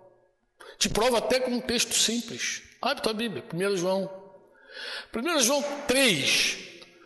Te 0.80 0.90
provo 0.90 1.16
até 1.16 1.40
com 1.40 1.52
um 1.52 1.62
texto 1.62 1.94
simples. 1.94 2.64
Abre 2.82 3.04
tua 3.04 3.14
Bíblia, 3.14 3.46
1 3.54 3.78
João. 3.78 4.10
1 5.16 5.40
João 5.42 5.64
3, 5.88 6.58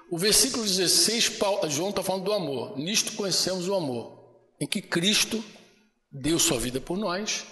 o 0.09 0.17
versículo 0.17 0.63
16, 0.63 1.29
Paulo, 1.31 1.69
João 1.69 1.89
está 1.89 2.01
falando 2.01 2.23
do 2.23 2.31
amor. 2.31 2.77
Nisto 2.77 3.11
conhecemos 3.11 3.67
o 3.67 3.75
amor, 3.75 4.37
em 4.57 4.65
que 4.65 4.81
Cristo 4.81 5.43
deu 6.09 6.39
sua 6.39 6.57
vida 6.57 6.79
por 6.79 6.97
nós 6.97 7.45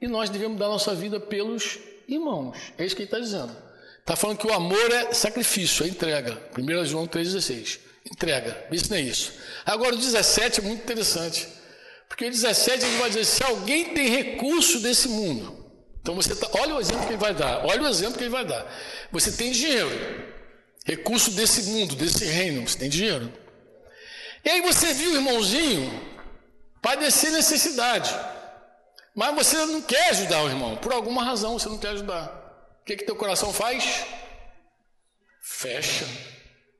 e 0.00 0.08
nós 0.08 0.30
devemos 0.30 0.58
dar 0.58 0.68
nossa 0.68 0.94
vida 0.94 1.20
pelos 1.20 1.78
irmãos. 2.08 2.56
É 2.78 2.84
isso 2.84 2.96
que 2.96 3.02
ele 3.02 3.08
está 3.08 3.18
dizendo. 3.18 3.54
Está 4.00 4.16
falando 4.16 4.38
que 4.38 4.46
o 4.46 4.52
amor 4.52 4.90
é 4.92 5.12
sacrifício, 5.12 5.84
é 5.84 5.88
entrega. 5.88 6.36
1 6.58 6.84
João 6.86 7.06
3,16. 7.06 7.78
Entrega. 8.10 8.66
Isso 8.72 8.90
não 8.90 8.96
é 8.96 9.02
isso. 9.02 9.32
Agora 9.64 9.94
o 9.94 9.98
17 9.98 10.60
é 10.60 10.62
muito 10.62 10.82
interessante. 10.82 11.46
Porque 12.08 12.24
o 12.24 12.30
17 12.30 12.84
ele 12.84 12.98
vai 12.98 13.08
dizer: 13.08 13.24
se 13.24 13.42
alguém 13.44 13.94
tem 13.94 14.08
recurso 14.08 14.80
desse 14.80 15.08
mundo, 15.08 15.64
então 16.02 16.14
você 16.14 16.34
tá, 16.34 16.48
olha 16.58 16.74
o 16.74 16.80
exemplo 16.80 17.06
que 17.06 17.12
ele 17.12 17.18
vai 17.18 17.34
dar, 17.34 17.64
olha 17.64 17.82
o 17.82 17.88
exemplo 17.88 18.16
que 18.16 18.24
ele 18.24 18.30
vai 18.30 18.44
dar. 18.44 18.66
Você 19.12 19.30
tem 19.32 19.52
dinheiro, 19.52 19.90
recurso 20.84 21.30
desse 21.30 21.70
mundo, 21.70 21.94
desse 21.94 22.24
reino, 22.24 22.66
você 22.66 22.78
tem 22.78 22.88
dinheiro. 22.88 23.32
E 24.44 24.50
aí 24.50 24.62
você 24.62 24.92
viu 24.92 25.12
o 25.12 25.16
irmãozinho 25.16 26.10
padecer 26.82 27.30
necessidade. 27.30 28.10
Mas 29.14 29.34
você 29.34 29.56
não 29.66 29.82
quer 29.82 30.10
ajudar 30.10 30.42
o 30.42 30.48
irmão, 30.48 30.76
por 30.76 30.92
alguma 30.92 31.24
razão 31.24 31.58
você 31.58 31.68
não 31.68 31.78
quer 31.78 31.88
ajudar. 31.90 32.28
O 32.80 32.84
que, 32.84 32.96
que 32.96 33.04
teu 33.04 33.16
coração 33.16 33.52
faz? 33.52 34.06
Fecha. 35.40 36.06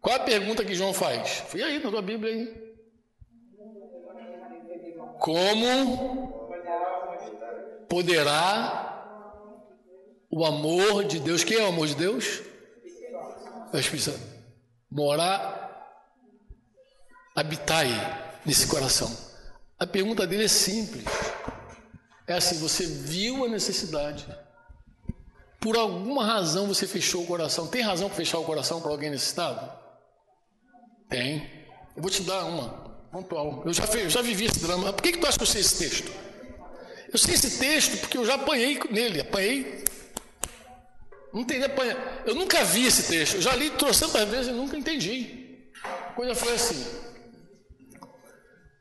Qual 0.01 0.17
a 0.17 0.21
pergunta 0.21 0.65
que 0.65 0.75
João 0.75 0.95
faz? 0.95 1.43
Fui 1.49 1.63
aí 1.63 1.79
na 1.79 1.91
tua 1.91 2.03
Bíblia 2.03 2.33
aí. 2.33 2.71
Como 5.19 6.41
poderá 7.89 8.91
o 10.31 10.47
amor 10.47 11.05
de 11.05 11.19
Deus, 11.19 11.43
quem 11.45 11.59
é 11.59 11.65
o 11.65 11.69
amor 11.69 11.89
de 11.89 11.97
Deus? 11.97 12.41
O 13.73 13.77
Espírito. 13.77 14.19
Morar, 14.91 15.61
habitar 17.37 17.81
aí, 17.81 17.93
nesse 18.47 18.67
coração. 18.67 19.15
A 19.79 19.87
pergunta 19.87 20.27
dele 20.27 20.45
é 20.45 20.49
simples. 20.49 21.05
É 22.27 22.35
assim: 22.35 22.59
você 22.59 22.87
viu 22.87 23.45
a 23.45 23.49
necessidade. 23.49 24.27
Por 25.61 25.77
alguma 25.77 26.25
razão 26.25 26.67
você 26.67 26.87
fechou 26.87 27.23
o 27.23 27.27
coração. 27.27 27.67
Tem 27.67 27.83
razão 27.83 28.09
para 28.09 28.17
fechar 28.17 28.39
o 28.39 28.45
coração 28.45 28.81
para 28.81 28.91
alguém 28.91 29.11
necessitado? 29.11 29.71
Tem. 31.09 31.67
Eu 31.95 32.03
vou 32.03 32.11
te 32.11 32.23
dar 32.23 32.45
uma 32.47 32.69
pontual. 33.13 33.63
Eu 33.67 33.73
já, 33.73 33.85
eu 33.85 34.09
já 34.09 34.23
vivi 34.23 34.47
esse 34.47 34.61
drama. 34.61 34.93
Por 34.93 35.03
que, 35.03 35.13
que 35.13 35.19
tu 35.19 35.27
acha 35.27 35.37
que 35.37 35.43
eu 35.43 35.47
sei 35.47 35.61
esse 35.61 35.79
texto? 35.79 36.11
Eu 37.13 37.19
sei 37.19 37.35
esse 37.35 37.59
texto 37.59 37.99
porque 37.99 38.17
eu 38.17 38.25
já 38.25 38.37
apanhei 38.37 38.81
nele. 38.91 39.21
Apanhei. 39.21 39.85
Não 41.33 41.45
teria 41.45 41.67
apanhar. 41.67 42.23
Eu 42.25 42.35
nunca 42.35 42.65
vi 42.65 42.87
esse 42.87 43.05
texto. 43.05 43.35
Eu 43.35 43.43
já 43.43 43.55
li 43.55 43.71
trocentas 43.71 44.29
vezes 44.29 44.49
e 44.49 44.53
nunca 44.53 44.77
entendi. 44.79 45.69
A 45.83 46.13
coisa 46.13 46.35
foi 46.35 46.55
assim. 46.55 46.87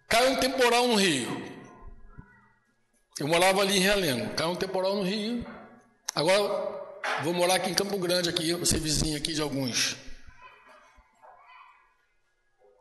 Caiu 0.07 0.31
um 0.31 0.35
temporal 0.37 0.87
no 0.87 0.95
Rio. 0.95 1.48
Eu 3.19 3.27
morava 3.27 3.61
ali 3.61 3.77
em 3.77 3.81
Realengo. 3.81 4.33
Caiu 4.33 4.51
um 4.51 4.55
temporal 4.55 4.95
no 4.95 5.03
Rio. 5.03 5.45
Agora 6.15 6.79
vou 7.23 7.33
morar 7.33 7.55
aqui 7.55 7.69
em 7.69 7.73
Campo 7.73 7.97
Grande, 7.97 8.29
aqui, 8.29 8.53
vou 8.53 8.65
ser 8.65 8.79
vizinho 8.79 9.17
aqui 9.17 9.33
de 9.33 9.41
alguns. 9.41 9.97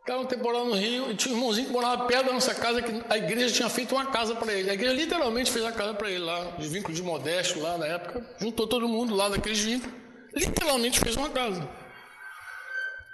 Caiu 0.07 0.21
um 0.21 0.27
temporal 0.27 0.65
no 0.65 0.75
Rio 0.75 1.11
e 1.11 1.17
tinha 1.17 1.35
um 1.35 1.39
irmãozinho 1.39 1.67
que 1.67 1.73
morava 1.73 2.07
perto 2.07 2.27
da 2.27 2.33
nossa 2.33 2.55
casa, 2.55 2.81
que 2.81 3.03
a 3.11 3.19
igreja 3.19 3.53
tinha 3.53 3.69
feito 3.69 3.95
uma 3.95 4.07
casa 4.07 4.35
para 4.37 4.53
ele. 4.53 4.71
A 4.71 4.75
igreja 4.75 4.95
literalmente 4.95 5.51
fez 5.51 5.65
a 5.65 5.73
casa 5.73 5.93
para 5.93 6.09
ele 6.09 6.21
lá, 6.21 6.53
de 6.53 6.69
vínculo 6.69 6.95
de 6.95 7.03
modesto 7.03 7.61
lá 7.61 7.77
na 7.77 7.87
época. 7.87 8.25
Juntou 8.39 8.67
todo 8.67 8.89
mundo 8.89 9.15
lá 9.15 9.29
daqueles 9.29 9.59
vínculos. 9.59 9.95
Literalmente 10.33 11.01
fez 11.01 11.17
uma 11.17 11.29
casa. 11.29 11.69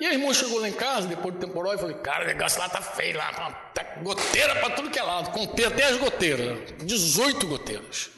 E 0.00 0.06
a 0.06 0.12
irmã 0.12 0.32
chegou 0.34 0.58
lá 0.58 0.68
em 0.68 0.72
casa, 0.72 1.06
depois 1.06 1.34
do 1.34 1.40
temporal, 1.40 1.74
e 1.74 1.78
falei, 1.78 1.96
cara, 1.96 2.24
o 2.24 2.26
negócio 2.26 2.58
lá 2.58 2.68
tá 2.68 2.82
feio, 2.82 3.16
lá, 3.16 3.32
tá 3.72 3.84
goteira 4.02 4.56
para 4.56 4.70
tudo 4.70 4.90
que 4.90 4.98
é 4.98 5.02
lado, 5.02 5.30
contei 5.30 5.64
até 5.64 5.84
as 5.84 5.96
goteiras, 5.96 6.72
18 6.84 7.46
goteiras. 7.46 8.10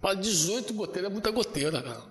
Para 0.00 0.14
18 0.14 0.74
goteiras 0.74 1.10
é 1.10 1.12
muita 1.12 1.30
goteira, 1.30 1.82
cara. 1.82 2.04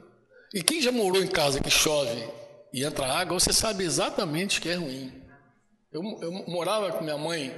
E 0.54 0.64
quem 0.64 0.82
já 0.82 0.92
morou 0.92 1.22
em 1.22 1.28
casa 1.28 1.60
que 1.60 1.70
chove 1.70 2.28
e 2.74 2.84
entra 2.84 3.06
água, 3.06 3.40
você 3.40 3.54
sabe 3.54 3.84
exatamente 3.84 4.60
que 4.60 4.70
é 4.70 4.76
ruim. 4.76 5.14
Eu, 5.92 6.02
eu 6.22 6.32
morava 6.48 6.92
com 6.92 7.04
minha 7.04 7.18
mãe 7.18 7.54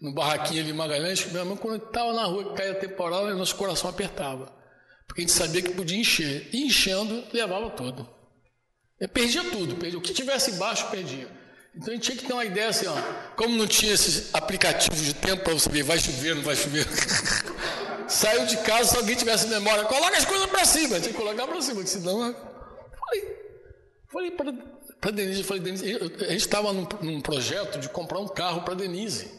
no 0.00 0.12
barraquinho 0.12 0.62
ali 0.62 0.70
em 0.70 0.74
Magalhães, 0.74 1.26
minha 1.30 1.44
mãe, 1.44 1.56
quando 1.56 1.84
estava 1.84 2.12
na 2.12 2.24
rua, 2.24 2.54
caía 2.54 2.74
temporal, 2.74 3.26
nosso 3.34 3.56
coração 3.56 3.90
apertava. 3.90 4.52
Porque 5.06 5.22
a 5.22 5.26
gente 5.26 5.32
sabia 5.32 5.62
que 5.62 5.74
podia 5.74 5.98
encher. 5.98 6.48
E 6.52 6.66
enchendo, 6.66 7.24
levava 7.32 7.70
tudo. 7.70 8.08
Eu 9.00 9.08
perdia 9.08 9.44
tudo, 9.44 9.76
perdia. 9.76 9.98
o 9.98 10.02
que 10.02 10.12
tivesse 10.12 10.50
embaixo, 10.50 10.88
perdia. 10.90 11.28
Então 11.74 11.92
a 11.92 11.94
gente 11.94 12.04
tinha 12.04 12.16
que 12.16 12.26
ter 12.26 12.32
uma 12.32 12.44
ideia 12.44 12.68
assim, 12.68 12.86
ó, 12.86 12.94
como 13.36 13.56
não 13.56 13.66
tinha 13.66 13.92
esses 13.92 14.34
aplicativos 14.34 15.00
de 15.00 15.14
tempo 15.14 15.44
para 15.44 15.54
você 15.54 15.70
ver, 15.70 15.84
vai 15.84 15.98
chover, 15.98 16.34
não 16.34 16.42
vai 16.42 16.56
chover. 16.56 16.84
Saiu 18.08 18.46
de 18.46 18.56
casa, 18.58 18.90
se 18.90 18.96
alguém 18.96 19.14
tivesse 19.14 19.46
memória, 19.46 19.84
coloca 19.84 20.16
as 20.16 20.24
coisas 20.24 20.46
para 20.46 20.64
cima, 20.64 20.98
tinha 20.98 21.12
que 21.12 21.18
colocar 21.18 21.46
para 21.46 21.60
cima, 21.60 21.86
senão. 21.86 22.34
Falei, 22.98 23.36
falei 24.10 24.30
para 25.00 25.10
Denise, 25.12 25.44
falei, 25.44 25.62
Denise, 25.62 25.94
a 25.94 26.32
gente 26.32 26.36
estava 26.36 26.72
num, 26.72 26.86
num, 27.02 27.20
projeto 27.20 27.78
de 27.78 27.88
comprar 27.88 28.18
um 28.18 28.26
carro 28.26 28.62
para 28.62 28.74
Denise, 28.74 29.30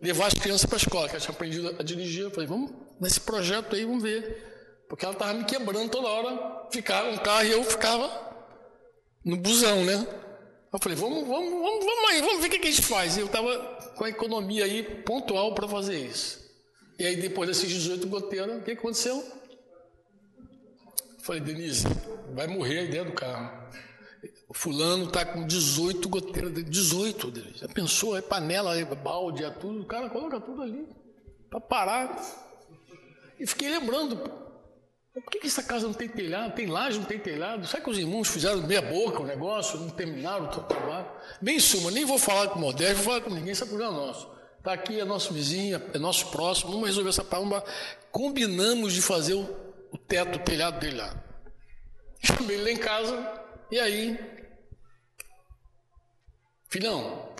levar 0.00 0.28
as 0.28 0.34
crianças 0.34 0.64
para 0.64 0.76
a 0.76 0.80
escola, 0.80 1.08
que 1.08 1.16
ela 1.16 1.20
tinha 1.20 1.34
aprendido 1.34 1.76
a 1.78 1.82
dirigir. 1.82 2.22
Eu 2.22 2.30
falei, 2.30 2.46
vamos 2.48 2.70
nesse 2.98 3.20
projeto 3.20 3.76
aí, 3.76 3.84
vamos 3.84 4.02
ver. 4.02 4.86
Porque 4.88 5.04
ela 5.04 5.12
estava 5.12 5.34
me 5.34 5.44
quebrando 5.44 5.90
toda 5.90 6.08
hora, 6.08 6.68
ficava 6.72 7.10
um 7.10 7.18
carro 7.18 7.44
e 7.44 7.50
eu 7.50 7.62
ficava 7.64 8.25
no 9.26 9.36
busão, 9.36 9.84
né? 9.84 10.06
Eu 10.72 10.78
falei, 10.78 10.96
vamos, 10.96 11.26
vamos, 11.26 11.50
vamos, 11.50 11.84
vamos 11.84 12.10
aí, 12.10 12.20
vamos 12.20 12.40
ver 12.40 12.46
o 12.46 12.50
que, 12.50 12.68
a 12.68 12.70
gente 12.70 12.82
faz. 12.82 13.16
E 13.16 13.20
eu 13.20 13.26
estava 13.26 13.58
com 13.96 14.04
a 14.04 14.08
economia 14.08 14.64
aí 14.64 14.84
pontual 15.02 15.52
para 15.52 15.66
fazer 15.66 15.98
isso. 15.98 16.46
E 16.96 17.04
aí 17.04 17.16
depois 17.16 17.48
desses 17.48 17.68
18 17.68 18.06
goteiros, 18.06 18.56
o 18.56 18.60
que 18.62 18.70
aconteceu? 18.70 19.16
Eu 20.38 21.20
falei, 21.20 21.40
Denise, 21.40 21.84
vai 22.34 22.46
morrer 22.46 22.78
aí 22.78 22.88
dentro 22.88 23.10
do 23.10 23.16
carro. 23.16 23.66
Fulano 24.56 25.06
está 25.06 25.24
com 25.24 25.46
18 25.46 26.08
goteiras, 26.08 26.52
18 26.64 27.30
deles. 27.30 27.58
Já 27.58 27.68
pensou, 27.68 28.16
é 28.16 28.22
panela, 28.22 28.78
é 28.78 28.84
balde, 28.84 29.44
é 29.44 29.50
tudo, 29.50 29.82
o 29.82 29.86
cara 29.86 30.08
coloca 30.08 30.40
tudo 30.40 30.62
ali 30.62 30.86
para 31.50 31.60
parar. 31.60 32.16
E 33.38 33.46
fiquei 33.46 33.68
lembrando, 33.68 34.45
por 35.22 35.30
que, 35.30 35.38
que 35.38 35.46
essa 35.46 35.62
casa 35.62 35.86
não 35.86 35.94
tem 35.94 36.08
telhado? 36.08 36.54
Tem 36.54 36.66
laje, 36.66 36.98
não 36.98 37.06
tem 37.06 37.18
telhado? 37.18 37.66
Sabe 37.66 37.84
que 37.84 37.90
os 37.90 37.98
irmãos 37.98 38.28
fizeram 38.28 38.60
meia 38.66 38.82
boca 38.82 39.22
o 39.22 39.26
negócio, 39.26 39.78
não 39.80 39.88
terminaram 39.88 40.44
o 40.44 40.48
trabalho? 40.48 41.10
Bem 41.40 41.56
em 41.56 41.60
suma, 41.60 41.90
nem 41.90 42.04
vou 42.04 42.18
falar 42.18 42.48
com 42.48 42.58
o 42.58 42.62
Modesto, 42.62 42.96
vou 42.96 43.04
falar 43.04 43.20
com 43.22 43.30
ninguém, 43.30 43.52
esse 43.52 43.62
é 43.62 43.66
problema 43.66 43.92
nosso. 43.92 44.30
Está 44.58 44.74
aqui, 44.74 45.00
é 45.00 45.04
nosso 45.04 45.32
vizinho, 45.32 45.80
é 45.94 45.98
nosso 45.98 46.26
próximo, 46.30 46.72
vamos 46.72 46.86
resolver 46.88 47.08
essa 47.08 47.24
palma. 47.24 47.64
Combinamos 48.10 48.92
de 48.92 49.00
fazer 49.00 49.34
o, 49.34 49.96
teto, 49.96 50.36
o 50.36 50.42
telhado 50.42 50.80
dele 50.80 50.96
lá. 50.96 51.14
Chamei 52.22 52.56
ele 52.56 52.64
lá 52.64 52.70
em 52.72 52.76
casa, 52.76 53.42
e 53.70 53.78
aí, 53.78 54.18
filhão, 56.68 57.32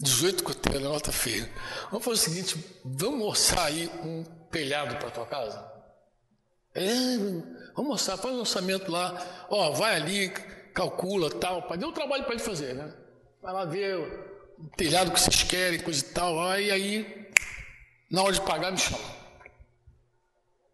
18 0.00 0.42
coteiras, 0.42 0.82
nota 0.82 1.12
feia. 1.12 1.48
Vamos 1.92 2.04
fazer 2.04 2.16
o 2.16 2.34
seguinte, 2.34 2.80
vamos 2.84 3.24
orçar 3.24 3.66
aí 3.66 3.88
um 4.02 4.24
telhado 4.50 4.96
para 4.96 5.10
tua 5.10 5.26
casa? 5.26 5.75
É, 6.76 7.16
vamos 7.74 7.90
mostrar, 7.90 8.16
faz 8.16 8.34
um 8.34 8.40
orçamento 8.40 8.90
lá, 8.90 9.46
ó, 9.48 9.70
vai 9.70 9.96
ali, 9.96 10.28
calcula, 10.74 11.30
tal, 11.30 11.66
deu 11.76 11.88
um 11.88 11.92
trabalho 11.92 12.24
para 12.24 12.34
ele 12.34 12.42
fazer, 12.42 12.74
né? 12.74 12.92
Vai 13.42 13.52
lá 13.52 13.64
ver 13.64 13.96
o 14.58 14.68
telhado 14.76 15.10
que 15.10 15.20
vocês 15.20 15.42
querem, 15.42 15.80
coisa 15.80 16.04
e 16.04 16.08
tal, 16.08 16.42
aí, 16.48 16.70
aí, 16.70 17.30
na 18.10 18.22
hora 18.22 18.32
de 18.32 18.40
pagar, 18.42 18.70
me 18.70 18.78
chama. 18.78 18.98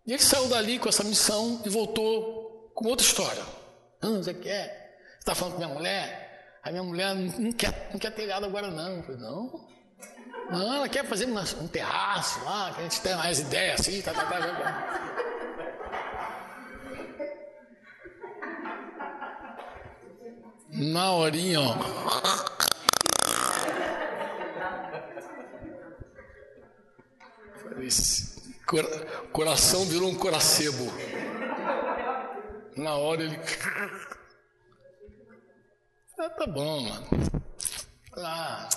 E 0.06 0.12
ele 0.12 0.22
saiu 0.22 0.48
dali 0.48 0.78
com 0.78 0.88
essa 0.88 1.04
missão 1.04 1.62
e 1.64 1.68
voltou 1.68 2.72
com 2.74 2.88
outra 2.88 3.06
história. 3.06 3.42
Ah, 4.00 4.08
você 4.08 4.34
quer? 4.34 4.96
Você 5.12 5.18
está 5.20 5.34
falando 5.34 5.54
com 5.54 5.60
minha 5.60 5.72
mulher? 5.72 6.58
A 6.64 6.70
minha 6.70 6.82
mulher 6.82 7.14
não 7.14 7.52
quer, 7.52 7.90
não 7.92 7.98
quer 7.98 8.10
telhado 8.10 8.46
agora, 8.46 8.70
não. 8.70 8.96
Eu 8.96 9.02
falei, 9.04 9.20
não. 9.20 9.68
Não, 10.50 10.74
ela 10.74 10.88
quer 10.88 11.04
fazer 11.04 11.26
um 11.26 11.68
terraço 11.68 12.44
lá, 12.44 12.72
que 12.74 12.80
a 12.80 12.82
gente 12.82 13.00
tem 13.00 13.14
mais 13.14 13.40
ideias 13.40 13.80
assim, 13.80 14.02
tá, 14.02 14.12
tá, 14.12 14.24
tá, 14.26 14.38
tá. 14.38 15.21
Na 20.72 21.12
horinha, 21.12 21.60
ó. 21.60 21.76
Coração 29.32 29.84
virou 29.84 30.08
um 30.10 30.14
coracebo. 30.14 30.90
Na 32.74 32.94
hora 32.94 33.22
ele. 33.22 33.38
Ah, 36.18 36.30
tá 36.30 36.46
bom, 36.46 36.80
mano. 36.80 37.06
Ah, 38.16 38.68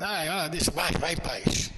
ah, 0.00 0.48
deixa, 0.48 0.70
vai, 0.72 0.92
vai, 0.92 1.16
paz. 1.16 1.70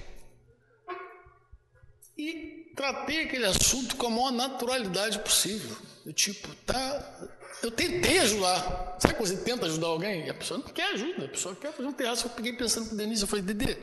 E 2.17 2.73
tratei 2.75 3.23
aquele 3.23 3.45
assunto 3.45 3.95
com 3.95 4.07
a 4.07 4.09
maior 4.09 4.31
naturalidade 4.31 5.19
possível. 5.19 5.77
Tipo, 6.13 6.53
tá. 6.65 7.29
Eu 7.61 7.71
tentei 7.71 8.19
ajudar. 8.19 8.97
Sabe 8.99 9.15
quando 9.15 9.29
você 9.29 9.37
tenta 9.37 9.65
ajudar 9.65 9.87
alguém? 9.87 10.25
E 10.25 10.29
a 10.29 10.33
pessoa 10.33 10.59
não 10.59 10.67
quer 10.67 10.93
ajuda, 10.93 11.25
a 11.25 11.29
pessoa 11.29 11.55
quer 11.55 11.71
fazer 11.71 11.87
um 11.87 11.93
terraço. 11.93 12.27
Eu 12.27 12.31
peguei 12.31 12.53
pensando 12.53 12.89
com 12.89 12.95
o 12.95 12.97
Denise, 12.97 13.21
eu 13.21 13.27
falei, 13.27 13.43
Dedê, 13.43 13.77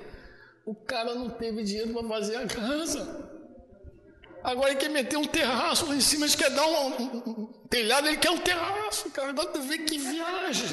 o 0.64 0.74
cara 0.74 1.14
não 1.14 1.30
teve 1.30 1.62
dinheiro 1.62 1.92
para 1.92 2.08
fazer 2.08 2.36
a 2.36 2.46
casa. 2.46 3.34
Agora 4.42 4.70
ele 4.70 4.78
quer 4.78 4.90
meter 4.90 5.16
um 5.16 5.24
terraço 5.24 5.86
lá 5.86 5.96
em 5.96 6.00
cima, 6.00 6.26
ele 6.26 6.36
quer 6.36 6.50
dar 6.50 6.66
um, 6.66 7.02
um, 7.02 7.30
um 7.30 7.52
telhado, 7.68 8.06
ele 8.06 8.18
quer 8.18 8.30
um 8.30 8.38
terraço, 8.38 9.10
cara. 9.10 9.30
Agora 9.30 9.48
tu 9.48 9.62
vê 9.62 9.78
que 9.78 9.98
viagem. 9.98 10.68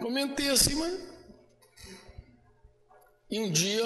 Comentei 0.00 0.48
assim, 0.48 0.74
mas. 0.74 0.98
E 3.30 3.38
um 3.38 3.50
dia, 3.52 3.84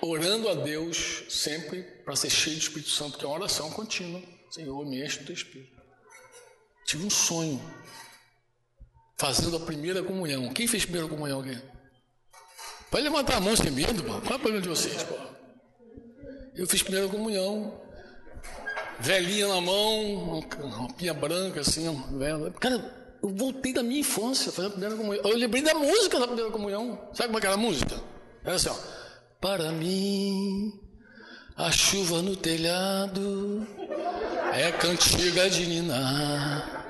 orando 0.00 0.48
a 0.48 0.54
Deus, 0.54 1.24
sempre 1.28 1.82
para 2.04 2.14
ser 2.14 2.30
cheio 2.30 2.56
do 2.56 2.62
Espírito 2.62 2.90
Santo, 2.90 3.18
que 3.18 3.24
é 3.24 3.26
uma 3.28 3.36
oração 3.36 3.70
contínua. 3.70 4.22
Senhor, 4.50 4.84
me 4.86 5.02
enche 5.02 5.20
do 5.20 5.24
teu 5.24 5.34
Espírito. 5.34 5.71
Tive 6.84 7.06
um 7.06 7.10
sonho, 7.10 7.60
fazendo 9.16 9.56
a 9.56 9.60
primeira 9.60 10.02
comunhão. 10.02 10.52
Quem 10.52 10.66
fez 10.66 10.82
a 10.82 10.86
primeira 10.86 11.08
comunhão 11.08 11.40
aqui? 11.40 11.58
Pode 12.90 13.04
levantar 13.04 13.36
a 13.36 13.40
mão 13.40 13.56
sem 13.56 13.70
medo, 13.70 14.02
pô. 14.02 14.20
Qual 14.20 14.32
é 14.32 14.36
o 14.36 14.40
problema 14.40 14.60
de 14.60 14.68
vocês, 14.68 15.02
pô? 15.04 15.14
Eu 16.54 16.66
fiz 16.66 16.82
primeira 16.82 17.08
comunhão, 17.08 17.80
velhinha 19.00 19.48
na 19.48 19.60
mão, 19.60 20.40
roupinha 20.60 21.14
branca, 21.14 21.60
assim, 21.60 21.90
velha. 22.18 22.50
Cara, 22.52 23.02
eu 23.22 23.30
voltei 23.30 23.72
da 23.72 23.82
minha 23.82 24.00
infância 24.00 24.52
fazendo 24.52 24.68
a 24.68 24.72
primeira 24.72 24.96
comunhão. 24.96 25.24
Eu 25.24 25.36
lembrei 25.36 25.62
da 25.62 25.74
música 25.74 26.18
da 26.18 26.26
primeira 26.26 26.50
comunhão. 26.50 26.98
Sabe 27.14 27.28
como 27.28 27.38
é 27.38 27.40
que 27.40 27.46
era 27.46 27.54
a 27.54 27.58
música? 27.58 27.98
Era 28.44 28.56
assim, 28.56 28.68
ó. 28.68 28.76
Para 29.40 29.72
mim, 29.72 30.78
a 31.56 31.70
chuva 31.70 32.20
no 32.20 32.36
telhado 32.36 33.66
é 34.54 34.70
cantiga 34.70 35.48
de 35.48 35.66
ninar, 35.66 36.86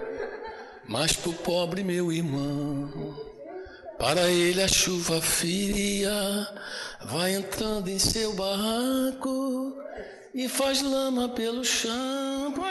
mas 0.84 1.12
pro 1.12 1.32
pobre 1.32 1.84
meu 1.84 2.12
irmão, 2.12 3.16
para 3.98 4.28
ele 4.28 4.60
a 4.60 4.66
chuva 4.66 5.22
fria 5.22 6.12
vai 7.04 7.34
entrando 7.34 7.88
em 7.88 8.00
seu 8.00 8.32
barraco 8.32 9.76
e 10.34 10.48
faz 10.48 10.82
lama 10.82 11.28
pelo 11.28 11.64
chão. 11.64 12.52
Como 12.52 12.66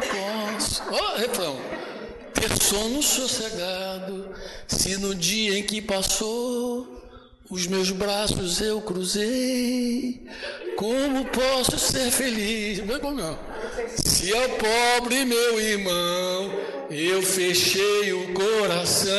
posso? 0.00 0.82
Ó, 0.90 0.96
oh, 0.96 1.16
refrão. 1.18 1.56
Ter 2.32 2.62
sono 2.62 3.02
sossegado, 3.02 4.34
se 4.66 4.96
no 4.96 5.14
dia 5.14 5.58
em 5.58 5.62
que 5.62 5.82
passou 5.82 6.93
os 7.50 7.66
meus 7.66 7.90
braços 7.90 8.60
eu 8.60 8.80
cruzei, 8.80 10.26
como 10.76 11.24
posso 11.26 11.78
ser 11.78 12.10
feliz? 12.10 12.84
Não 12.84 12.96
é 12.96 12.98
bom 12.98 13.12
não. 13.12 13.38
Se 13.96 14.34
ao 14.34 14.48
pobre 14.50 15.24
meu 15.24 15.60
irmão 15.60 16.50
eu 16.90 17.22
fechei 17.22 18.12
o 18.12 18.32
coração, 18.32 19.14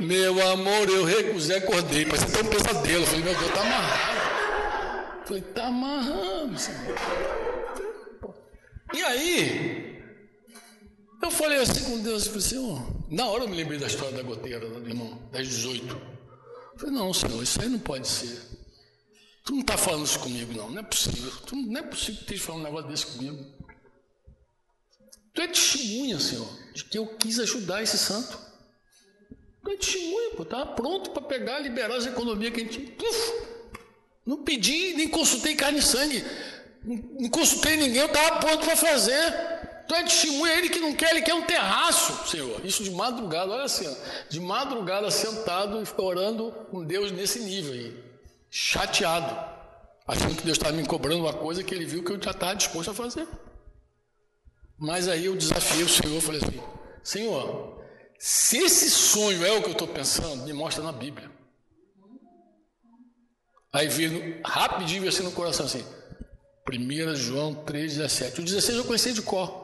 meu 0.00 0.46
amor, 0.48 0.88
eu 0.88 1.04
recusei, 1.04 1.58
acordei. 1.58 2.04
Parece 2.04 2.24
até 2.24 2.40
um 2.40 2.50
pesadelo. 2.50 3.06
falei, 3.06 3.24
meu 3.24 3.34
Deus, 3.34 3.52
tá 3.52 3.60
amarrado. 3.60 5.26
falei, 5.26 5.42
tá 5.42 5.66
amarrado, 5.66 6.58
senhor. 6.58 6.96
E 8.94 9.02
aí, 9.02 10.02
eu 11.22 11.30
falei 11.30 11.58
assim 11.58 11.84
com 11.84 12.02
Deus, 12.02 12.26
eu 12.26 12.40
Senhor, 12.40 12.86
na 13.08 13.26
hora 13.26 13.44
eu 13.44 13.48
me 13.48 13.56
lembrei 13.56 13.78
da 13.78 13.86
história 13.86 14.14
da 14.14 14.22
goteira, 14.22 14.68
do 14.68 14.86
irmão, 14.86 15.18
das 15.30 15.46
18. 15.46 16.11
Eu 16.72 16.78
falei, 16.78 16.94
não, 16.94 17.12
Senhor, 17.12 17.42
isso 17.42 17.60
aí 17.60 17.68
não 17.68 17.78
pode 17.78 18.08
ser. 18.08 18.40
Tu 19.44 19.52
não 19.52 19.60
está 19.60 19.76
falando 19.76 20.06
isso 20.06 20.18
comigo, 20.18 20.52
não. 20.52 20.70
Não 20.70 20.80
é 20.80 20.82
possível. 20.82 21.32
Tu, 21.46 21.56
não 21.56 21.80
é 21.80 21.82
possível 21.82 22.14
que 22.16 22.22
esteja 22.22 22.42
falando 22.44 22.62
um 22.62 22.64
negócio 22.64 22.88
desse 22.88 23.06
comigo. 23.06 23.44
Tu 25.34 25.40
é 25.40 25.48
testemunha, 25.48 26.20
Senhor, 26.20 26.48
de 26.74 26.84
que 26.84 26.98
eu 26.98 27.06
quis 27.16 27.38
ajudar 27.40 27.82
esse 27.82 27.98
santo. 27.98 28.38
É 29.68 29.76
testemunha, 29.76 30.30
pô, 30.36 30.42
estava 30.42 30.66
pronto 30.74 31.10
para 31.10 31.22
pegar, 31.22 31.58
liberar 31.60 31.96
as 31.96 32.06
economias 32.06 32.52
que 32.52 32.60
a 32.60 32.64
gente. 32.64 32.78
Puf, 32.92 33.46
não 34.26 34.42
pedi, 34.42 34.94
nem 34.94 35.08
consultei 35.08 35.54
carne 35.54 35.78
e 35.78 35.82
sangue, 35.82 36.24
não 36.84 37.30
consultei 37.30 37.76
ninguém, 37.76 38.00
eu 38.00 38.06
estava 38.06 38.38
pronto 38.38 38.64
para 38.64 38.76
fazer. 38.76 39.51
Tu 39.86 39.94
é 39.94 40.02
testemunha, 40.04 40.54
ele 40.54 40.68
que 40.68 40.78
não 40.78 40.94
quer, 40.94 41.10
ele 41.10 41.22
quer 41.22 41.34
um 41.34 41.42
terraço, 41.42 42.28
Senhor. 42.28 42.64
Isso 42.64 42.84
de 42.84 42.90
madrugada, 42.90 43.52
olha 43.52 43.64
assim, 43.64 43.94
de 44.28 44.40
madrugada 44.40 45.10
sentado 45.10 45.82
e 45.82 46.00
orando 46.00 46.52
com 46.70 46.84
Deus 46.84 47.10
nesse 47.10 47.40
nível 47.40 47.72
aí, 47.72 48.04
chateado, 48.50 49.36
achando 50.06 50.36
que 50.36 50.44
Deus 50.44 50.56
estava 50.56 50.74
me 50.74 50.86
cobrando 50.86 51.22
uma 51.22 51.32
coisa 51.32 51.62
que 51.62 51.74
ele 51.74 51.84
viu 51.84 52.04
que 52.04 52.12
eu 52.12 52.22
já 52.22 52.30
estava 52.30 52.54
disposto 52.54 52.90
a 52.90 52.94
fazer. 52.94 53.26
Mas 54.78 55.08
aí 55.08 55.26
eu 55.26 55.36
desafiei 55.36 55.84
o 55.84 55.88
Senhor, 55.88 56.20
falei 56.20 56.40
assim: 56.42 56.60
Senhor, 57.02 57.82
se 58.18 58.58
esse 58.58 58.90
sonho 58.90 59.44
é 59.44 59.52
o 59.52 59.62
que 59.62 59.68
eu 59.68 59.72
estou 59.72 59.88
pensando, 59.88 60.44
me 60.44 60.52
mostra 60.52 60.82
na 60.82 60.92
Bíblia. 60.92 61.30
Aí 63.72 63.88
veio 63.88 64.40
rapidinho 64.44 65.08
assim 65.08 65.22
no 65.22 65.32
coração 65.32 65.66
assim. 65.66 65.84
1 66.68 67.14
João 67.14 67.54
3,17. 67.64 68.38
O 68.38 68.42
16 68.42 68.78
eu 68.78 68.84
conheci 68.84 69.12
de 69.12 69.22
cor. 69.22 69.61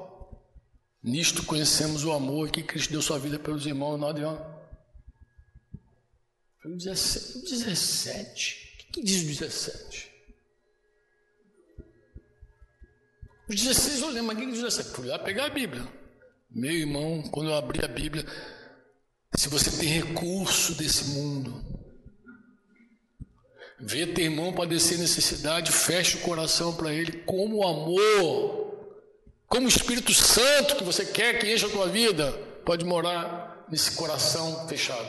Nisto 1.09 1.43
conhecemos 1.43 2.05
o 2.05 2.13
amor 2.13 2.51
que 2.51 2.63
Cristo 2.63 2.91
deu 2.91 3.01
sua 3.01 3.19
vida 3.19 3.39
pelos 3.39 3.65
irmãos. 3.65 3.97
Não 3.97 4.09
adianta. 4.09 4.47
O 6.63 6.77
17. 6.77 7.39
O 7.39 7.43
17. 7.49 8.87
O 8.91 8.93
que, 8.93 9.03
diz 9.03 9.23
o 9.23 9.27
17? 9.27 10.13
O 13.49 13.55
16 13.55 14.01
eu 14.03 14.11
lembro, 14.11 14.25
mas 14.25 14.37
o 14.37 14.41
que 14.41 14.47
diz 14.47 14.59
o 14.59 14.65
17? 14.65 14.91
Fui 14.91 15.07
lá 15.07 15.19
pegar 15.19 15.47
a 15.47 15.51
Bíblia. 15.51 15.89
Meu 16.51 16.73
irmão, 16.73 17.23
quando 17.31 17.49
eu 17.49 17.57
abri 17.57 17.83
a 17.83 17.89
Bíblia, 17.89 18.27
se 19.35 19.49
você 19.49 19.71
tem 19.79 19.89
recurso 19.89 20.75
desse 20.75 21.07
mundo, 21.13 21.65
vê 23.81 24.07
teu 24.07 24.25
irmão 24.25 24.53
padecer 24.53 24.99
necessidade, 24.99 25.73
feche 25.73 26.19
o 26.19 26.21
coração 26.21 26.77
para 26.77 26.93
ele, 26.93 27.13
como 27.25 27.57
o 27.57 27.67
amor, 27.67 28.68
como 29.49 29.67
o 29.67 29.69
Espírito 29.69 30.13
Santo 30.13 30.77
que 30.77 30.85
você 30.85 31.05
quer 31.05 31.39
que 31.39 31.53
encha 31.53 31.67
a 31.67 31.71
tua 31.71 31.89
vida, 31.89 32.33
pode 32.65 32.85
morar 32.85 33.65
nesse 33.69 33.93
coração 33.93 34.69
fechado. 34.69 35.09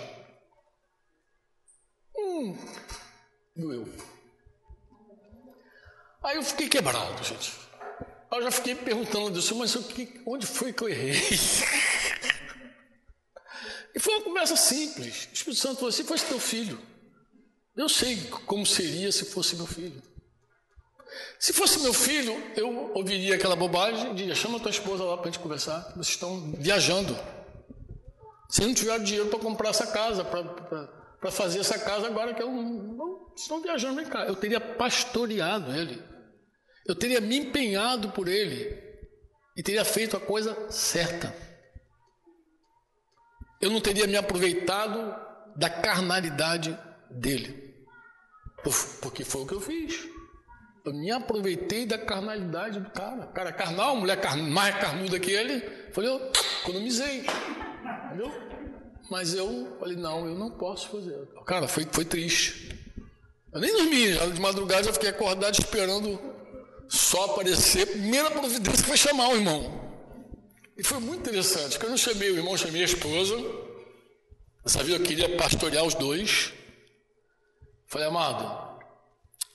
Hum, 2.17 2.57
doeu. 3.55 3.87
Aí 6.23 6.37
eu 6.37 6.43
fiquei 6.43 6.69
quebrado, 6.69 7.23
gente. 7.23 7.53
Eu 8.31 8.43
já 8.43 8.51
fiquei 8.51 8.75
perguntando 8.75 9.39
a 9.39 9.55
mas 9.55 9.75
onde 10.25 10.45
foi 10.45 10.71
que 10.71 10.83
eu 10.83 10.89
errei? 10.89 11.15
E 13.95 13.99
foi 13.99 14.13
uma 14.13 14.23
conversa 14.23 14.55
simples. 14.55 15.27
O 15.31 15.33
Espírito 15.33 15.61
Santo 15.61 15.75
falou: 15.77 15.91
se 15.91 16.03
fosse 16.03 16.25
teu 16.25 16.39
filho, 16.39 16.79
eu 17.75 17.89
sei 17.89 18.17
como 18.45 18.65
seria 18.65 19.11
se 19.11 19.25
fosse 19.25 19.55
meu 19.55 19.65
filho. 19.65 20.01
Se 21.39 21.53
fosse 21.53 21.79
meu 21.79 21.93
filho, 21.93 22.35
eu 22.55 22.91
ouviria 22.93 23.35
aquela 23.35 23.55
bobagem 23.55 24.11
e 24.11 24.15
diria: 24.15 24.35
chama 24.35 24.59
tua 24.59 24.71
esposa 24.71 25.03
lá 25.03 25.17
para 25.17 25.29
a 25.29 25.31
gente 25.31 25.39
conversar. 25.39 25.81
Vocês 25.91 26.09
estão 26.09 26.53
viajando. 26.57 27.17
Se 28.49 28.61
não 28.61 28.73
tiver 28.73 28.99
dinheiro 28.99 29.29
para 29.29 29.39
comprar 29.39 29.69
essa 29.69 29.87
casa, 29.87 30.25
para 30.25 31.31
fazer 31.31 31.59
essa 31.59 31.77
casa, 31.77 32.07
agora 32.07 32.33
que 32.33 32.41
eu 32.41 32.51
não, 32.51 33.33
estão 33.35 33.61
viajando, 33.61 33.95
vem 33.95 34.05
cá. 34.05 34.25
Eu 34.25 34.35
teria 34.35 34.59
pastoreado 34.59 35.73
ele. 35.73 36.01
Eu 36.85 36.95
teria 36.95 37.21
me 37.21 37.37
empenhado 37.37 38.09
por 38.09 38.27
ele 38.27 38.75
e 39.55 39.61
teria 39.61 39.85
feito 39.85 40.17
a 40.17 40.19
coisa 40.19 40.71
certa. 40.71 41.35
Eu 43.61 43.69
não 43.69 43.81
teria 43.81 44.07
me 44.07 44.15
aproveitado 44.15 45.15
da 45.55 45.69
carnalidade 45.69 46.77
dele. 47.11 47.69
Porque 49.01 49.23
foi 49.23 49.41
o 49.41 49.45
que 49.45 49.53
eu 49.53 49.61
fiz. 49.61 50.07
Eu 50.85 50.93
me 50.93 51.11
aproveitei 51.11 51.85
da 51.85 51.97
carnalidade 51.97 52.79
do 52.79 52.89
cara. 52.89 53.27
Cara 53.27 53.51
carnal, 53.51 53.95
mulher 53.95 54.19
car... 54.19 54.37
mais 54.37 54.75
carnuda 54.75 55.19
que 55.19 55.31
ele. 55.31 55.61
Falei, 55.91 56.09
eu 56.09 56.31
economizei. 56.61 57.25
Entendeu? 58.05 58.31
Mas 59.09 59.33
eu 59.33 59.75
falei, 59.79 59.95
não, 59.95 60.25
eu 60.27 60.35
não 60.35 60.51
posso 60.51 60.89
fazer. 60.89 61.27
Cara, 61.45 61.67
foi, 61.67 61.85
foi 61.91 62.05
triste. 62.05 62.69
Eu 63.51 63.59
nem 63.59 63.71
dormi, 63.71 64.13
de 64.33 64.39
madrugada 64.39 64.83
já 64.83 64.93
fiquei 64.93 65.09
acordado 65.09 65.59
esperando 65.59 66.19
só 66.87 67.25
aparecer. 67.25 67.87
Primeira 67.87 68.29
providência 68.29 68.85
foi 68.85 68.97
chamar 68.97 69.29
o 69.29 69.35
irmão. 69.35 69.89
E 70.77 70.83
foi 70.83 70.99
muito 70.99 71.21
interessante, 71.21 71.71
porque 71.71 71.87
eu 71.87 71.89
não 71.89 71.97
chamei 71.97 72.29
o 72.31 72.37
irmão, 72.37 72.55
chamei 72.55 72.81
a 72.81 72.85
esposa. 72.85 73.35
Dessa 74.63 74.83
vez 74.83 74.99
eu 74.99 75.05
queria 75.05 75.35
pastorear 75.35 75.83
os 75.83 75.95
dois. 75.95 76.53
Falei, 77.87 78.07
amado, 78.07 78.68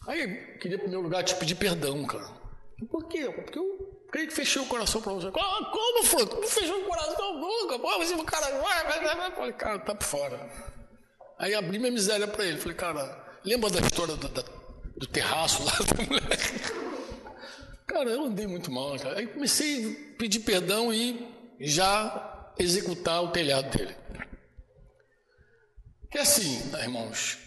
aí 0.07 0.57
queria, 0.59 0.76
em 0.76 0.80
primeiro 0.80 1.02
lugar, 1.02 1.22
te 1.22 1.34
pedir 1.36 1.55
perdão, 1.55 2.05
cara. 2.05 2.28
Por 2.90 3.09
quê? 3.09 3.30
Porque 3.30 3.59
eu 3.59 4.05
creio 4.11 4.28
que 4.28 4.34
fechei 4.34 4.61
o 4.61 4.66
coração 4.66 5.00
para 5.00 5.12
você. 5.12 5.28
Ah, 5.28 5.70
como, 5.72 6.05
Franco? 6.05 6.40
Não 6.40 6.48
fechou 6.48 6.80
o 6.80 6.84
coração 6.84 7.40
nunca? 7.40 7.78
Pô, 7.78 7.98
você, 7.98 8.24
cara 8.24 8.61
vai. 8.61 9.30
Falei, 9.32 9.52
cara, 9.52 9.78
tá 9.78 9.94
por 9.94 10.05
fora. 10.05 10.50
Aí 11.38 11.55
abri 11.55 11.78
minha 11.78 11.92
miséria 11.92 12.26
para 12.26 12.44
ele. 12.44 12.59
Falei, 12.59 12.76
cara, 12.76 13.38
lembra 13.44 13.70
da 13.70 13.80
história 13.80 14.16
do, 14.16 14.28
da, 14.28 14.42
do 14.96 15.07
terraço 15.07 15.64
lá 15.64 15.72
da 15.72 16.05
mulher? 16.05 16.38
Cara, 17.86 18.11
eu 18.11 18.24
andei 18.24 18.46
muito 18.46 18.70
mal, 18.72 18.98
cara. 18.98 19.18
Aí 19.18 19.26
comecei 19.26 20.12
a 20.14 20.18
pedir 20.18 20.40
perdão 20.40 20.92
e 20.92 21.28
já 21.61 22.52
executar 22.59 23.22
o 23.22 23.30
telhado 23.30 23.70
dele. 23.76 23.94
Que 26.11 26.18
assim, 26.18 26.70
né, 26.70 26.82
irmãos, 26.82 27.38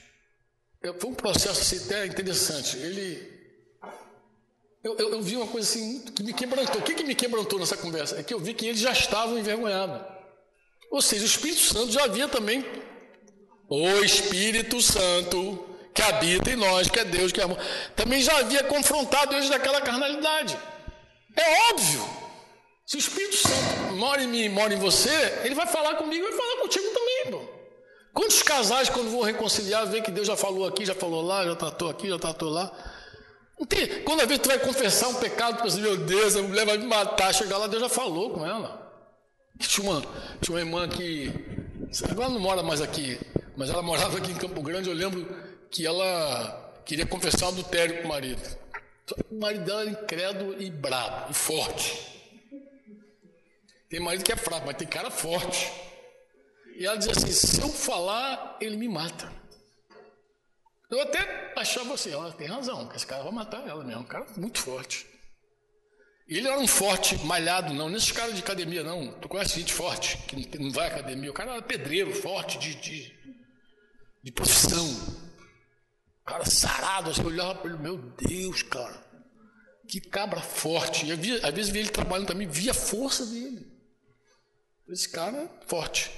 foi 1.00 1.10
um 1.10 1.14
processo 1.14 1.62
assim, 1.62 1.86
até 1.86 2.06
interessante. 2.06 2.78
Ele. 2.78 3.36
Eu, 4.84 4.96
eu, 4.98 5.12
eu, 5.12 5.22
vi 5.22 5.36
uma 5.36 5.48
coisa 5.48 5.68
assim 5.68 6.02
que 6.02 6.24
me 6.24 6.34
quebrantou. 6.34 6.80
O 6.80 6.84
que, 6.84 6.94
que 6.94 7.04
me 7.04 7.16
quebrantou 7.16 7.60
nessa 7.60 7.76
conversa? 7.76 8.20
É 8.20 8.24
que 8.24 8.34
eu 8.34 8.40
vi 8.40 8.54
que 8.54 8.66
eles 8.66 8.80
já 8.80 8.92
estavam 8.92 9.38
envergonhados. 9.38 10.02
Ou 10.92 11.02
seja, 11.02 11.24
o 11.24 11.28
Espírito 11.28 11.62
Santo 11.62 11.92
já 11.92 12.04
havia 12.04 12.28
também. 12.28 12.64
O 13.68 14.04
Espírito 14.04 14.82
Santo 14.82 15.68
que 15.98 16.02
habita 16.04 16.52
em 16.52 16.56
nós, 16.56 16.88
que 16.88 17.00
é 17.00 17.04
Deus, 17.04 17.32
que 17.32 17.42
é 17.42 17.44
amor, 17.44 17.58
também 17.96 18.22
já 18.22 18.38
havia 18.38 18.64
confrontado 18.64 19.34
eles 19.34 19.50
daquela 19.50 19.82
carnalidade. 19.82 20.56
É 21.36 21.72
óbvio. 21.72 22.08
Se 22.86 22.98
o 22.98 23.00
Espírito 23.00 23.36
Santo 23.36 23.96
mora 23.96 24.22
em 24.22 24.28
mim, 24.28 24.48
mora 24.48 24.74
em 24.76 24.78
você, 24.78 25.42
ele 25.44 25.56
vai 25.56 25.66
falar 25.66 25.96
comigo 25.96 26.24
e 26.24 26.30
vai 26.30 26.38
falar 26.38 26.62
contigo 26.62 26.88
também, 26.90 27.07
irmão. 27.07 27.07
Quantos 28.18 28.42
casais, 28.42 28.90
quando 28.90 29.12
vão 29.12 29.22
reconciliar, 29.22 29.86
vê 29.86 30.02
que 30.02 30.10
Deus 30.10 30.26
já 30.26 30.36
falou 30.36 30.66
aqui, 30.68 30.84
já 30.84 30.96
falou 30.96 31.22
lá, 31.22 31.46
já 31.46 31.56
tratou 31.56 31.88
aqui, 31.88 32.10
já 32.10 32.18
tratou 32.18 32.50
lá. 32.50 32.72
Quando 34.04 34.22
a 34.22 34.26
vez 34.26 34.40
tu 34.40 34.50
vai 34.50 34.58
confessar 34.58 35.08
um 35.10 35.14
pecado, 35.14 35.58
tu 35.58 35.64
pensa, 35.66 35.78
meu 35.78 35.96
Deus, 35.96 36.36
a 36.36 36.42
mulher 36.42 36.66
vai 36.66 36.80
me 36.80 36.88
matar, 36.88 37.32
chegar 37.32 37.60
lá, 37.60 37.68
Deus 37.68 37.84
já 37.84 37.90
falou 37.90 38.32
com 38.32 38.44
ela. 38.44 38.92
Tinha 39.60 39.88
uma, 39.88 40.02
tinha 40.42 40.56
uma 40.56 40.60
irmã 40.60 40.90
que, 40.90 41.32
agora 42.10 42.30
não 42.30 42.40
mora 42.40 42.64
mais 42.64 42.82
aqui, 42.82 43.20
mas 43.56 43.70
ela 43.70 43.84
morava 43.84 44.18
aqui 44.18 44.32
em 44.32 44.36
Campo 44.36 44.64
Grande, 44.64 44.90
eu 44.90 44.96
lembro 44.96 45.24
que 45.70 45.86
ela 45.86 46.74
queria 46.88 47.06
confessar 47.06 47.50
adultério 47.50 48.02
com 48.02 48.06
o 48.06 48.10
marido. 48.10 48.42
O 49.30 49.40
marido 49.40 49.64
dela 49.64 49.82
era 49.82 49.92
incrédulo 49.92 50.60
e 50.60 50.72
brabo, 50.72 51.30
e 51.30 51.36
forte. 51.36 51.94
Tem 53.88 54.00
marido 54.00 54.24
que 54.24 54.32
é 54.32 54.36
fraco, 54.36 54.66
mas 54.66 54.76
tem 54.76 54.88
cara 54.88 55.12
forte. 55.12 55.72
E 56.78 56.86
ela 56.86 56.98
dizia 56.98 57.14
assim: 57.14 57.32
se 57.32 57.62
eu 57.62 57.70
falar, 57.70 58.58
ele 58.62 58.78
me 58.78 58.88
mata. 58.88 59.32
Eu 60.90 61.02
até 61.02 61.54
achava 61.58 61.94
assim: 61.94 62.12
ela 62.12 62.32
tem 62.32 62.48
razão, 62.48 62.88
que 62.88 62.96
esse 62.96 63.06
cara 63.06 63.24
vai 63.24 63.34
matar 63.34 63.68
ela 63.68 63.84
mesmo. 63.84 64.02
Um 64.02 64.06
cara 64.06 64.26
muito 64.38 64.60
forte. 64.60 65.06
E 66.30 66.38
ele 66.38 66.48
era 66.48 66.60
um 66.60 66.68
forte 66.68 67.18
malhado, 67.26 67.74
não, 67.74 67.90
nesses 67.90 68.12
caras 68.12 68.36
de 68.36 68.42
academia, 68.42 68.84
não. 68.84 69.14
Tu 69.20 69.28
conhece 69.28 69.60
gente 69.60 69.74
forte, 69.74 70.18
que 70.28 70.58
não 70.58 70.72
vai 70.72 70.88
à 70.88 70.92
academia. 70.92 71.32
O 71.32 71.34
cara 71.34 71.54
era 71.54 71.62
pedreiro, 71.62 72.14
forte, 72.14 72.58
de, 72.60 72.76
de, 72.76 73.14
de 74.24 74.32
profissão 74.32 74.86
cara 76.28 76.46
sarado, 76.46 77.10
assim, 77.10 77.22
eu 77.22 77.28
olhava 77.28 77.56
para 77.56 77.72
ele, 77.72 77.82
meu 77.82 77.98
Deus, 77.98 78.62
cara, 78.62 79.02
que 79.88 80.02
cabra 80.02 80.42
forte. 80.42 81.06
E 81.06 81.16
via, 81.16 81.38
às 81.48 81.54
vezes 81.54 81.72
via 81.72 81.82
ele 81.82 81.90
trabalhando 81.90 82.28
também, 82.28 82.48
via 82.48 82.72
a 82.72 82.76
força 82.76 83.26
dele. 83.26 83.66
Esse 84.90 85.10
cara 85.10 85.38
é 85.38 85.68
forte. 85.68 86.12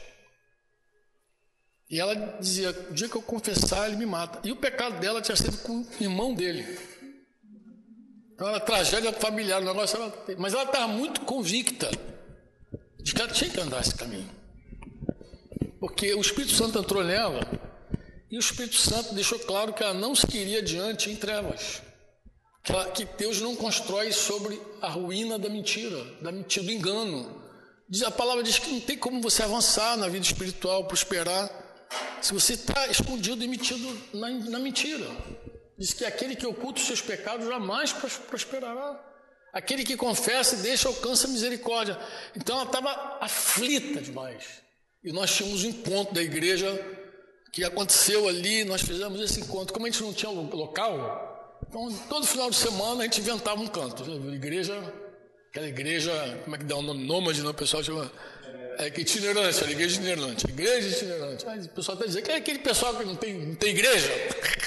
E 1.90 2.00
ela 2.00 2.14
dizia: 2.40 2.70
o 2.90 2.94
dia 2.94 3.10
que 3.10 3.16
eu 3.16 3.22
confessar, 3.22 3.88
ele 3.88 3.98
me 3.98 4.06
mata. 4.06 4.48
E 4.48 4.52
o 4.52 4.56
pecado 4.56 5.00
dela 5.00 5.22
tinha 5.22 5.36
sido 5.36 5.58
com 5.60 5.82
o 5.82 5.88
irmão 6.00 6.34
dele. 6.34 6.78
Então 8.34 8.48
era 8.48 8.60
tragédia 8.60 9.12
familiar, 9.12 9.62
o 9.62 9.66
negócio 9.66 10.02
era... 10.02 10.38
Mas 10.38 10.54
ela 10.54 10.64
estava 10.64 10.88
muito 10.88 11.22
convicta 11.22 11.90
de 13.02 13.14
que 13.14 13.22
ela 13.22 13.30
tinha 13.30 13.50
que 13.50 13.60
andar 13.60 13.82
esse 13.82 13.94
caminho. 13.94 14.30
Porque 15.78 16.14
o 16.14 16.22
Espírito 16.22 16.54
Santo 16.54 16.80
entrou 16.80 17.04
nela 17.04 17.42
e 18.32 18.38
o 18.38 18.40
Espírito 18.40 18.78
Santo 18.78 19.14
deixou 19.14 19.40
claro 19.40 19.74
que 19.74 19.84
ela 19.84 19.94
não 19.94 20.16
se 20.16 20.26
queria 20.26 20.62
diante 20.62 21.10
em 21.10 21.18
trevas. 21.18 21.82
Que, 22.64 22.72
ela, 22.72 22.90
que 22.92 23.04
Deus 23.18 23.42
não 23.42 23.58
constrói 23.58 24.14
sobre 24.14 24.62
a 24.82 24.88
ruína 24.88 25.38
da 25.38 25.50
mentira, 25.50 26.02
da 26.22 26.32
mentira, 26.32 26.66
do 26.66 26.72
engano. 26.72 27.42
A 28.06 28.12
palavra 28.12 28.42
diz 28.42 28.58
que 28.58 28.72
não 28.72 28.80
tem 28.80 28.98
como 28.98 29.22
você 29.22 29.44
avançar 29.44 29.98
na 29.98 30.08
vida 30.08 30.26
espiritual, 30.26 30.86
prosperar, 30.86 31.50
se 32.22 32.34
você 32.34 32.54
está 32.54 32.88
escondido 32.88 33.44
e 33.44 33.48
metido 33.48 34.02
na, 34.14 34.30
na 34.30 34.60
mentira. 34.60 35.08
Diz 35.78 35.94
que 35.94 36.06
aquele 36.06 36.36
que 36.36 36.46
oculta 36.46 36.80
os 36.80 36.88
seus 36.88 37.02
pecados 37.02 37.48
jamais 37.48 37.94
prosperará. 37.94 39.06
Aquele 39.54 39.84
que 39.84 39.96
confessa 39.96 40.56
e 40.56 40.60
deixa 40.60 40.88
alcança 40.88 41.28
a 41.28 41.30
misericórdia. 41.30 41.98
Então 42.36 42.58
ela 42.58 42.66
estava 42.66 43.18
aflita 43.22 44.02
demais. 44.02 44.62
E 45.04 45.12
nós 45.12 45.34
tínhamos 45.34 45.64
um 45.64 45.70
encontro 45.70 46.14
da 46.14 46.22
igreja 46.22 46.68
que 47.52 47.64
aconteceu 47.64 48.28
ali, 48.28 48.64
nós 48.64 48.82
fizemos 48.82 49.20
esse 49.22 49.40
encontro. 49.40 49.74
Como 49.74 49.86
a 49.86 49.90
gente 49.90 50.04
não 50.04 50.14
tinha 50.14 50.30
local, 50.30 51.58
então 51.68 51.92
todo 52.10 52.28
final 52.28 52.50
de 52.50 52.58
semana 52.58 53.02
a 53.02 53.04
gente 53.06 53.22
inventava 53.22 53.60
um 53.60 53.68
canto. 53.68 54.04
Igreja, 54.34 54.76
aquela 55.50 55.68
igreja, 55.68 56.12
como 56.44 56.56
é 56.56 56.60
que 56.60 56.66
dá 56.66 56.76
o 56.76 56.82
nome? 56.82 57.06
Nômade, 57.06 57.42
não? 57.42 57.52
O 57.52 57.54
pessoal 57.54 57.84
chama. 57.84 58.12
É 58.80 58.90
que 58.90 59.02
itinerante, 59.02 59.62
a 59.62 59.70
igreja 59.70 59.96
itinerante. 59.96 60.46
Igreja 60.48 60.88
itinerante. 60.88 61.46
Aí 61.50 61.60
o 61.60 61.68
pessoal 61.68 61.96
está 61.96 62.08
dizendo 62.08 62.24
que 62.24 62.32
é 62.32 62.36
aquele 62.36 62.60
pessoal 62.60 62.96
que 62.96 63.04
não 63.04 63.14
tem, 63.14 63.34
não 63.34 63.56
tem 63.56 63.72
igreja. 63.72 64.10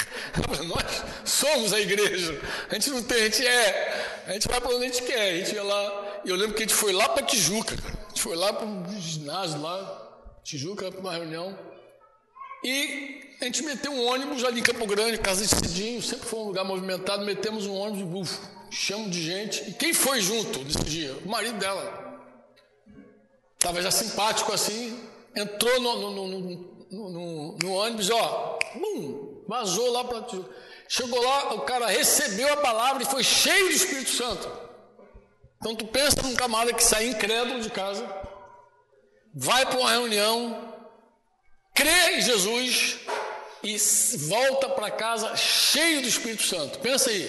Nós 0.69 1.03
somos 1.25 1.73
a 1.73 1.81
igreja. 1.81 2.39
A 2.69 2.75
gente 2.75 2.91
não 2.91 3.03
tem, 3.03 3.23
a 3.23 3.25
gente 3.25 3.47
é. 3.47 4.23
A 4.27 4.33
gente 4.35 4.49
vai 4.49 4.61
para 4.61 4.69
onde 4.69 4.85
a 4.85 4.89
gente 4.89 5.03
quer. 5.05 5.31
A 5.31 5.37
gente 5.39 5.55
ia 5.55 5.63
lá. 5.63 6.21
E 6.27 6.29
eu 6.29 6.37
lembro 6.37 6.55
que 6.55 6.63
a 6.63 6.67
gente 6.67 6.75
foi 6.75 6.93
lá 6.93 7.09
para 7.09 7.25
Tijuca. 7.25 7.75
A 7.75 8.09
gente 8.11 8.21
foi 8.21 8.37
lá 8.37 8.53
para 8.53 8.67
o 8.67 9.01
ginásio 9.01 9.63
lá, 9.63 10.21
Tijuca, 10.45 10.93
para 10.93 11.01
uma 11.01 11.13
reunião. 11.15 11.59
E 12.63 13.35
a 13.41 13.47
gente 13.47 13.63
meteu 13.63 13.93
um 13.93 14.07
ônibus 14.07 14.45
ali 14.45 14.61
em 14.61 14.63
Campo 14.63 14.87
Grande, 14.87 15.17
casa 15.17 15.41
de 15.41 15.49
Cidinho, 15.49 16.03
sempre 16.03 16.29
foi 16.29 16.39
um 16.39 16.45
lugar 16.45 16.67
movimentado, 16.67 17.25
metemos 17.25 17.67
um 17.67 17.75
ônibus, 17.75 18.05
bufo, 18.05 18.41
chamo 18.71 19.09
de 19.09 19.23
gente. 19.23 19.71
E 19.71 19.73
quem 19.73 19.95
foi 19.95 20.21
junto 20.21 20.63
nesse 20.63 20.85
dia? 20.85 21.17
O 21.25 21.29
marido 21.31 21.59
dela. 21.59 22.02
Estava 23.63 23.81
já 23.81 23.93
simpático 23.93 24.53
assim, 24.53 25.01
entrou 25.37 25.81
no, 25.81 26.11
no, 26.11 26.29
no, 26.91 27.59
no 27.63 27.73
ônibus, 27.75 28.11
ó, 28.11 28.59
bum, 28.75 29.45
vazou 29.47 29.93
lá 29.93 30.03
para. 30.03 30.27
Chegou 30.89 31.23
lá, 31.23 31.55
o 31.55 31.61
cara 31.61 31.87
recebeu 31.87 32.53
a 32.55 32.57
palavra 32.57 33.05
e 33.05 33.07
foi 33.07 33.23
cheio 33.23 33.69
de 33.69 33.77
Espírito 33.77 34.11
Santo. 34.11 34.51
Então 35.59 35.77
tu 35.77 35.87
pensa 35.87 36.21
num 36.25 36.35
camarada 36.35 36.73
que 36.73 36.83
sai 36.83 37.07
incrédulo 37.07 37.61
de 37.61 37.71
casa, 37.71 38.05
vai 39.33 39.65
para 39.65 39.79
uma 39.79 39.93
reunião, 39.93 40.75
crê 41.73 42.17
em 42.17 42.21
Jesus 42.21 42.99
e 43.63 43.77
volta 44.27 44.71
para 44.71 44.91
casa 44.91 45.37
cheio 45.37 46.03
do 46.03 46.09
Espírito 46.09 46.43
Santo. 46.43 46.81
Pensa 46.81 47.11
aí, 47.11 47.29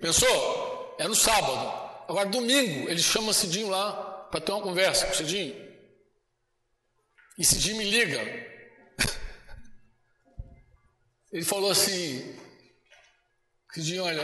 pensou? 0.00 0.96
É 0.98 1.06
no 1.06 1.14
sábado. 1.14 1.84
Agora, 2.08 2.26
domingo, 2.30 2.88
ele 2.88 3.02
chama 3.02 3.34
Cidinho 3.34 3.68
lá 3.68 3.92
para 4.30 4.40
ter 4.40 4.50
uma 4.50 4.62
conversa 4.62 5.04
com 5.04 5.12
o 5.12 5.16
Cidinho. 5.16 5.63
E 7.38 7.44
Cidinho 7.44 7.78
me 7.78 7.84
liga. 7.84 8.20
Ele 11.32 11.44
falou 11.44 11.70
assim: 11.70 12.38
Cidinho, 13.72 14.04
olha, 14.04 14.22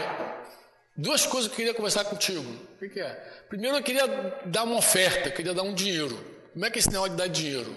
duas 0.96 1.26
coisas 1.26 1.48
que 1.48 1.54
eu 1.54 1.56
queria 1.56 1.74
conversar 1.74 2.04
contigo. 2.04 2.48
O 2.48 2.78
que, 2.78 2.88
que 2.88 3.00
é? 3.00 3.12
Primeiro, 3.48 3.76
eu 3.76 3.82
queria 3.82 4.06
dar 4.46 4.62
uma 4.62 4.76
oferta, 4.76 5.28
eu 5.28 5.34
queria 5.34 5.52
dar 5.52 5.62
um 5.62 5.74
dinheiro. 5.74 6.16
Como 6.52 6.64
é 6.64 6.70
que 6.70 6.78
é 6.78 6.80
esse 6.80 6.90
negócio 6.90 7.11
de 7.11 7.16
dar 7.16 7.26
dinheiro? 7.26 7.74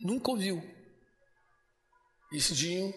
Nunca 0.00 0.32
ouviu. 0.32 0.62
E 2.32 2.40
Cidinho 2.40 2.92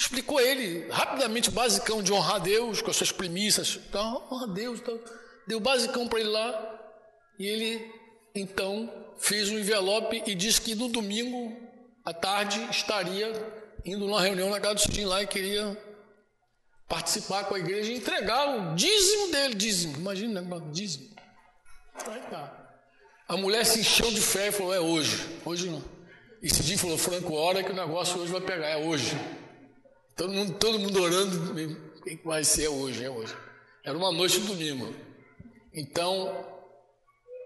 explicou 0.00 0.40
ele 0.40 0.88
rapidamente, 0.90 1.50
basicão 1.50 2.02
de 2.02 2.12
honrar 2.12 2.36
a 2.36 2.38
Deus 2.38 2.80
com 2.80 2.90
as 2.90 2.96
suas 2.96 3.12
premissas. 3.12 3.78
Então, 3.88 4.26
honra 4.30 4.46
a 4.46 4.54
Deus. 4.54 4.80
Então, 4.80 4.98
deu 5.46 5.60
basicão 5.60 6.08
para 6.08 6.20
ele 6.20 6.30
lá. 6.30 6.80
E 7.38 7.46
ele, 7.46 7.92
então, 8.34 9.05
fez 9.18 9.50
um 9.50 9.58
envelope 9.58 10.22
e 10.26 10.34
disse 10.34 10.60
que 10.60 10.74
no 10.74 10.88
domingo 10.88 11.56
à 12.04 12.12
tarde 12.12 12.60
estaria 12.70 13.32
indo 13.84 14.06
numa 14.06 14.20
reunião 14.20 14.50
na 14.50 14.60
casa 14.60 14.74
do 14.74 14.80
Cidinho 14.82 15.08
lá 15.08 15.22
e 15.22 15.26
queria 15.26 15.76
participar 16.88 17.44
com 17.44 17.54
a 17.54 17.58
igreja 17.58 17.92
e 17.92 17.96
entregar 17.96 18.48
o 18.48 18.74
dízimo 18.74 19.32
dele. 19.32 19.54
Dízimo, 19.54 19.96
imagina, 19.96 20.40
né? 20.40 20.62
dízimo. 20.72 21.08
Aí 22.06 22.20
tá. 22.30 22.66
A 23.28 23.36
mulher 23.36 23.64
se 23.64 23.80
encheu 23.80 24.10
de 24.10 24.20
fé 24.20 24.48
e 24.48 24.52
falou: 24.52 24.74
É 24.74 24.80
hoje, 24.80 25.40
hoje 25.44 25.68
não. 25.68 25.82
E 26.42 26.48
Cidinho 26.52 26.78
falou: 26.78 26.98
Franco, 26.98 27.34
hora 27.34 27.62
que 27.62 27.72
o 27.72 27.74
negócio 27.74 28.20
hoje 28.20 28.30
vai 28.30 28.40
pegar, 28.40 28.68
é 28.68 28.76
hoje. 28.76 29.16
Todo 30.14 30.32
mundo, 30.32 30.54
todo 30.54 30.78
mundo 30.78 31.02
orando, 31.02 31.54
vai 32.24 32.44
ser 32.44 32.64
é 32.64 32.68
hoje, 32.68 33.04
é 33.04 33.10
hoje. 33.10 33.36
Era 33.84 33.96
uma 33.96 34.12
noite 34.12 34.40
de 34.40 34.46
domingo. 34.46 34.94
Então, 35.74 36.45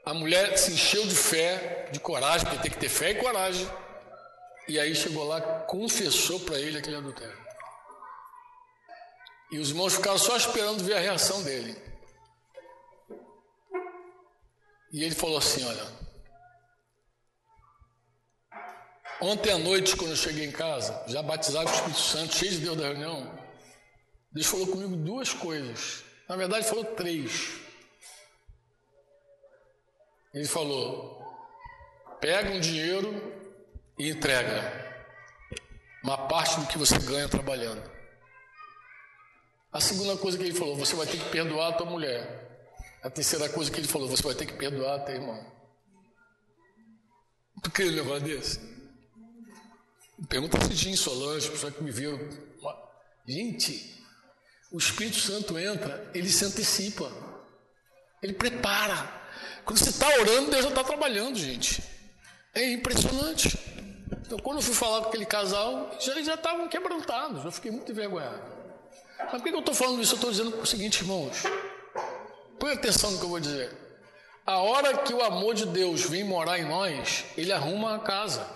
a 0.04 0.14
mulher 0.14 0.56
se 0.56 0.72
encheu 0.72 1.06
de 1.06 1.14
fé, 1.14 1.88
de 1.92 2.00
coragem, 2.00 2.46
porque 2.46 2.62
tem 2.62 2.70
que 2.70 2.78
ter 2.78 2.88
fé 2.88 3.10
e 3.10 3.14
coragem. 3.16 3.68
E 4.66 4.78
aí 4.78 4.94
chegou 4.94 5.24
lá, 5.24 5.40
confessou 5.40 6.40
para 6.40 6.58
ele 6.58 6.78
aquele 6.78 6.96
adultério. 6.96 7.38
E 9.50 9.58
os 9.58 9.70
irmãos 9.70 9.94
ficaram 9.94 10.18
só 10.18 10.36
esperando 10.36 10.84
ver 10.84 10.94
a 10.94 11.00
reação 11.00 11.42
dele. 11.42 11.76
E 14.92 15.02
ele 15.04 15.14
falou 15.14 15.38
assim: 15.38 15.64
Olha, 15.64 15.86
ontem 19.20 19.52
à 19.52 19.58
noite, 19.58 19.96
quando 19.96 20.10
eu 20.10 20.16
cheguei 20.16 20.46
em 20.46 20.52
casa, 20.52 21.04
já 21.08 21.22
batizado 21.22 21.66
com 21.66 21.72
o 21.72 21.74
Espírito 21.74 22.00
Santo, 22.00 22.34
cheio 22.36 22.52
de 22.52 22.58
Deus 22.58 22.76
da 22.76 22.84
reunião, 22.84 23.38
Deus 24.32 24.46
falou 24.46 24.66
comigo 24.68 24.96
duas 24.96 25.34
coisas. 25.34 26.04
Na 26.28 26.36
verdade, 26.36 26.68
falou 26.68 26.84
três. 26.84 27.69
Ele 30.32 30.46
falou: 30.46 31.20
pega 32.20 32.50
um 32.50 32.60
dinheiro 32.60 33.10
e 33.98 34.10
entrega 34.10 34.90
uma 36.02 36.28
parte 36.28 36.60
do 36.60 36.66
que 36.66 36.78
você 36.78 36.98
ganha 36.98 37.28
trabalhando. 37.28 37.82
A 39.72 39.80
segunda 39.80 40.16
coisa 40.16 40.38
que 40.38 40.44
ele 40.44 40.54
falou: 40.54 40.76
você 40.76 40.94
vai 40.94 41.06
ter 41.06 41.18
que 41.18 41.30
perdoar 41.30 41.68
a 41.68 41.72
tua 41.72 41.86
mulher. 41.86 42.48
A 43.02 43.10
terceira 43.10 43.48
coisa 43.48 43.70
que 43.70 43.78
ele 43.78 43.88
falou: 43.88 44.08
você 44.08 44.22
vai 44.22 44.34
ter 44.34 44.46
que 44.46 44.54
perdoar 44.54 44.96
a 44.96 45.00
teu 45.00 45.16
irmão. 45.16 45.60
Tu 47.62 47.82
um 47.82 47.90
negócio 47.92 48.24
desse? 48.24 48.60
Pergunta 50.28 50.60
se 50.60 50.74
Jim 50.74 50.96
Solange, 50.96 51.50
pessoal 51.50 51.72
que 51.72 51.82
me 51.82 51.90
viu. 51.90 52.18
Gente, 53.26 54.02
o 54.72 54.78
Espírito 54.78 55.16
Santo 55.16 55.58
entra, 55.58 56.10
ele 56.14 56.28
se 56.28 56.44
antecipa, 56.44 57.10
ele 58.22 58.32
prepara. 58.32 59.19
Quando 59.64 59.78
você 59.78 59.90
está 59.90 60.08
orando, 60.08 60.50
Deus 60.50 60.64
já 60.64 60.68
está 60.70 60.84
trabalhando, 60.84 61.38
gente. 61.38 61.82
É 62.54 62.72
impressionante. 62.72 63.58
Então, 64.26 64.38
quando 64.38 64.58
eu 64.58 64.62
fui 64.62 64.74
falar 64.74 65.02
com 65.02 65.08
aquele 65.08 65.26
casal, 65.26 65.90
já, 66.00 66.20
já 66.22 66.34
estavam 66.34 66.68
quebrantados, 66.68 67.44
eu 67.44 67.52
fiquei 67.52 67.70
muito 67.70 67.90
envergonhado. 67.90 68.42
Mas 69.18 69.30
por 69.30 69.42
que 69.42 69.48
eu 69.50 69.58
estou 69.58 69.74
falando 69.74 70.00
isso? 70.00 70.14
Eu 70.14 70.16
estou 70.16 70.30
dizendo 70.30 70.60
o 70.60 70.66
seguinte, 70.66 71.00
irmãos. 71.02 71.42
Põe 72.58 72.72
atenção 72.72 73.10
no 73.10 73.18
que 73.18 73.24
eu 73.24 73.28
vou 73.28 73.40
dizer. 73.40 73.70
A 74.46 74.58
hora 74.58 74.98
que 74.98 75.14
o 75.14 75.22
amor 75.22 75.54
de 75.54 75.66
Deus 75.66 76.02
vem 76.02 76.24
morar 76.24 76.58
em 76.58 76.64
nós, 76.64 77.24
ele 77.36 77.52
arruma 77.52 77.96
a 77.96 77.98
casa. 78.00 78.46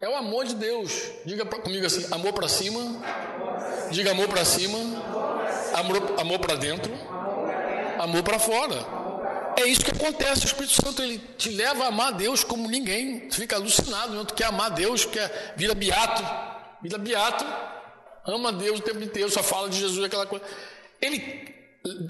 É 0.00 0.08
o 0.08 0.14
amor 0.14 0.44
de 0.44 0.54
Deus. 0.54 0.92
Diga 1.24 1.46
pra, 1.46 1.58
comigo 1.60 1.86
assim: 1.86 2.06
amor 2.12 2.32
para 2.32 2.48
cima. 2.48 2.80
Diga 3.90 4.10
amor 4.10 4.28
para 4.28 4.44
cima. 4.44 4.78
Amor, 5.74 6.20
amor 6.20 6.38
para 6.38 6.54
dentro. 6.54 6.92
Amor 7.98 8.22
para 8.22 8.38
fora. 8.38 9.05
É 9.56 9.66
isso 9.66 9.84
que 9.84 9.90
acontece. 9.90 10.44
O 10.44 10.46
Espírito 10.46 10.74
Santo 10.74 11.02
ele 11.02 11.18
te 11.38 11.48
leva 11.48 11.84
a 11.84 11.88
amar 11.88 12.12
Deus 12.12 12.44
como 12.44 12.68
ninguém. 12.68 13.28
Tu 13.28 13.36
fica 13.36 13.56
alucinado, 13.56 14.14
não? 14.14 14.24
tu 14.24 14.34
quer 14.34 14.44
amar 14.44 14.70
Deus, 14.70 15.06
quer 15.06 15.54
vira 15.56 15.74
beato, 15.74 16.22
vira 16.82 16.98
beato, 16.98 17.44
ama 18.26 18.52
Deus 18.52 18.80
o 18.80 18.82
tempo 18.82 19.02
inteiro, 19.02 19.30
só 19.30 19.42
fala 19.42 19.70
de 19.70 19.78
Jesus, 19.78 20.04
aquela 20.04 20.26
coisa. 20.26 20.44
Ele 21.00 21.54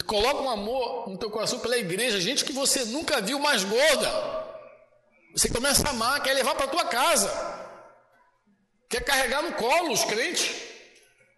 coloca 0.07 0.43
um 0.43 0.51
amor 0.51 1.09
no 1.09 1.19
teu 1.19 1.31
coração 1.31 1.61
pela 1.61 1.79
igreja, 1.79 2.21
gente 2.21 2.45
que 2.45 2.53
você 2.53 2.85
nunca 2.87 3.21
viu 3.21 3.39
mais 3.39 3.63
gorda. 3.63 4.45
Você 5.37 5.49
começa 5.49 5.87
a 5.87 5.91
amar, 5.91 6.21
quer 6.23 6.33
levar 6.33 6.55
para 6.55 6.67
tua 6.67 6.87
casa, 6.87 7.31
quer 8.89 9.05
carregar 9.05 9.43
no 9.43 9.53
colo 9.53 9.93
os 9.93 10.05
crentes. 10.05 10.51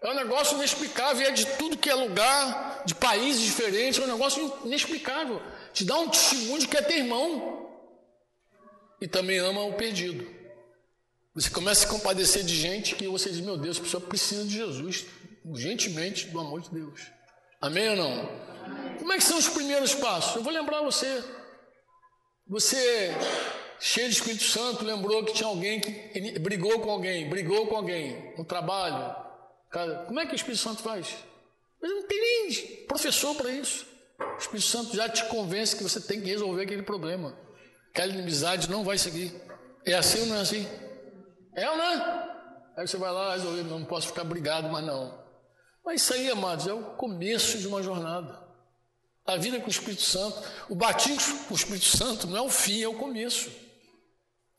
É 0.01 0.09
um 0.11 0.15
negócio 0.15 0.57
inexplicável, 0.57 1.27
é 1.27 1.33
de 1.33 1.45
tudo 1.59 1.77
que 1.77 1.91
é 1.91 1.95
lugar, 1.95 2.83
de 2.87 2.95
países 2.95 3.43
diferentes, 3.43 4.01
é 4.01 4.05
um 4.05 4.13
negócio 4.13 4.57
inexplicável 4.65 5.43
te 5.73 5.85
dá 5.85 5.99
um 5.99 6.09
testemunho 6.09 6.61
de 6.61 6.69
que 6.69 6.77
é 6.77 6.83
teu 6.83 6.99
irmão 6.99 7.71
e 9.01 9.07
também 9.07 9.39
ama 9.39 9.63
o 9.63 9.75
perdido. 9.75 10.27
Você 11.35 11.51
começa 11.51 11.87
a 11.87 11.89
compadecer 11.89 12.43
de 12.43 12.55
gente 12.55 12.97
que 12.97 13.07
você 13.07 13.31
diz: 13.31 13.41
Meu 13.41 13.57
Deus, 13.57 13.79
a 13.79 13.83
pessoa 13.83 14.01
precisa 14.01 14.45
de 14.45 14.51
Jesus, 14.51 15.07
urgentemente, 15.45 16.27
do 16.27 16.41
amor 16.41 16.61
de 16.61 16.71
Deus. 16.71 17.01
Amém 17.61 17.91
ou 17.91 17.97
não? 17.97 18.29
Como 18.99 19.13
é 19.13 19.17
que 19.17 19.25
são 19.25 19.39
os 19.39 19.49
primeiros 19.49 19.95
passos? 19.95 20.37
Eu 20.37 20.43
vou 20.43 20.53
lembrar 20.53 20.83
você. 20.83 21.23
Você, 22.49 23.15
cheio 23.79 24.09
de 24.09 24.15
Espírito 24.15 24.45
Santo, 24.45 24.85
lembrou 24.85 25.25
que 25.25 25.33
tinha 25.33 25.49
alguém 25.49 25.81
que 25.81 26.39
brigou 26.39 26.81
com 26.81 26.91
alguém, 26.91 27.29
brigou 27.29 27.67
com 27.67 27.77
alguém 27.77 28.35
no 28.37 28.45
trabalho. 28.45 29.15
Como 30.07 30.19
é 30.19 30.27
que 30.27 30.33
o 30.33 30.37
Espírito 30.37 30.63
Santo 30.63 30.83
faz? 30.83 31.15
Mas 31.81 31.91
não 31.91 32.03
tem 32.07 32.21
nem 32.21 32.87
professor 32.87 33.35
para 33.35 33.53
isso. 33.53 33.87
O 34.21 34.39
Espírito 34.39 34.67
Santo 34.67 34.97
já 34.97 35.09
te 35.09 35.25
convence 35.27 35.77
que 35.77 35.83
você 35.83 36.01
tem 36.01 36.21
que 36.21 36.29
resolver 36.29 36.63
aquele 36.63 36.83
problema. 36.83 37.37
Aquela 37.91 38.13
inimizade 38.13 38.71
não 38.71 38.85
vai 38.85 38.99
seguir. 38.99 39.35
É 39.85 39.95
assim 39.95 40.21
ou 40.21 40.27
não 40.27 40.37
é 40.37 40.41
assim? 40.41 40.67
É 41.55 41.71
ou 41.71 41.77
não 41.77 41.85
é? 41.85 42.29
Aí 42.77 42.87
você 42.87 42.97
vai 42.97 43.11
lá, 43.11 43.35
resolver, 43.35 43.63
não 43.65 43.85
posso 43.85 44.09
ficar 44.09 44.25
brigado, 44.25 44.69
mas 44.69 44.85
não. 44.85 45.19
Mas 45.85 46.03
isso 46.03 46.15
aí, 46.15 46.31
amados, 46.31 46.67
é 46.67 46.73
o 46.73 46.95
começo 46.97 47.59
de 47.59 47.67
uma 47.67 47.83
jornada. 47.83 48.47
A 49.27 49.37
vida 49.37 49.61
com 49.61 49.67
o 49.67 49.71
Espírito 49.71 50.03
Santo, 50.03 50.41
o 50.69 50.75
batismo 50.75 51.45
com 51.45 51.55
o 51.55 51.57
Espírito 51.57 51.87
Santo 51.87 52.27
não 52.27 52.37
é 52.37 52.41
o 52.41 52.49
fim, 52.49 52.83
é 52.83 52.89
o 52.89 52.95
começo. 52.95 53.51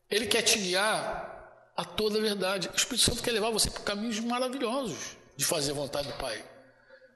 Ele 0.10 0.26
quer 0.26 0.41
te 0.41 0.60
guiar 0.60 1.72
a 1.78 1.86
toda 1.86 2.18
a 2.18 2.22
verdade. 2.22 2.68
O 2.70 2.76
Espírito 2.76 3.05
Santo 3.05 3.24
quer 3.24 3.32
levar 3.32 3.51
você 3.51 3.70
por 3.70 3.82
caminhos 3.82 4.20
maravilhosos 4.20 5.16
de 5.38 5.45
fazer 5.45 5.72
a 5.72 5.76
vontade 5.76 6.07
do 6.07 6.18
Pai. 6.18 6.43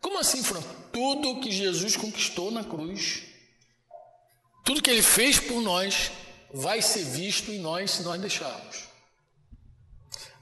Como 0.03 0.19
assim, 0.19 0.43
Franco? 0.43 0.67
Tudo 0.91 1.39
que 1.39 1.49
Jesus 1.49 1.95
conquistou 1.95 2.51
na 2.51 2.61
cruz, 2.61 3.23
tudo 4.65 4.81
que 4.81 4.91
ele 4.91 5.01
fez 5.01 5.39
por 5.39 5.61
nós, 5.61 6.11
vai 6.53 6.81
ser 6.81 7.05
visto 7.05 7.49
em 7.49 7.59
nós 7.59 7.91
se 7.91 8.03
nós 8.03 8.19
deixarmos. 8.19 8.83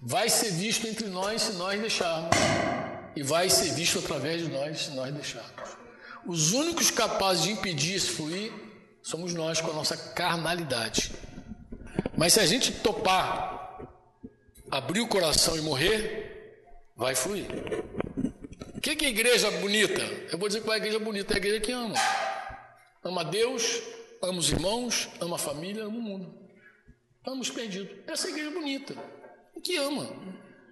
Vai 0.01 0.29
ser 0.29 0.51
visto 0.51 0.87
entre 0.87 1.05
nós 1.07 1.43
se 1.43 1.53
nós 1.53 1.79
deixarmos. 1.79 2.35
E 3.15 3.21
vai 3.21 3.51
ser 3.51 3.71
visto 3.73 3.99
através 3.99 4.41
de 4.41 4.51
nós 4.51 4.81
se 4.81 4.91
nós 4.91 5.13
deixarmos. 5.13 5.77
Os 6.25 6.53
únicos 6.53 6.89
capazes 6.89 7.43
de 7.43 7.51
impedir 7.51 7.93
esse 7.93 8.09
fluir 8.09 8.51
somos 9.03 9.31
nós 9.35 9.61
com 9.61 9.69
a 9.69 9.73
nossa 9.75 9.95
carnalidade. 9.95 11.11
Mas 12.17 12.33
se 12.33 12.39
a 12.39 12.47
gente 12.47 12.71
topar, 12.71 13.77
abrir 14.71 15.01
o 15.01 15.07
coração 15.07 15.55
e 15.55 15.61
morrer, 15.61 16.65
vai 16.95 17.13
fluir. 17.13 17.45
O 18.81 18.83
que, 18.83 19.05
é 19.05 19.09
igreja 19.09 19.51
bonita? 19.51 20.01
Eu 20.31 20.39
vou 20.39 20.47
dizer 20.47 20.61
qual 20.61 20.73
é 20.73 20.77
a 20.77 20.77
igreja 20.79 20.97
bonita, 20.97 21.33
é 21.33 21.35
a 21.35 21.37
igreja 21.37 21.59
que 21.59 21.71
ama. 21.71 21.93
Ama 23.03 23.23
Deus, 23.23 23.79
ama 24.19 24.39
os 24.39 24.49
irmãos, 24.49 25.07
ama 25.19 25.35
a 25.35 25.37
família, 25.37 25.83
ama 25.83 25.99
o 25.99 26.01
mundo. 26.01 26.33
Ama 27.23 27.41
os 27.41 27.51
perdidos. 27.51 27.95
Essa 28.07 28.25
é 28.25 28.29
a 28.29 28.33
igreja 28.33 28.49
bonita. 28.49 28.95
Que 29.63 29.77
ama. 29.77 30.09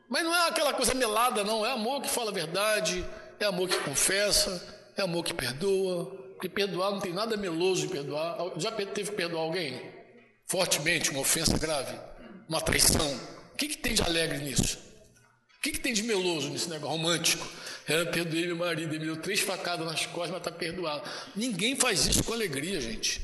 Mas 0.09 0.23
não 0.23 0.35
é 0.35 0.47
aquela 0.47 0.73
coisa 0.73 0.95
melada, 0.95 1.43
não. 1.43 1.63
É 1.63 1.71
amor 1.71 2.01
que 2.01 2.09
fala 2.09 2.31
a 2.31 2.33
verdade, 2.33 3.05
é 3.39 3.45
amor 3.45 3.69
que 3.69 3.77
confessa, 3.81 4.91
é 4.97 5.03
amor 5.03 5.23
que 5.23 5.31
perdoa. 5.31 6.05
Porque 6.33 6.49
perdoar 6.49 6.89
não 6.89 6.99
tem 6.99 7.13
nada 7.13 7.37
meloso 7.37 7.83
de 7.83 7.93
perdoar. 7.93 8.53
Já 8.57 8.71
teve 8.71 9.11
que 9.11 9.17
perdoar 9.17 9.43
alguém? 9.43 9.79
Fortemente, 10.47 11.11
uma 11.11 11.19
ofensa 11.19 11.59
grave, 11.59 11.95
uma 12.47 12.59
traição. 12.59 13.19
O 13.53 13.55
que, 13.55 13.67
que 13.67 13.77
tem 13.77 13.93
de 13.93 14.01
alegre 14.01 14.39
nisso? 14.39 14.88
O 15.59 15.61
que, 15.61 15.71
que 15.73 15.79
tem 15.79 15.91
de 15.91 16.03
meloso 16.03 16.49
nesse 16.49 16.69
negócio 16.69 16.95
romântico? 16.95 17.45
Eu 17.85 18.07
perdoei 18.07 18.45
meu 18.47 18.55
marido, 18.55 18.93
ele 18.93 18.99
me 18.99 19.05
deu 19.05 19.17
três 19.17 19.41
facadas 19.41 19.85
nas 19.85 20.05
costas, 20.05 20.29
mas 20.29 20.37
está 20.37 20.51
perdoado. 20.51 21.03
Ninguém 21.35 21.75
faz 21.75 22.05
isso 22.05 22.23
com 22.23 22.31
alegria, 22.31 22.79
gente. 22.79 23.21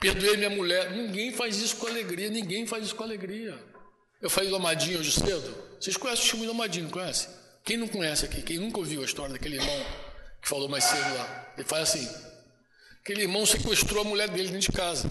Perdoei 0.00 0.38
minha 0.38 0.48
mulher. 0.48 0.90
Ninguém 0.92 1.30
faz 1.32 1.60
isso 1.60 1.76
com 1.76 1.86
alegria, 1.86 2.30
ninguém 2.30 2.66
faz 2.66 2.86
isso 2.86 2.96
com 2.96 3.02
alegria. 3.02 3.62
Eu 4.22 4.30
falei 4.30 4.48
do 4.48 4.56
Amadinho 4.56 5.00
hoje 5.00 5.12
cedo. 5.12 5.54
Vocês 5.78 5.98
conhecem 5.98 6.22
o 6.22 6.24
testemunho 6.24 6.50
do 6.50 6.54
Amadinho, 6.54 6.84
não 6.84 6.92
conhecem? 6.92 7.28
Quem 7.62 7.76
não 7.76 7.88
conhece 7.88 8.24
aqui, 8.24 8.40
quem 8.40 8.58
nunca 8.58 8.78
ouviu 8.78 9.02
a 9.02 9.04
história 9.04 9.34
daquele 9.34 9.56
irmão 9.56 9.86
que 10.40 10.48
falou 10.48 10.68
mais 10.68 10.84
cedo 10.84 11.14
lá, 11.14 11.52
ele 11.58 11.68
faz 11.68 11.90
assim: 11.90 12.08
aquele 13.02 13.22
irmão 13.22 13.44
sequestrou 13.44 14.00
a 14.00 14.04
mulher 14.04 14.28
dele 14.30 14.48
dentro 14.48 14.72
de 14.72 14.76
casa 14.76 15.10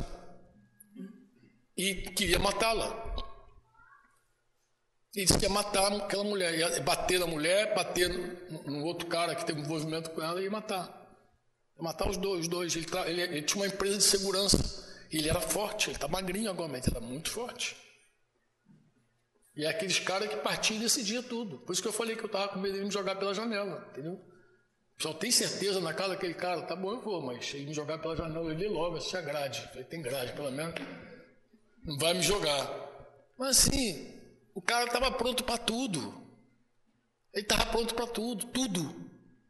e 1.78 1.96
queria 1.96 2.40
matá-la. 2.40 3.11
Ele 5.14 5.26
disse 5.26 5.38
que 5.38 5.46
ia 5.46 5.50
matar 5.50 5.92
aquela 5.94 6.24
mulher, 6.24 6.58
ia 6.58 6.82
bater 6.82 7.20
na 7.20 7.28
mulher, 7.28 7.74
bater 7.76 8.10
no, 8.10 8.64
no 8.64 8.86
outro 8.86 9.08
cara 9.08 9.36
que 9.36 9.46
teve 9.46 9.60
envolvimento 9.60 10.10
com 10.12 10.22
ela 10.22 10.40
e 10.40 10.46
ia 10.46 10.52
matar. 10.52 10.88
Ia 11.76 11.84
matar 11.84 12.10
os 12.10 12.18
dois, 12.18 12.42
os 12.42 12.48
dois. 12.48 12.76
Ele, 12.76 12.86
ele, 13.08 13.22
ele 13.22 13.42
tinha 13.42 13.62
uma 13.62 13.68
empresa 13.68 13.98
de 13.98 14.04
segurança. 14.04 14.58
Ele 15.12 15.30
era 15.30 15.42
forte, 15.42 15.90
ele 15.90 15.98
está 15.98 16.08
magrinho 16.08 16.50
agora, 16.50 16.72
mas 16.72 16.88
ele 16.88 16.96
era 16.96 17.06
muito 17.06 17.30
forte. 17.30 17.76
E 19.54 19.66
é 19.66 19.70
aqueles 19.70 20.00
caras 20.00 20.30
que 20.30 20.38
partiam 20.38 20.78
e 20.78 20.84
decidiam 20.84 21.22
tudo. 21.22 21.60
Por 21.60 21.74
isso 21.74 21.82
que 21.82 21.88
eu 21.88 21.94
falei 21.94 22.16
que 22.16 22.24
eu 22.24 22.28
estava 22.28 22.48
com 22.48 22.60
medo 22.60 22.78
de 22.78 22.86
me 22.86 22.92
jogar 22.92 23.16
pela 23.16 23.34
janela, 23.34 23.86
entendeu? 23.92 24.18
Só 24.98 25.14
tem 25.14 25.30
certeza 25.30 25.82
na 25.82 25.94
casa 25.94 26.10
daquele 26.10 26.36
cara, 26.36 26.62
tá 26.62 26.76
bom, 26.76 26.92
eu 26.92 27.02
vou, 27.02 27.22
mas 27.22 27.54
ele 27.54 27.66
me 27.66 27.74
jogar 27.74 27.98
pela 27.98 28.16
janela, 28.16 28.50
eu 28.50 28.54
li 28.54 28.68
logo, 28.68 28.96
assistir 28.96 29.18
a 29.18 29.22
grade. 29.22 29.70
Tem 29.90 30.02
grade, 30.02 30.32
pelo 30.34 30.52
menos. 30.52 30.76
Não 31.84 31.98
vai 31.98 32.14
me 32.14 32.22
jogar. 32.22 32.70
Mas 33.38 33.58
assim, 33.58 34.11
o 34.54 34.62
cara 34.62 34.86
estava 34.86 35.12
pronto 35.12 35.44
para 35.44 35.58
tudo. 35.58 36.22
Ele 37.34 37.44
estava 37.44 37.66
pronto 37.68 37.96
para 37.96 38.08
tudo, 38.08 38.46
tudo, 38.48 38.96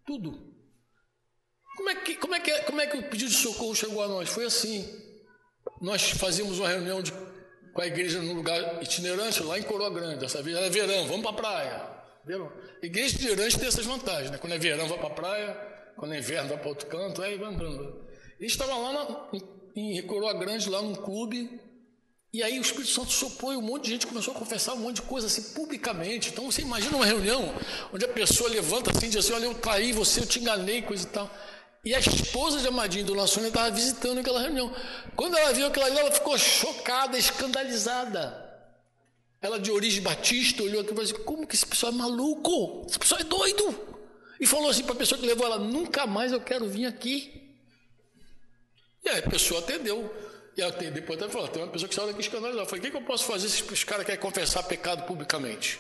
tudo. 0.06 0.52
Como 1.76 1.90
é, 1.90 1.96
que, 1.96 2.16
como, 2.16 2.36
é 2.36 2.40
que, 2.40 2.62
como 2.64 2.82
é 2.82 2.88
que 2.88 2.98
o 2.98 3.10
pedido 3.10 3.32
de 3.32 3.38
socorro 3.38 3.76
chegou 3.76 4.04
a 4.04 4.08
nós? 4.08 4.30
Foi 4.30 4.46
assim. 4.46 4.88
Nós 5.80 6.12
fazíamos 6.12 6.60
uma 6.60 6.68
reunião 6.68 7.02
de, 7.02 7.12
com 7.74 7.82
a 7.82 7.88
igreja 7.88 8.22
num 8.22 8.34
lugar 8.34 8.82
itinerante, 8.84 9.42
lá 9.42 9.58
em 9.58 9.64
Coroa 9.64 9.90
Grande. 9.90 10.20
Dessa 10.20 10.44
vez 10.44 10.56
era 10.56 10.70
verão, 10.70 11.08
vamos 11.08 11.22
para 11.22 11.32
a 11.32 11.34
praia. 11.34 11.90
Verão. 12.24 12.52
Igreja 12.84 13.16
itinerante 13.16 13.58
tem 13.58 13.68
essas 13.68 13.86
vantagens, 13.86 14.30
né? 14.30 14.38
Quando 14.38 14.54
é 14.54 14.60
verão, 14.60 14.88
vai 14.88 15.00
para 15.00 15.08
a 15.08 15.12
praia, 15.12 15.72
quando 15.96 16.14
é 16.14 16.20
inverno, 16.20 16.50
vai 16.50 16.58
para 16.58 16.70
outro 16.70 16.88
canto, 16.88 17.22
aí 17.22 17.38
vai 17.38 17.50
andando. 17.50 18.06
Eles 18.40 18.52
estavam 18.52 18.82
lá 18.84 18.94
na, 18.94 19.30
em, 19.76 19.98
em 19.98 20.02
Coroa 20.04 20.34
Grande, 20.34 20.70
lá 20.70 20.82
num 20.82 20.96
clube, 20.96 21.60
e 22.34 22.42
aí 22.42 22.58
o 22.58 22.62
Espírito 22.62 22.92
Santo 22.92 23.12
soprou 23.12 23.52
e 23.52 23.58
um 23.58 23.62
monte 23.62 23.86
de 23.86 23.92
gente 23.92 24.08
começou 24.08 24.34
a 24.34 24.38
confessar 24.38 24.74
um 24.74 24.78
monte 24.78 24.98
de 24.98 25.02
coisa 25.02 25.28
assim 25.28 25.54
publicamente. 25.54 26.30
Então 26.30 26.50
você 26.50 26.62
imagina 26.62 26.96
uma 26.96 27.06
reunião 27.06 27.54
onde 27.92 28.06
a 28.06 28.08
pessoa 28.08 28.50
levanta 28.50 28.90
assim 28.90 29.08
e 29.08 29.10
diz 29.10 29.26
assim: 29.26 29.34
Olha, 29.34 29.46
eu 29.46 29.54
traí 29.56 29.92
você, 29.92 30.22
eu 30.22 30.26
te 30.26 30.40
enganei, 30.40 30.82
coisa 30.82 31.04
e 31.04 31.08
tal. 31.08 31.30
E 31.84 31.94
a 31.94 32.00
esposa 32.00 32.60
de 32.60 32.68
Amadinho, 32.68 33.06
Dona 33.06 33.28
Sônia, 33.28 33.50
estava 33.50 33.70
visitando 33.72 34.20
aquela 34.20 34.40
reunião. 34.40 34.74
Quando 35.16 35.36
ela 35.36 35.52
viu 35.52 35.66
aquela 35.66 35.90
ela 35.90 36.12
ficou 36.12 36.38
chocada, 36.38 37.18
escandalizada. 37.18 38.50
Ela, 39.42 39.60
de 39.60 39.72
origem 39.72 40.04
batista, 40.04 40.62
olhou 40.64 40.82
aqui 40.82 40.92
e 40.92 40.96
falou 40.96 41.04
assim: 41.04 41.24
Como 41.26 41.46
que 41.46 41.56
esse 41.56 41.66
pessoal 41.66 41.92
é 41.92 41.96
maluco? 41.96 42.86
Esse 42.88 42.98
pessoal 42.98 43.20
é 43.20 43.26
doido. 43.26 43.92
E 44.40 44.46
falou 44.46 44.70
assim 44.70 44.84
para 44.84 44.94
a 44.94 44.98
pessoa 44.98 45.20
que 45.20 45.28
levou 45.28 45.46
ela: 45.46 45.60
Nunca 45.60 46.08
mais 46.08 46.32
eu 46.32 46.40
quero 46.40 46.70
vir 46.70 46.86
aqui. 46.86 47.58
E 49.04 49.10
aí 49.10 49.20
a 49.20 49.30
pessoa 49.30 49.60
atendeu. 49.60 50.31
E 50.58 50.62
eu, 50.62 50.72
depois 50.72 51.22
até 51.22 51.32
falou, 51.32 51.48
tem 51.48 51.64
uma 51.64 51.72
pessoa 51.72 51.88
que 51.88 51.96
saiu 51.96 52.08
daqui 52.08 52.22
escandalizada. 52.22 52.64
Eu 52.64 52.66
falei, 52.66 52.80
o 52.80 52.84
que, 52.84 52.92
que 52.92 52.98
eu 52.98 53.02
posso 53.02 53.26
fazer 53.26 53.48
se 53.48 53.64
os 53.64 53.84
caras 53.84 54.06
querem 54.06 54.20
confessar 54.20 54.64
pecado 54.64 55.06
publicamente? 55.06 55.80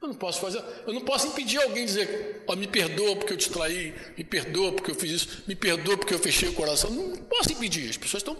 Eu 0.00 0.08
não 0.08 0.14
posso 0.14 0.40
fazer, 0.40 0.62
eu 0.86 0.92
não 0.92 1.00
posso 1.00 1.26
impedir 1.26 1.60
alguém 1.60 1.84
dizer, 1.84 2.44
oh, 2.46 2.54
me 2.54 2.68
perdoa 2.68 3.16
porque 3.16 3.32
eu 3.32 3.36
te 3.36 3.50
traí, 3.50 3.92
me 4.16 4.22
perdoa 4.22 4.72
porque 4.72 4.92
eu 4.92 4.94
fiz 4.94 5.10
isso, 5.10 5.42
me 5.48 5.56
perdoa 5.56 5.96
porque 5.96 6.14
eu 6.14 6.18
fechei 6.18 6.48
o 6.48 6.52
coração. 6.52 6.90
Não 6.90 7.16
posso 7.24 7.52
impedir. 7.52 7.90
As 7.90 7.96
pessoas 7.96 8.22
estão 8.22 8.36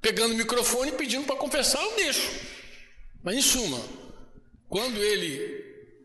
pegando 0.00 0.32
o 0.32 0.36
microfone 0.36 0.90
e 0.90 0.94
pedindo 0.94 1.26
para 1.26 1.36
confessar, 1.36 1.82
eu 1.82 1.96
deixo. 1.96 2.28
Mas 3.22 3.36
em 3.36 3.42
suma, 3.42 3.80
quando 4.68 4.96
ele 5.02 5.59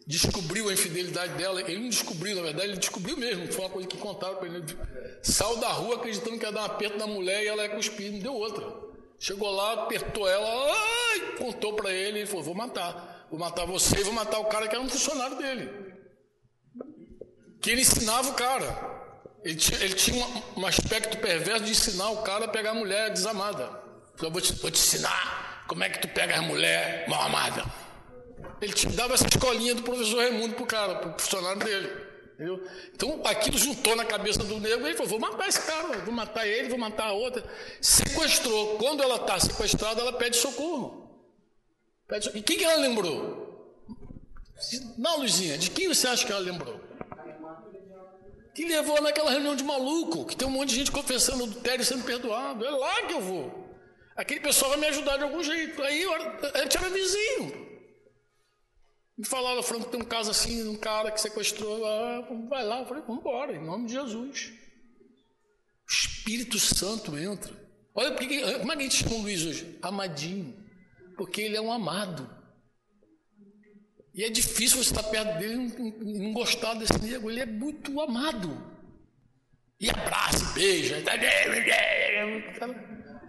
descobriu 0.08 0.70
a 0.70 0.74
infidelidade 0.74 1.34
dela, 1.34 1.62
ele 1.62 1.80
não 1.80 1.90
descobriu, 1.90 2.36
na 2.36 2.44
verdade, 2.44 2.70
ele 2.70 2.78
descobriu 2.78 3.18
mesmo, 3.18 3.52
foi 3.52 3.66
uma 3.66 3.72
coisa 3.72 3.88
que 3.88 3.98
contaram 3.98 4.36
para 4.36 4.48
ele. 4.48 4.64
Saiu 5.24 5.58
da 5.58 5.70
rua 5.70 5.96
acreditando 5.96 6.38
que 6.38 6.46
ia 6.46 6.52
dar 6.52 6.62
um 6.62 6.66
aperto 6.66 6.98
na 6.98 7.08
mulher 7.08 7.44
e 7.44 7.48
ela 7.48 7.64
ia 7.64 7.70
cuspir, 7.70 8.12
não 8.12 8.20
deu 8.20 8.34
outra. 8.34 8.86
Chegou 9.20 9.50
lá, 9.50 9.74
apertou 9.74 10.28
ela, 10.28 10.48
ai, 10.48 11.20
contou 11.38 11.74
para 11.74 11.92
ele, 11.92 12.20
ele 12.20 12.28
falou: 12.28 12.44
Vou 12.44 12.54
matar, 12.54 13.28
vou 13.30 13.40
matar 13.40 13.66
você 13.66 14.00
e 14.00 14.04
vou 14.04 14.14
matar 14.14 14.40
o 14.40 14.46
cara 14.46 14.68
que 14.68 14.76
era 14.76 14.84
um 14.84 14.90
funcionário 14.90 15.38
dele. 15.38 15.70
Que 17.62 17.72
ele 17.72 17.82
ensinava 17.82 18.30
o 18.30 18.34
cara. 18.34 18.94
Ele 19.44 19.56
tinha, 19.56 19.80
ele 19.80 19.94
tinha 19.94 20.26
um, 20.26 20.62
um, 20.62 20.66
aspecto 20.68 21.18
perverso 21.18 21.66
de 21.66 21.72
ensinar 21.72 22.10
o 22.10 22.24
cara 22.24 22.46
a 22.46 22.48
pegar 22.48 22.72
a 22.72 22.76
mulher 22.76 23.12
desamada. 23.12 23.70
Eu 24.22 24.30
vou 24.30 24.42
te, 24.42 24.54
vou 24.54 24.70
te 24.70 24.80
ensinar 24.80 25.66
como 25.68 25.84
é 25.84 25.90
que 25.90 26.00
tu 26.00 26.08
pega 26.08 26.38
a 26.38 26.42
mulher 26.42 27.08
mal 27.08 27.22
amada. 27.24 27.66
Ele 28.62 28.74
te 28.74 28.88
dava 28.88 29.14
essa 29.14 29.28
escolinha 29.28 29.76
do 29.76 29.84
professor 29.84 30.18
Raimundo 30.18 30.56
pro 30.56 30.66
cara, 30.66 30.96
pro 30.96 31.20
funcionário 31.20 31.60
dele. 31.64 32.06
Entendeu? 32.36 32.62
Então 32.94 33.22
aquilo 33.26 33.58
juntou 33.58 33.96
na 33.96 34.04
cabeça 34.04 34.40
do 34.40 34.60
negro 34.60 34.86
e 34.86 34.90
ele 34.90 34.98
falou: 34.98 35.10
vou 35.10 35.20
matar 35.20 35.48
esse 35.48 35.62
cara, 35.62 36.00
vou 36.00 36.14
matar 36.14 36.46
ele, 36.46 36.70
vou 36.70 36.78
matar 36.78 37.08
a 37.08 37.14
outra. 37.14 37.44
Sequestrou. 37.80 38.78
Quando 38.78 39.02
ela 39.02 39.16
está 39.16 39.40
sequestrada, 39.40 40.02
ela 40.02 40.14
pede 40.14 40.36
socorro. 40.36 41.10
Pede 42.08 42.26
socorro. 42.26 42.40
E 42.40 42.44
quem 42.44 42.58
que 42.58 42.66
ela 42.66 42.82
lembrou? 42.82 43.46
Não, 44.98 45.20
Luizinha, 45.20 45.58
de 45.58 45.70
quem 45.72 45.88
você 45.88 46.08
acha 46.08 46.26
que 46.26 46.32
ela 46.32 46.42
lembrou? 46.42 46.80
Que 48.54 48.66
levou 48.66 49.02
naquela 49.02 49.32
reunião 49.32 49.56
de 49.56 49.64
maluco, 49.64 50.26
que 50.26 50.36
tem 50.36 50.48
um 50.48 50.52
monte 50.52 50.70
de 50.70 50.76
gente 50.76 50.92
confessando 50.92 51.44
adultério 51.44 51.82
e 51.82 51.86
sendo 51.86 52.04
perdoado. 52.04 52.66
É 52.66 52.70
lá 52.70 53.02
que 53.04 53.14
eu 53.14 53.22
vou. 53.22 53.66
Aquele 54.16 54.40
pessoal 54.40 54.72
vai 54.72 54.80
me 54.80 54.88
ajudar 54.88 55.18
de 55.18 55.24
algum 55.24 55.44
jeito. 55.44 55.82
Aí 55.84 56.06
a 56.54 56.62
gente 56.64 56.78
era 56.78 56.90
vizinho. 56.90 57.75
Me 59.18 59.26
falaram, 59.26 59.64
Franco, 59.64 59.90
tem 59.90 60.02
um 60.02 60.06
caso 60.06 60.32
assim, 60.32 60.68
um 60.68 60.76
cara 60.76 61.10
que 61.10 61.22
sequestrou, 61.22 61.86
ah, 61.86 62.28
vai 62.50 62.66
lá. 62.66 62.80
Eu 62.80 62.86
falei, 62.86 63.04
vamos 63.04 63.22
embora, 63.22 63.56
em 63.56 63.64
nome 63.64 63.88
de 63.88 63.94
Jesus. 63.94 64.52
O 65.88 65.92
Espírito 65.92 66.60
Santo 66.60 67.18
entra. 67.18 67.54
Olha, 67.94 68.12
porque, 68.12 68.42
como 68.60 68.74
é 68.74 68.76
que 68.76 68.82
a 68.82 68.86
gente 68.86 69.04
chama 69.04 69.16
o 69.16 69.22
Luiz 69.22 69.46
hoje? 69.46 69.78
Amadinho. 69.82 70.54
Porque 71.16 71.42
ele 71.42 71.56
é 71.56 71.62
um 71.62 71.72
amado. 71.72 72.30
E 74.14 74.24
é 74.24 74.30
difícil 74.30 74.84
você 74.84 74.92
estar 74.92 75.04
perto 75.04 75.40
dele 75.40 75.54
e 75.56 76.20
não, 76.20 76.34
gostar 76.34 76.74
desse 76.74 76.98
nego. 77.02 77.32
Ele 77.32 77.40
é 77.40 77.46
muito 77.46 78.00
amado. 78.02 78.76
E 79.80 79.90
abraça, 79.90 80.54
beija. 80.54 81.04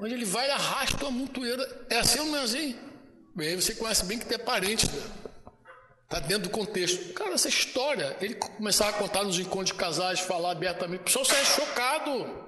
Onde 0.00 0.14
ele 0.14 0.24
vai, 0.24 0.50
arrasta 0.50 1.04
uma 1.04 1.10
montoeira. 1.10 1.86
É 1.90 1.98
assim 1.98 2.18
ou 2.18 2.26
não 2.26 2.38
é 2.38 2.42
assim? 2.42 2.76
Bem, 3.36 3.54
você 3.54 3.74
conhece 3.74 4.04
bem 4.04 4.18
que 4.18 4.26
tem 4.26 4.38
parente. 4.38 4.86
Né? 4.86 5.25
Está 6.06 6.20
dentro 6.20 6.44
do 6.44 6.50
contexto. 6.50 7.12
Cara, 7.14 7.34
essa 7.34 7.48
história, 7.48 8.16
ele 8.20 8.36
começava 8.36 8.90
a 8.90 8.98
contar 8.98 9.24
nos 9.24 9.40
encontros 9.40 9.72
de 9.72 9.74
casais, 9.74 10.20
falar 10.20 10.52
abertamente, 10.52 11.00
o 11.00 11.04
pessoal 11.04 11.24
saia 11.24 11.44
chocado. 11.44 12.46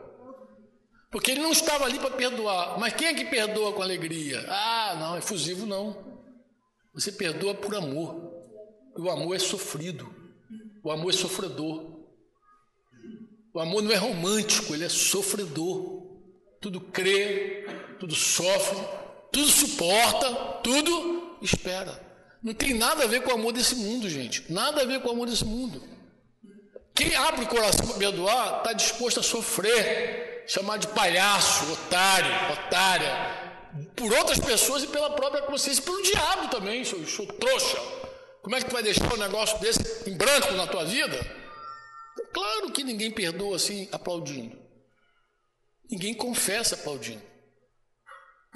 Porque 1.10 1.32
ele 1.32 1.40
não 1.40 1.50
estava 1.50 1.84
ali 1.84 1.98
para 1.98 2.10
perdoar. 2.10 2.78
Mas 2.78 2.94
quem 2.94 3.08
é 3.08 3.14
que 3.14 3.24
perdoa 3.24 3.72
com 3.72 3.82
alegria? 3.82 4.44
Ah, 4.48 4.96
não, 5.00 5.18
efusivo 5.18 5.66
não. 5.66 6.20
Você 6.94 7.10
perdoa 7.10 7.54
por 7.54 7.74
amor. 7.74 8.32
O 8.96 9.10
amor 9.10 9.34
é 9.34 9.38
sofrido. 9.40 10.14
O 10.84 10.90
amor 10.90 11.10
é 11.10 11.16
sofredor. 11.16 11.98
O 13.52 13.58
amor 13.58 13.82
não 13.82 13.90
é 13.90 13.96
romântico, 13.96 14.72
ele 14.72 14.84
é 14.84 14.88
sofredor. 14.88 16.06
Tudo 16.60 16.80
crê, 16.80 17.66
tudo 17.98 18.14
sofre, 18.14 18.78
tudo 19.32 19.48
suporta, 19.48 20.32
tudo 20.62 21.38
espera. 21.42 22.07
Não 22.42 22.54
tem 22.54 22.74
nada 22.74 23.04
a 23.04 23.06
ver 23.06 23.22
com 23.22 23.30
o 23.30 23.34
amor 23.34 23.52
desse 23.52 23.74
mundo, 23.74 24.08
gente. 24.08 24.50
Nada 24.50 24.82
a 24.82 24.84
ver 24.84 25.00
com 25.00 25.08
o 25.08 25.12
amor 25.12 25.28
desse 25.28 25.44
mundo. 25.44 25.82
Quem 26.94 27.14
abre 27.14 27.44
o 27.44 27.48
coração 27.48 27.86
para 27.86 27.96
perdoar 27.98 28.58
está 28.58 28.72
disposto 28.72 29.20
a 29.20 29.22
sofrer, 29.22 30.44
chamar 30.48 30.78
de 30.78 30.88
palhaço, 30.88 31.72
otário, 31.72 32.30
otária, 32.52 33.48
por 33.94 34.12
outras 34.12 34.38
pessoas 34.38 34.82
e 34.82 34.88
pela 34.88 35.10
própria 35.10 35.42
consciência, 35.42 35.82
pelo 35.82 36.02
diabo 36.02 36.48
também, 36.48 36.84
seu, 36.84 37.06
seu 37.06 37.26
trouxa. 37.26 37.78
Como 38.42 38.56
é 38.56 38.60
que 38.60 38.66
tu 38.66 38.72
vai 38.72 38.82
deixar 38.82 39.12
um 39.12 39.16
negócio 39.16 39.58
desse 39.60 40.08
em 40.08 40.16
branco 40.16 40.52
na 40.54 40.66
tua 40.66 40.84
vida? 40.84 41.18
Claro 42.32 42.70
que 42.72 42.82
ninguém 42.82 43.10
perdoa 43.10 43.56
assim 43.56 43.88
aplaudindo. 43.92 44.58
Ninguém 45.90 46.14
confessa 46.14 46.74
aplaudindo. 46.74 47.22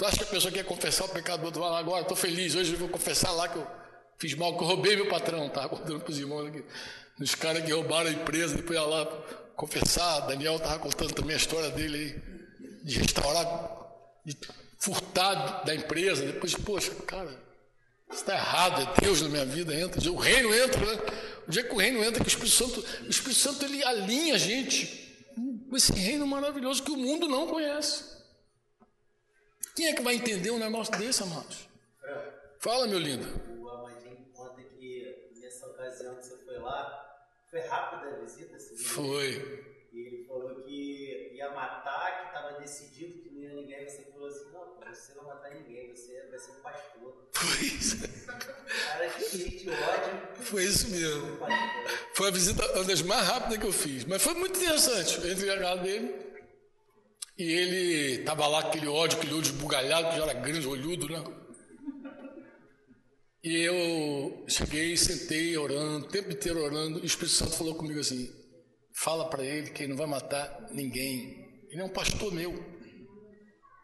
Tu 0.03 0.07
acha 0.07 0.17
que 0.17 0.25
a 0.25 0.27
pessoa 0.27 0.51
quer 0.51 0.65
confessar 0.65 1.05
o 1.05 1.09
pecado 1.11 1.43
do 1.43 1.47
outro? 1.47 1.61
Vai 1.61 1.71
lá 1.71 1.79
agora, 1.79 2.03
estou 2.03 2.17
feliz, 2.17 2.57
hoje 2.57 2.73
eu 2.73 2.79
vou 2.81 2.89
confessar 2.89 3.31
lá 3.31 3.47
que 3.47 3.55
eu 3.55 3.65
fiz 4.19 4.35
mal, 4.35 4.59
que 4.59 4.65
eu 4.65 4.67
roubei 4.67 4.97
meu 4.97 5.09
patrão, 5.09 5.49
tá? 5.49 5.69
Contando 5.69 6.01
para 6.01 6.11
os 6.11 6.19
irmãos 6.19 6.49
aqui. 6.49 6.65
Os 7.21 7.37
caras 7.37 7.65
que 7.65 7.71
roubaram 7.71 8.11
a 8.11 8.13
empresa, 8.13 8.57
depois 8.57 8.77
ia 8.77 8.85
lá 8.85 9.07
confessar. 9.55 10.27
Daniel 10.27 10.57
estava 10.57 10.81
contando 10.81 11.15
também 11.15 11.35
a 11.35 11.37
história 11.37 11.71
dele 11.71 11.97
aí, 11.97 12.85
de 12.85 12.99
restaurar, 12.99 13.47
de 14.27 14.37
furtar 14.77 15.63
da 15.65 15.73
empresa. 15.73 16.27
Depois, 16.27 16.53
poxa, 16.53 16.93
cara, 17.07 17.41
está 18.13 18.35
errado, 18.35 18.83
é 18.83 19.01
Deus 19.03 19.23
na 19.23 19.29
minha 19.29 19.47
vida, 19.47 19.73
entra. 19.73 20.11
O 20.11 20.17
reino 20.17 20.53
entra, 20.53 20.85
né? 20.85 21.01
O 21.47 21.51
dia 21.53 21.63
que 21.63 21.73
o 21.73 21.79
reino 21.79 22.03
entra, 22.03 22.25
que 22.25 22.29
o 22.29 22.35
Espírito 22.35 22.57
Santo, 22.57 22.85
o 23.07 23.09
Espírito 23.09 23.39
Santo 23.39 23.65
ele 23.65 23.85
alinha 23.85 24.35
a 24.35 24.39
gente 24.39 25.15
com 25.71 25.77
esse 25.77 25.93
reino 25.93 26.27
maravilhoso 26.27 26.83
que 26.83 26.91
o 26.91 26.97
mundo 26.97 27.29
não 27.29 27.47
conhece. 27.47 28.21
Quem 29.75 29.87
é 29.89 29.95
que 29.95 30.03
vai 30.03 30.15
entender 30.15 30.51
um 30.51 30.59
negócio 30.59 30.97
desse, 30.99 31.23
amados? 31.23 31.69
Fala, 32.59 32.87
meu 32.87 32.99
lindo. 32.99 33.27
O 33.59 33.69
Amadinho 33.71 34.27
conta 34.35 34.63
que 34.63 35.31
nessa 35.41 35.67
ocasião 35.67 36.15
que 36.17 36.27
você 36.27 36.37
foi 36.45 36.57
Foi 37.51 37.61
rápida 37.61 38.15
a 38.15 38.21
visita? 38.21 38.57
Assim, 38.57 38.77
Foi. 38.77 39.73
E 39.93 39.99
ele 39.99 40.25
falou 40.25 40.55
que 40.63 41.33
ia 41.35 41.51
matar, 41.51 42.21
que 42.21 42.27
estava 42.29 42.61
decidido 42.61 43.23
que 43.23 43.31
não 43.31 43.43
ia 43.43 43.55
ninguém. 43.55 43.89
Você 43.89 44.05
falou 44.13 44.29
assim: 44.29 44.53
não, 44.53 44.95
você 44.95 45.15
não 45.15 45.25
vai 45.25 45.35
matar 45.37 45.55
ninguém, 45.55 45.95
você 45.95 46.27
vai 46.31 46.39
ser 46.39 46.51
um 46.53 46.61
pastor. 46.61 47.29
Foi 47.33 47.67
isso. 47.67 47.97
Cara, 48.27 49.11
cheio 49.19 49.51
de 49.59 49.71
ódio. 49.71 50.45
Foi 50.45 50.65
isso 50.65 50.89
mesmo. 50.91 51.39
Foi 52.15 52.29
a 52.29 52.31
visita 52.31 52.73
uma 52.73 52.85
das 52.85 53.03
mais 53.03 53.27
rápidas 53.27 53.59
que 53.59 53.67
eu 53.67 53.73
fiz. 53.73 54.05
Mas 54.05 54.23
foi 54.23 54.35
muito 54.35 54.59
interessante. 54.59 55.19
Eu 55.25 55.33
entrei 55.33 55.49
na 55.57 55.63
casa 55.63 55.83
dele 55.83 56.32
e 57.43 57.53
ele 57.53 58.21
estava 58.21 58.47
lá 58.47 58.61
aquele 58.61 58.87
ódio, 58.87 59.19
aquele 59.19 59.35
olho 59.35 59.43
esbugalhado, 59.43 60.11
que 60.11 60.17
já 60.17 60.23
era 60.23 60.35
grande, 60.35 60.67
olhudo, 60.67 61.09
né? 61.09 61.25
E 63.43 63.57
eu 63.63 64.45
cheguei, 64.49 64.97
sentei 64.97 65.57
orando, 65.57 66.07
o 66.07 66.09
tempo 66.09 66.31
inteiro 66.31 66.63
orando, 66.63 67.01
e 67.01 67.03
o 67.03 67.05
Espírito 67.07 67.35
Santo 67.35 67.57
falou 67.57 67.75
comigo 67.75 67.99
assim: 67.99 68.29
fala 68.95 69.29
para 69.29 69.45
ele 69.45 69.71
que 69.71 69.83
ele 69.83 69.91
não 69.91 69.99
vai 69.99 70.07
matar 70.07 70.69
ninguém. 70.71 71.67
Ele 71.69 71.81
é 71.81 71.85
um 71.85 71.93
pastor 71.93 72.33
meu. 72.33 72.53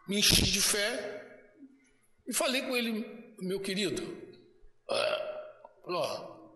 Me 0.07 0.19
enchi 0.19 0.43
de 0.43 0.61
fé 0.61 1.19
e 2.25 2.33
falei 2.33 2.61
com 2.61 2.77
ele, 2.77 3.05
meu 3.39 3.59
querido, 3.59 4.01
ah, 4.89 5.51
ó, 5.85 6.51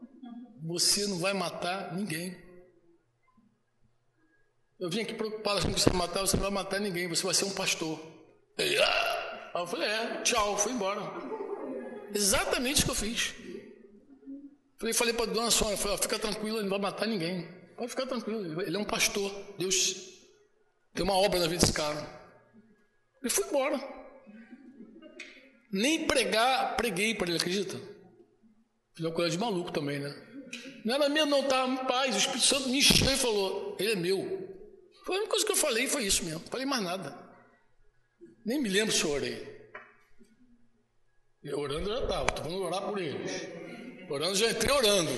você 0.66 1.06
não 1.06 1.20
vai 1.20 1.34
matar 1.34 1.93
ninguém. 1.95 2.43
Eu 4.84 4.90
vim 4.90 5.00
aqui 5.00 5.14
preocupado 5.14 5.60
achando 5.60 5.80
você 5.80 5.90
vai 5.90 6.00
matar, 6.00 6.20
você 6.20 6.36
não 6.36 6.44
vai 6.44 6.52
matar 6.52 6.78
ninguém, 6.78 7.08
você 7.08 7.24
vai 7.24 7.34
ser 7.34 7.46
um 7.46 7.54
pastor. 7.54 7.98
Ele, 8.58 8.78
ah! 8.80 9.52
Aí 9.56 9.62
eu 9.62 9.66
falei, 9.66 9.88
é, 9.88 10.22
tchau, 10.24 10.58
fui 10.58 10.74
embora. 10.74 11.00
Exatamente 12.14 12.82
o 12.82 12.84
que 12.84 12.92
eu 12.92 12.96
fiz. 12.96 13.34
Falei, 14.78 14.94
falei 14.94 15.14
para 15.14 15.24
a 15.24 15.34
dona 15.34 15.50
Sônia, 15.52 15.78
falei, 15.78 15.98
fica 16.00 16.20
tranquila, 16.20 16.58
ele 16.58 16.64
não 16.64 16.72
vai 16.72 16.80
matar 16.80 17.08
ninguém. 17.08 17.48
Pode 17.78 17.92
ficar 17.92 18.08
tranquilo, 18.08 18.62
ele 18.62 18.76
é 18.76 18.80
um 18.80 18.84
pastor. 18.84 19.32
Deus 19.58 19.96
tem 20.94 21.06
uma 21.06 21.16
obra 21.16 21.40
na 21.40 21.48
vida 21.48 21.62
desse 21.62 21.72
cara. 21.72 22.06
E 23.24 23.30
fui 23.30 23.46
embora. 23.46 23.80
Nem 25.72 26.06
pregar, 26.06 26.76
preguei 26.76 27.16
para 27.16 27.30
ele, 27.30 27.38
acredita? 27.38 27.80
Fiz 28.94 29.06
uma 29.06 29.14
coisa 29.14 29.32
de 29.32 29.38
maluco 29.38 29.72
também, 29.72 30.00
né? 30.00 30.14
Não 30.84 30.96
era 30.96 31.08
minha, 31.08 31.26
não, 31.26 31.40
estava 31.40 31.72
em 31.72 31.86
paz. 31.86 32.16
O 32.16 32.18
Espírito 32.18 32.46
Santo 32.46 32.68
me 32.68 32.80
encheu 32.80 33.10
e 33.10 33.16
falou: 33.16 33.78
Ele 33.80 33.94
é 33.94 33.96
meu. 33.96 34.43
Foi 35.04 35.16
a 35.16 35.20
única 35.20 35.32
coisa 35.32 35.45
que 35.45 35.51
eu 35.51 35.58
falei, 35.58 35.88
foi 35.88 36.06
isso 36.06 36.24
mesmo. 36.24 36.39
Falei 36.49 36.66
mais 36.66 36.84
nada. 36.84 37.18
Nem 38.45 38.62
me 38.62 38.70
lembro 38.70 38.93
se 38.93 39.04
eu 39.04 39.12
orei. 39.12 39.54
E 41.43 41.54
orando 41.54 41.89
eu 41.89 41.97
já 41.97 42.04
estava, 42.04 42.30
estou 42.30 42.45
falando 42.45 42.64
orar 42.64 42.82
por 42.84 43.01
eles. 43.01 43.32
Orando 44.10 44.36
já 44.36 44.51
entrei 44.51 44.72
orando. 44.72 45.12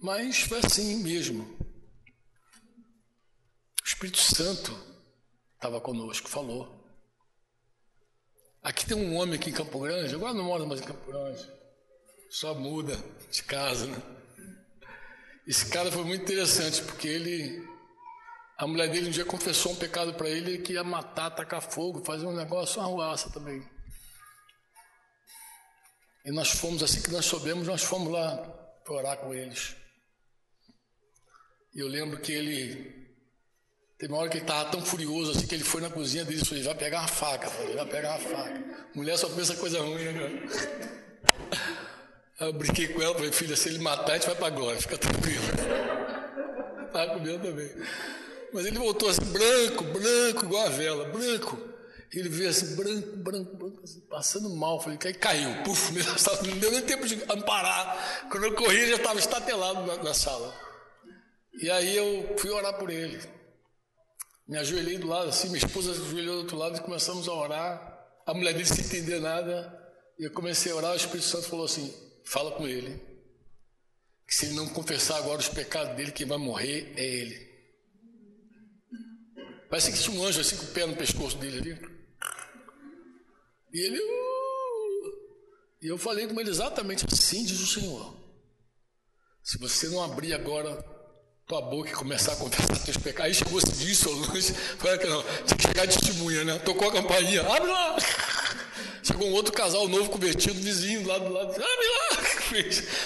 Mas 0.00 0.40
foi 0.40 0.58
assim 0.58 1.02
mesmo. 1.02 1.44
O 3.82 3.84
Espírito 3.84 4.18
Santo 4.18 4.72
estava 5.54 5.80
conosco, 5.80 6.28
falou. 6.28 6.78
Aqui 8.62 8.86
tem 8.86 8.96
um 8.96 9.16
homem 9.16 9.36
aqui 9.36 9.50
em 9.50 9.54
Campo 9.54 9.80
Grande, 9.80 10.14
agora 10.14 10.34
não 10.34 10.44
mora 10.44 10.64
mais 10.66 10.80
em 10.80 10.84
Campo 10.84 11.06
Grande, 11.06 11.46
só 12.30 12.54
muda 12.54 12.96
de 13.30 13.42
casa, 13.42 13.86
né? 13.86 14.17
Esse 15.48 15.64
cara 15.70 15.90
foi 15.90 16.04
muito 16.04 16.24
interessante, 16.24 16.82
porque 16.82 17.08
ele. 17.08 17.66
A 18.58 18.66
mulher 18.66 18.90
dele 18.90 19.08
um 19.08 19.10
dia 19.10 19.24
confessou 19.24 19.72
um 19.72 19.76
pecado 19.76 20.12
para 20.12 20.28
ele 20.28 20.58
que 20.58 20.74
ia 20.74 20.84
matar, 20.84 21.30
tacar 21.30 21.62
fogo, 21.62 22.04
fazer 22.04 22.26
um 22.26 22.36
negócio, 22.36 22.80
uma 22.80 22.88
ruaça 22.88 23.30
também. 23.30 23.66
E 26.26 26.30
nós 26.32 26.50
fomos, 26.50 26.82
assim 26.82 27.00
que 27.00 27.10
nós 27.10 27.24
soubemos, 27.24 27.66
nós 27.66 27.82
fomos 27.82 28.12
lá 28.12 28.36
para 28.84 28.94
orar 28.94 29.16
com 29.16 29.32
eles. 29.32 29.74
E 31.74 31.80
eu 31.80 31.88
lembro 31.88 32.20
que 32.20 32.32
ele. 32.32 33.08
Teve 33.96 34.12
uma 34.12 34.20
hora 34.20 34.28
que 34.28 34.36
ele 34.36 34.44
estava 34.44 34.70
tão 34.70 34.84
furioso 34.84 35.32
assim 35.32 35.46
que 35.46 35.54
ele 35.54 35.64
foi 35.64 35.80
na 35.80 35.88
cozinha 35.88 36.26
dele 36.26 36.42
e 36.42 36.44
falou: 36.44 36.62
vai 36.64 36.74
pegar 36.74 36.98
uma 36.98 37.08
faca. 37.08 37.48
Vai 37.48 37.86
pegar 37.86 38.18
uma 38.18 38.28
faca. 38.28 38.90
Mulher 38.94 39.16
só 39.16 39.30
pensa 39.30 39.56
coisa 39.56 39.80
ruim, 39.80 40.12
né? 40.12 41.07
Aí 42.40 42.46
eu 42.46 42.52
brinquei 42.52 42.88
com 42.88 43.02
ela, 43.02 43.14
falei, 43.14 43.32
filha, 43.32 43.56
se 43.56 43.68
ele 43.68 43.78
matar, 43.80 44.12
a 44.12 44.14
gente 44.14 44.26
vai 44.26 44.36
para 44.36 44.46
agora, 44.46 44.80
fica 44.80 44.96
tranquilo. 44.96 45.42
Estava 46.86 47.14
com 47.14 47.20
medo 47.20 47.42
também. 47.42 47.68
Mas 48.52 48.64
ele 48.64 48.78
voltou 48.78 49.08
assim, 49.08 49.24
branco, 49.24 49.84
branco, 49.84 50.44
igual 50.44 50.66
a 50.66 50.68
vela, 50.68 51.04
branco. 51.06 51.58
Ele 52.12 52.28
veio 52.28 52.48
assim, 52.48 52.76
branco, 52.76 53.16
branco, 53.16 53.56
branco, 53.56 53.82
assim, 53.82 54.00
passando 54.08 54.48
mal. 54.50 54.80
Falei, 54.80 54.98
aí 55.04 55.14
caiu, 55.14 55.62
puf, 55.64 55.92
não 56.46 56.58
deu 56.58 56.70
nem 56.70 56.82
tempo 56.82 57.06
de 57.06 57.20
amparar. 57.28 58.28
Quando 58.30 58.44
eu 58.44 58.54
corri, 58.54 58.76
ele 58.76 58.90
já 58.92 58.96
estava 58.96 59.18
estatelado 59.18 59.84
na, 59.84 60.02
na 60.02 60.14
sala. 60.14 60.54
E 61.60 61.68
aí 61.68 61.96
eu 61.96 62.36
fui 62.38 62.50
orar 62.50 62.78
por 62.78 62.88
ele. 62.88 63.20
Me 64.46 64.56
ajoelhei 64.56 64.96
do 64.96 65.08
lado 65.08 65.28
assim, 65.28 65.48
minha 65.48 65.58
esposa 65.58 65.92
se 65.92 66.00
ajoelhou 66.00 66.36
do 66.36 66.40
outro 66.42 66.56
lado 66.56 66.78
e 66.78 66.80
começamos 66.80 67.28
a 67.28 67.32
orar. 67.32 67.98
A 68.24 68.32
mulher 68.32 68.52
dele 68.52 68.64
sem 68.64 68.84
entender 68.84 69.20
nada. 69.20 69.76
E 70.18 70.24
eu 70.24 70.30
comecei 70.30 70.70
a 70.72 70.76
orar, 70.76 70.92
o 70.92 70.96
Espírito 70.96 71.26
Santo 71.26 71.48
falou 71.48 71.66
assim: 71.66 71.92
fala 72.28 72.52
com 72.52 72.66
ele. 72.66 73.00
Que 74.26 74.34
se 74.34 74.46
ele 74.46 74.54
não 74.54 74.68
confessar 74.68 75.16
agora 75.16 75.38
os 75.38 75.48
pecados 75.48 75.96
dele, 75.96 76.12
quem 76.12 76.26
vai 76.26 76.38
morrer 76.38 76.92
é 76.96 77.04
ele. 77.04 77.48
Parece 79.70 79.92
que 79.92 79.98
tinha 79.98 80.18
um 80.18 80.24
anjo 80.24 80.40
assim 80.40 80.56
com 80.56 80.64
o 80.64 80.68
pé 80.68 80.86
no 80.86 80.96
pescoço 80.96 81.36
dele 81.38 81.58
ali. 81.58 81.98
E 83.72 83.80
ele. 83.80 83.98
Uh, 83.98 85.18
e 85.82 85.88
eu 85.88 85.98
falei 85.98 86.26
com 86.26 86.38
ele 86.40 86.50
exatamente 86.50 87.06
assim, 87.10 87.44
diz 87.44 87.60
o 87.60 87.66
Senhor. 87.66 88.16
Se 89.42 89.58
você 89.58 89.88
não 89.88 90.02
abrir 90.02 90.34
agora 90.34 90.84
tua 91.46 91.62
boca 91.62 91.88
e 91.88 91.92
começar 91.94 92.34
a 92.34 92.36
confessar 92.36 92.84
teus 92.84 92.98
pecados. 92.98 93.24
Aí 93.24 93.34
chegou 93.34 93.58
esse 93.58 93.72
dia, 93.72 93.94
Solange, 93.94 94.52
falei 94.52 94.98
que 94.98 95.06
não, 95.06 95.22
tinha 95.22 95.56
que 95.56 95.62
chegar 95.62 95.86
de 95.86 95.98
testemunha, 95.98 96.44
né? 96.44 96.58
Tocou 96.58 96.90
a 96.90 96.92
campainha, 96.92 97.40
abre 97.40 97.70
lá! 97.70 97.96
Chegou 99.08 99.26
um 99.26 99.32
outro 99.32 99.54
casal 99.54 99.88
novo 99.88 100.10
convertido, 100.10 100.60
vizinho 100.60 101.06
lá 101.06 101.16
do 101.16 101.32
lado, 101.32 101.50
abre 101.50 101.64
lá! 101.64 102.18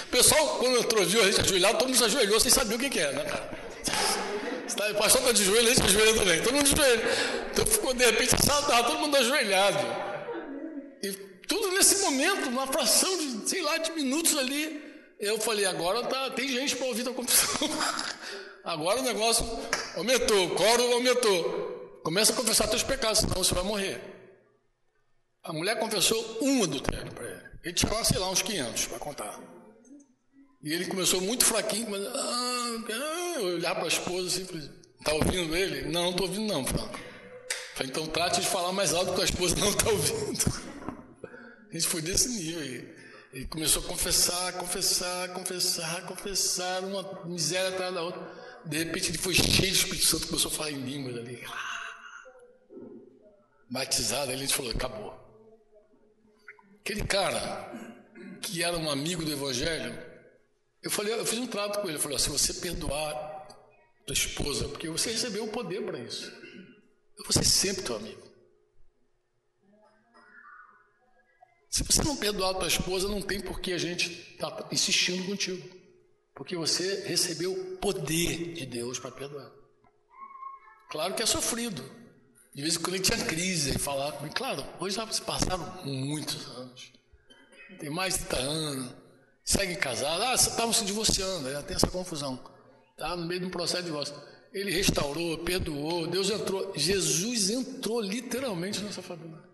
O 0.04 0.08
pessoal, 0.08 0.58
quando 0.58 0.78
entrou, 0.78 1.04
viu 1.04 1.22
a 1.22 1.30
gente 1.30 1.40
ajoelhado, 1.42 1.78
todo 1.78 1.86
mundo 1.86 1.96
se 1.96 2.04
ajoelhou 2.04 2.40
sem 2.40 2.50
saber 2.50 2.74
o 2.74 2.78
que, 2.78 2.90
que 2.90 2.98
é, 2.98 3.12
né, 3.12 3.24
cara? 3.24 3.62
O 4.90 4.94
pastor 4.96 5.20
está 5.20 5.32
de 5.32 5.44
joelho, 5.44 5.70
a 5.70 5.74
gente 5.74 5.86
ajoelha 5.86 6.14
também, 6.14 6.42
todo 6.42 6.54
mundo 6.54 6.68
de 6.68 6.76
joelho. 6.76 7.02
Então 7.52 7.66
ficou, 7.66 7.94
de 7.94 8.04
repente, 8.04 8.34
estava 8.34 8.82
todo 8.82 8.98
mundo 8.98 9.16
ajoelhado. 9.16 9.78
E 11.04 11.12
tudo 11.46 11.70
nesse 11.70 12.02
momento, 12.02 12.48
uma 12.48 12.66
fração 12.66 13.16
de, 13.18 13.48
sei 13.48 13.62
lá, 13.62 13.76
de 13.76 13.92
minutos 13.92 14.36
ali, 14.36 14.82
eu 15.20 15.38
falei, 15.38 15.66
agora 15.66 16.02
tá, 16.02 16.30
tem 16.30 16.48
gente 16.48 16.74
para 16.74 16.86
ouvir 16.88 17.08
a 17.08 17.12
confissão. 17.12 17.70
Agora 18.64 19.00
o 19.00 19.02
negócio 19.02 19.44
aumentou, 19.96 20.46
o 20.46 20.50
coro 20.50 20.92
aumentou. 20.92 22.00
Começa 22.04 22.32
a 22.32 22.36
confessar 22.36 22.68
teus 22.68 22.84
pecados, 22.84 23.18
senão 23.18 23.34
você 23.34 23.52
vai 23.54 23.64
morrer. 23.64 24.00
A 25.44 25.52
mulher 25.52 25.76
confessou 25.78 26.38
um 26.40 26.62
adultério 26.62 27.12
para 27.12 27.24
ele. 27.24 27.42
Ele 27.64 27.74
tinha, 27.74 28.04
sei 28.04 28.18
lá, 28.18 28.30
uns 28.30 28.42
500 28.42 28.86
para 28.86 28.98
contar. 28.98 29.40
E 30.62 30.72
ele 30.72 30.86
começou 30.86 31.20
muito 31.20 31.44
fraquinho, 31.44 31.90
mas 31.90 32.00
ah, 32.06 33.40
olhar 33.40 33.74
para 33.74 33.84
a 33.84 33.88
esposa 33.88 34.28
assim, 34.28 34.70
está 34.98 35.12
ouvindo 35.12 35.56
ele? 35.56 35.90
Não, 35.90 36.04
não 36.04 36.10
estou 36.10 36.28
ouvindo 36.28 36.46
não, 36.52 36.64
Franco. 36.64 36.98
Falei, 37.74 37.90
então 37.90 38.06
trate 38.06 38.40
de 38.40 38.46
falar 38.46 38.72
mais 38.72 38.94
alto 38.94 39.14
que 39.14 39.20
a 39.20 39.24
esposa 39.24 39.56
não 39.56 39.70
está 39.70 39.90
ouvindo. 39.90 40.44
A 41.70 41.74
gente 41.74 41.88
foi 41.88 42.02
desse 42.02 42.28
nível 42.28 42.60
aí. 42.60 42.94
Ele 43.32 43.46
começou 43.46 43.82
a 43.82 43.86
confessar, 43.86 44.52
confessar, 44.52 45.30
confessar, 45.30 46.06
confessar, 46.06 46.84
uma 46.84 47.24
miséria 47.24 47.70
atrás 47.70 47.94
da 47.94 48.02
outra. 48.02 48.20
De 48.66 48.76
repente 48.76 49.10
ele 49.10 49.18
foi 49.18 49.34
cheio 49.34 49.72
de 49.72 49.78
Espírito 49.78 50.04
Santo, 50.04 50.26
começou 50.28 50.50
a 50.50 50.54
falar 50.54 50.70
em 50.70 50.82
línguas 50.82 51.16
ali. 51.16 51.42
Batizado, 53.70 54.30
ele 54.30 54.46
falou, 54.48 54.70
acabou. 54.70 55.21
Aquele 56.82 57.04
cara 57.04 57.70
que 58.42 58.60
era 58.60 58.76
um 58.76 58.90
amigo 58.90 59.24
do 59.24 59.32
Evangelho, 59.32 59.96
eu 60.82 60.90
falei, 60.90 61.14
eu 61.14 61.24
fiz 61.24 61.38
um 61.38 61.46
trato 61.46 61.80
com 61.80 61.86
ele, 61.86 61.96
eu 61.96 62.00
falei, 62.00 62.18
se 62.18 62.28
você 62.28 62.54
perdoar 62.54 63.14
tua 64.04 64.12
esposa, 64.12 64.68
porque 64.68 64.88
você 64.88 65.12
recebeu 65.12 65.44
o 65.44 65.48
poder 65.48 65.86
para 65.86 66.00
isso, 66.00 66.26
eu 67.16 67.22
vou 67.22 67.32
ser 67.32 67.44
sempre 67.44 67.84
teu 67.84 67.94
amigo. 67.94 68.20
Se 71.70 71.84
você 71.84 72.02
não 72.02 72.16
perdoar 72.16 72.50
a 72.50 72.54
tua 72.54 72.66
esposa, 72.66 73.08
não 73.08 73.22
tem 73.22 73.40
por 73.40 73.60
que 73.60 73.72
a 73.72 73.78
gente 73.78 74.10
estar 74.32 74.50
tá 74.50 74.68
insistindo 74.72 75.24
contigo. 75.24 75.66
Porque 76.34 76.56
você 76.56 77.06
recebeu 77.06 77.52
o 77.52 77.76
poder 77.76 78.54
de 78.54 78.66
Deus 78.66 78.98
para 78.98 79.12
perdoar. 79.12 79.50
Claro 80.90 81.14
que 81.14 81.22
é 81.22 81.26
sofrido. 81.26 82.01
De 82.54 82.60
vez 82.62 82.76
em 82.76 82.80
quando 82.80 82.94
ele 82.96 83.04
tinha 83.04 83.24
crise 83.24 83.76
e 83.76 83.78
falava 83.78 84.12
comigo. 84.12 84.34
Claro, 84.34 84.64
hoje 84.78 84.96
já 84.96 85.10
se 85.10 85.22
passaram 85.22 85.84
muitos 85.84 86.46
anos. 86.50 86.92
Tem 87.78 87.88
mais 87.88 88.18
de 88.18 88.24
30 88.24 88.42
anos. 88.42 88.94
Seguem 89.44 89.76
casados. 89.76 90.24
Ah, 90.26 90.34
estavam 90.34 90.72
se 90.72 90.84
divorciando. 90.84 91.50
Já 91.50 91.62
tem 91.62 91.76
essa 91.76 91.86
confusão. 91.86 92.38
Está 92.92 93.16
no 93.16 93.26
meio 93.26 93.40
de 93.40 93.46
um 93.46 93.50
processo 93.50 93.82
de 93.82 93.88
divórcio. 93.88 94.14
Ele 94.52 94.70
restaurou, 94.70 95.38
perdoou. 95.38 96.06
Deus 96.06 96.28
entrou. 96.28 96.72
Jesus 96.76 97.48
entrou 97.48 98.00
literalmente 98.00 98.80
nessa 98.80 99.00
família. 99.00 99.52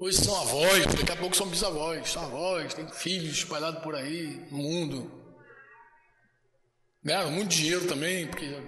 Hoje 0.00 0.18
são 0.18 0.40
avós, 0.40 0.86
daqui 0.86 1.10
a 1.10 1.16
pouco 1.16 1.36
são 1.36 1.48
bisavós, 1.48 2.08
são 2.08 2.22
avós, 2.22 2.72
tem 2.72 2.86
filhos 2.86 3.38
espalhados 3.38 3.82
por 3.82 3.96
aí 3.96 4.46
no 4.48 4.58
mundo. 4.58 5.10
Ganharam 7.02 7.32
muito 7.32 7.50
dinheiro 7.50 7.84
também, 7.88 8.28
porque 8.28 8.62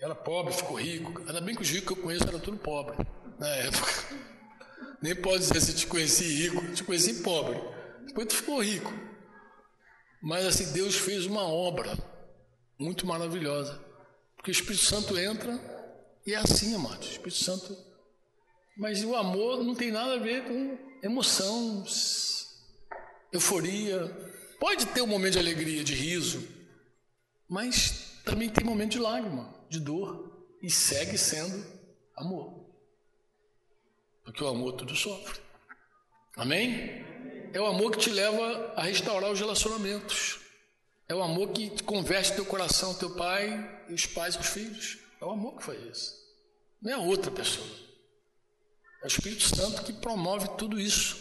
era 0.00 0.14
pobre, 0.14 0.54
ficou 0.54 0.76
rico. 0.76 1.18
Ainda 1.26 1.40
bem 1.40 1.54
que 1.54 1.62
os 1.62 1.68
ricos 1.68 1.94
que 1.94 2.00
eu 2.00 2.02
conheço 2.02 2.28
eram 2.28 2.40
tudo 2.40 2.56
pobre 2.58 2.96
na 3.38 3.48
época. 3.48 3.92
Nem 5.02 5.14
pode 5.14 5.40
dizer 5.40 5.60
se 5.60 5.74
te 5.74 5.86
conheci 5.86 6.24
rico, 6.24 6.72
te 6.72 6.84
conheci 6.84 7.22
pobre. 7.22 7.60
Depois 8.06 8.28
tu 8.28 8.36
ficou 8.36 8.62
rico. 8.62 8.92
Mas 10.22 10.46
assim, 10.46 10.72
Deus 10.72 10.96
fez 10.96 11.26
uma 11.26 11.42
obra 11.42 11.96
muito 12.78 13.06
maravilhosa. 13.06 13.80
Porque 14.36 14.50
o 14.50 14.52
Espírito 14.52 14.84
Santo 14.84 15.18
entra 15.18 15.58
e 16.26 16.34
é 16.34 16.36
assim, 16.36 16.74
amados. 16.74 17.08
O 17.08 17.12
Espírito 17.12 17.44
Santo. 17.44 17.76
Mas 18.76 19.02
o 19.02 19.14
amor 19.14 19.64
não 19.64 19.74
tem 19.74 19.90
nada 19.90 20.14
a 20.14 20.18
ver 20.18 20.44
com 20.44 20.78
emoção, 21.02 21.84
euforia. 23.32 24.06
Pode 24.60 24.86
ter 24.86 25.02
um 25.02 25.06
momento 25.06 25.34
de 25.34 25.38
alegria, 25.38 25.82
de 25.84 25.94
riso, 25.94 26.46
mas 27.48 28.20
também 28.24 28.48
tem 28.48 28.64
momento 28.64 28.92
de 28.92 28.98
lágrima, 28.98 29.57
de 29.68 29.80
dor. 29.80 30.46
E 30.62 30.70
segue 30.70 31.16
sendo 31.16 31.64
amor. 32.16 32.66
Porque 34.24 34.42
o 34.42 34.48
amor 34.48 34.72
tudo 34.72 34.94
sofre. 34.96 35.40
Amém? 36.36 37.04
É 37.52 37.60
o 37.60 37.66
amor 37.66 37.92
que 37.92 37.98
te 37.98 38.10
leva 38.10 38.74
a 38.76 38.82
restaurar 38.82 39.30
os 39.30 39.38
relacionamentos. 39.38 40.40
É 41.08 41.14
o 41.14 41.22
amor 41.22 41.52
que 41.52 41.82
converte 41.84 42.34
teu 42.34 42.44
coração, 42.44 42.94
teu 42.94 43.14
pai 43.16 43.78
os 43.94 44.06
pais 44.06 44.34
e 44.34 44.38
os 44.38 44.46
filhos. 44.46 44.98
É 45.20 45.24
o 45.24 45.30
amor 45.30 45.56
que 45.56 45.64
faz 45.64 45.80
isso. 45.82 46.14
Não 46.80 46.90
é 46.90 46.94
a 46.94 46.98
outra 46.98 47.30
pessoa. 47.30 47.66
É 49.02 49.06
o 49.06 49.08
Espírito 49.08 49.42
Santo 49.42 49.82
que 49.82 49.92
promove 49.92 50.48
tudo 50.56 50.78
isso. 50.78 51.18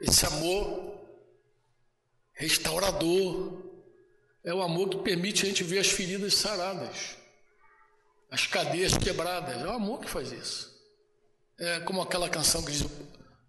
Esse 0.00 0.24
amor 0.26 0.98
restaurador. 2.32 3.64
É 4.44 4.54
o 4.54 4.62
amor 4.62 4.88
que 4.88 4.98
permite 4.98 5.44
a 5.44 5.48
gente 5.48 5.64
ver 5.64 5.80
as 5.80 5.88
feridas 5.88 6.36
saradas, 6.36 7.17
as 8.30 8.46
cadeias 8.46 8.96
quebradas. 8.96 9.60
É 9.60 9.66
o 9.66 9.72
amor 9.72 10.00
que 10.00 10.10
faz 10.10 10.32
isso. 10.32 10.76
É 11.58 11.80
como 11.80 12.00
aquela 12.00 12.28
canção 12.28 12.64
que 12.64 12.72
diz: 12.72 12.84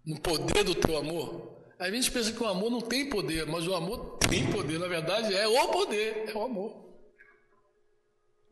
No 0.06 0.20
poder 0.20 0.64
do 0.64 0.76
teu 0.76 0.98
amor. 0.98 1.58
Às 1.78 1.92
vezes 1.92 2.10
pensa 2.10 2.34
que 2.34 2.44
o 2.44 2.48
amor 2.48 2.70
não 2.70 2.82
tem 2.82 3.10
poder, 3.10 3.46
mas 3.46 3.66
o 3.66 3.74
amor 3.74 4.18
tem 4.18 4.52
poder. 4.52 4.78
Na 4.78 4.88
verdade, 4.88 5.34
é 5.34 5.48
o 5.48 5.68
poder, 5.70 6.26
é 6.28 6.34
o 6.34 6.44
amor. 6.44 6.90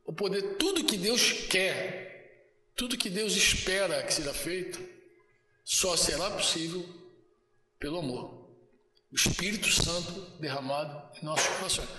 O 0.06 0.14
poder, 0.14 0.56
tudo 0.56 0.86
que 0.86 0.96
Deus 0.96 1.34
quer, 1.50 2.72
tudo 2.74 2.98
que 2.98 3.10
Deus 3.10 3.36
espera 3.36 4.02
que 4.04 4.14
seja 4.14 4.34
feito, 4.34 4.80
só 5.66 5.98
será 5.98 6.32
possível 6.32 6.88
pelo 7.78 8.00
amor. 8.00 8.48
O 9.12 9.16
Espírito 9.16 9.70
Santo 9.70 10.22
derramado 10.40 11.18
em 11.22 11.26
nossos 11.26 11.48
corações. 11.58 11.90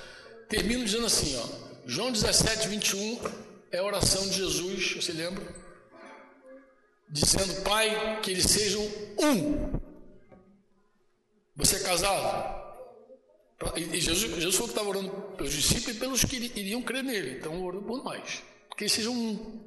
Termino 0.48 0.84
dizendo 0.84 1.04
assim, 1.04 1.36
ó, 1.36 1.46
João 1.86 2.10
17, 2.10 2.68
21 2.68 3.47
é 3.70 3.78
a 3.78 3.84
oração 3.84 4.28
de 4.28 4.36
Jesus, 4.36 4.94
você 4.94 5.12
lembra? 5.12 5.44
Dizendo, 7.08 7.62
Pai, 7.62 8.20
que 8.22 8.30
eles 8.30 8.44
sejam 8.44 8.82
um 9.18 9.78
você 11.58 11.74
é 11.74 11.80
casado? 11.80 12.56
E 13.76 14.00
Jesus, 14.00 14.32
Jesus 14.36 14.54
falou 14.54 14.68
que 14.68 14.78
estava 14.78 14.88
orando 14.88 15.10
pelos 15.36 15.52
discípulos 15.52 15.96
e 15.96 15.98
pelos 15.98 16.24
que 16.24 16.36
iriam 16.36 16.80
crer 16.80 17.02
nele. 17.02 17.36
Então, 17.36 17.60
orando 17.64 17.84
por 17.84 18.04
nós. 18.04 18.44
Que 18.76 18.84
eles 18.84 18.92
sejam 18.92 19.12
um. 19.12 19.60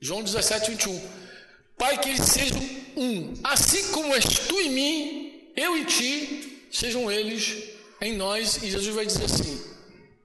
João 0.00 0.24
17, 0.24 0.72
21. 0.72 1.00
Pai, 1.78 2.00
que 2.00 2.08
eles 2.08 2.24
sejam 2.24 2.58
um. 2.96 3.32
Assim 3.44 3.92
como 3.92 4.12
és 4.12 4.24
tu 4.24 4.60
em 4.60 4.70
mim, 4.70 5.52
eu 5.54 5.76
em 5.76 5.84
ti, 5.84 6.66
sejam 6.72 7.08
eles 7.08 7.62
em 8.00 8.16
nós. 8.16 8.56
E 8.56 8.68
Jesus 8.68 8.92
vai 8.92 9.06
dizer 9.06 9.26
assim: 9.26 9.64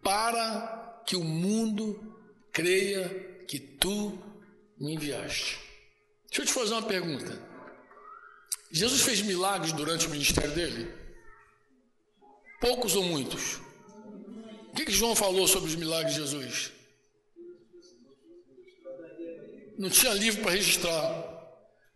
Para 0.01 1.03
que 1.05 1.15
o 1.15 1.23
mundo 1.23 2.18
creia 2.51 3.07
que 3.47 3.59
tu 3.59 4.17
me 4.79 4.93
enviaste. 4.93 5.59
Deixa 6.27 6.41
eu 6.41 6.45
te 6.45 6.53
fazer 6.53 6.73
uma 6.73 6.83
pergunta. 6.83 7.41
Jesus 8.71 9.01
fez 9.01 9.21
milagres 9.21 9.73
durante 9.73 10.07
o 10.07 10.09
ministério 10.09 10.51
dele? 10.51 10.93
Poucos 12.61 12.95
ou 12.95 13.03
muitos? 13.03 13.55
O 14.71 14.75
que, 14.75 14.85
que 14.85 14.91
João 14.91 15.15
falou 15.15 15.47
sobre 15.47 15.69
os 15.69 15.75
milagres 15.75 16.13
de 16.13 16.21
Jesus? 16.21 16.71
Não 19.77 19.89
tinha 19.89 20.13
livro 20.13 20.41
para 20.43 20.51
registrar. 20.51 21.39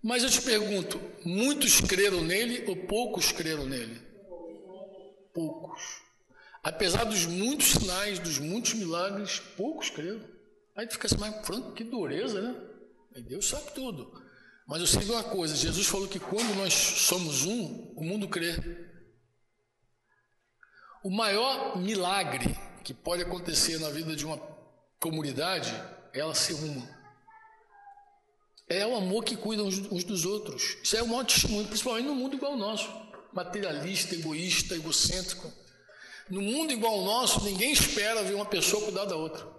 Mas 0.01 0.23
eu 0.23 0.29
te 0.29 0.41
pergunto: 0.41 0.99
muitos 1.23 1.79
creram 1.81 2.21
nele 2.21 2.63
ou 2.67 2.75
poucos 2.75 3.31
creram 3.31 3.65
nele? 3.65 4.01
Poucos. 5.33 6.01
Apesar 6.63 7.03
dos 7.03 7.25
muitos 7.25 7.73
sinais, 7.73 8.19
dos 8.19 8.39
muitos 8.39 8.73
milagres, 8.73 9.39
poucos 9.55 9.89
creram. 9.89 10.32
Aí 10.75 10.87
tu 10.87 10.93
fica 10.93 11.07
assim, 11.07 11.17
mas 11.17 11.45
Franco, 11.45 11.73
que 11.73 11.83
dureza, 11.83 12.41
né? 12.41 12.55
Aí 13.15 13.21
Deus 13.21 13.47
sabe 13.47 13.71
tudo. 13.73 14.11
Mas 14.67 14.81
eu 14.81 14.87
sei 14.87 15.03
de 15.03 15.11
uma 15.11 15.23
coisa: 15.23 15.55
Jesus 15.55 15.85
falou 15.85 16.07
que 16.07 16.19
quando 16.19 16.55
nós 16.55 16.73
somos 16.73 17.45
um, 17.45 17.93
o 17.95 18.03
mundo 18.03 18.27
crê. 18.27 18.55
O 21.03 21.09
maior 21.09 21.77
milagre 21.77 22.57
que 22.83 22.93
pode 22.93 23.21
acontecer 23.21 23.77
na 23.79 23.89
vida 23.89 24.15
de 24.15 24.25
uma 24.25 24.37
comunidade 24.99 25.69
é 26.13 26.19
ela 26.19 26.33
ser 26.33 26.53
uma. 26.53 27.03
É 28.69 28.87
o 28.87 28.95
amor 28.95 29.23
que 29.23 29.35
cuida 29.35 29.61
uns 29.63 30.03
dos 30.03 30.25
outros. 30.25 30.77
Isso 30.81 30.95
é 30.95 31.03
o 31.03 31.07
maior 31.07 31.25
testemunho, 31.25 31.67
principalmente 31.67 32.05
no 32.05 32.15
mundo 32.15 32.35
igual 32.35 32.53
ao 32.53 32.57
nosso 32.57 32.89
materialista, 33.33 34.15
egoísta, 34.15 34.75
egocêntrico. 34.75 35.51
No 36.29 36.41
mundo 36.41 36.71
igual 36.71 36.93
ao 36.99 37.05
nosso, 37.05 37.43
ninguém 37.43 37.71
espera 37.73 38.23
ver 38.23 38.35
uma 38.35 38.45
pessoa 38.45 38.83
cuidar 38.83 39.05
da 39.05 39.15
outra. 39.15 39.52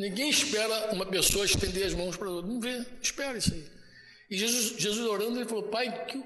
Ninguém 0.00 0.30
espera 0.30 0.94
uma 0.94 1.04
pessoa 1.04 1.44
estender 1.44 1.86
as 1.86 1.92
mãos 1.92 2.16
para 2.16 2.26
o 2.26 2.36
outro. 2.36 2.50
Não 2.50 2.58
vê, 2.58 2.86
espera 3.02 3.36
isso 3.36 3.52
aí. 3.52 3.66
E 4.30 4.38
Jesus, 4.38 4.80
Jesus 4.80 5.06
orando, 5.06 5.38
ele 5.38 5.44
falou: 5.44 5.64
Pai, 5.64 6.06
que, 6.06 6.24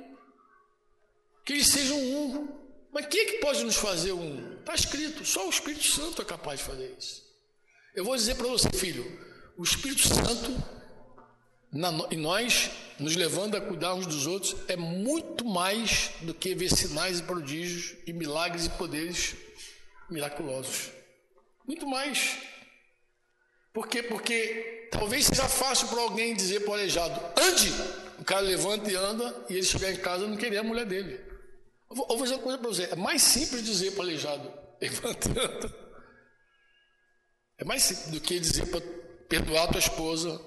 que 1.44 1.54
eles 1.54 1.66
sejam 1.66 1.98
um. 1.98 2.48
Mas 2.92 3.06
quem 3.06 3.22
é 3.22 3.24
que 3.24 3.38
pode 3.38 3.64
nos 3.64 3.74
fazer 3.74 4.12
um? 4.12 4.60
Está 4.60 4.76
escrito, 4.76 5.24
só 5.24 5.44
o 5.48 5.50
Espírito 5.50 5.82
Santo 5.82 6.22
é 6.22 6.24
capaz 6.24 6.60
de 6.60 6.66
fazer 6.66 6.94
isso. 6.96 7.24
Eu 7.96 8.04
vou 8.04 8.14
dizer 8.14 8.36
para 8.36 8.46
você, 8.46 8.70
filho: 8.70 9.04
o 9.56 9.64
Espírito 9.64 10.06
Santo 10.06 10.52
na, 11.72 11.90
em 12.12 12.16
nós, 12.16 12.70
nos 13.00 13.16
levando 13.16 13.56
a 13.56 13.60
cuidar 13.60 13.94
uns 13.94 14.06
dos 14.06 14.28
outros, 14.28 14.54
é 14.68 14.76
muito 14.76 15.44
mais 15.44 16.12
do 16.20 16.32
que 16.32 16.54
ver 16.54 16.70
sinais 16.70 17.18
e 17.18 17.24
prodígios 17.24 17.96
e 18.06 18.12
milagres 18.12 18.66
e 18.66 18.70
poderes 18.70 19.34
miraculosos. 20.08 20.92
Muito 21.66 21.88
mais. 21.88 22.38
Por 23.74 23.88
quê? 23.88 24.04
Porque 24.04 24.88
talvez 24.92 25.26
seja 25.26 25.48
fácil 25.48 25.88
para 25.88 26.00
alguém 26.00 26.32
dizer 26.32 26.60
para 26.60 26.70
o 26.70 26.74
aleijado, 26.74 27.20
ande! 27.36 27.72
O 28.20 28.24
cara 28.24 28.40
levanta 28.40 28.88
e 28.88 28.94
anda, 28.94 29.44
e 29.50 29.54
ele 29.54 29.64
chegar 29.64 29.90
em 29.90 29.96
casa 29.96 30.28
não 30.28 30.36
querer 30.36 30.58
a 30.58 30.62
mulher 30.62 30.86
dele. 30.86 31.20
Eu 31.90 31.96
vou, 31.96 32.22
dizer 32.22 32.36
uma 32.36 32.42
coisa 32.42 32.58
para 32.58 32.68
você: 32.68 32.84
é 32.84 32.94
mais 32.94 33.20
simples 33.20 33.64
dizer 33.64 33.90
para 33.90 34.00
o 34.00 34.02
aleijado, 34.04 34.52
levanta 34.80 35.28
e 35.28 35.32
anda. 35.32 35.74
É 37.58 37.64
mais 37.64 37.82
simples 37.82 38.10
do 38.10 38.20
que 38.20 38.38
dizer 38.38 38.66
para 38.66 38.80
perdoar 39.28 39.64
a 39.64 39.72
tua 39.72 39.80
esposa. 39.80 40.40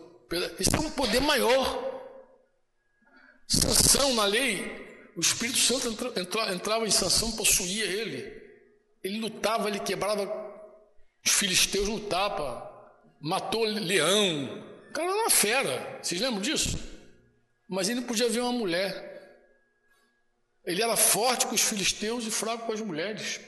Isso 0.58 0.74
é 0.74 0.80
um 0.80 0.90
poder 0.92 1.20
maior. 1.20 1.86
Sanção 3.46 4.14
na 4.14 4.26
lei, 4.26 5.12
o 5.18 5.20
Espírito 5.20 5.60
Santo 5.60 5.90
entrava, 6.50 6.88
em 6.88 6.92
sanção, 6.92 7.34
possuía 7.34 7.86
ele. 7.86 8.42
Ele 9.04 9.20
lutava, 9.20 9.68
ele 9.68 9.80
quebrava 9.80 10.26
os 11.26 11.32
filisteus 11.34 12.08
tapa 12.08 12.77
matou 13.22 13.64
leão. 13.64 14.46
O 14.90 14.94
cara 14.94 15.10
era 15.10 15.20
uma 15.22 15.30
fera. 15.30 16.00
Vocês 16.02 16.20
lembram 16.22 16.42
disso? 16.42 16.78
Mas 17.68 17.90
ele 17.90 18.02
não 18.02 18.08
podia 18.08 18.30
ver 18.30 18.40
uma 18.40 18.52
mulher. 18.52 19.08
Ele 20.66 20.82
era 20.82 20.96
forte 20.98 21.48
com 21.48 21.56
os 21.56 21.62
filisteus 21.62 22.26
e 22.26 22.32
fraco 22.32 22.66
com 22.66 22.74
as 22.74 22.82
mulheres. 22.82 23.40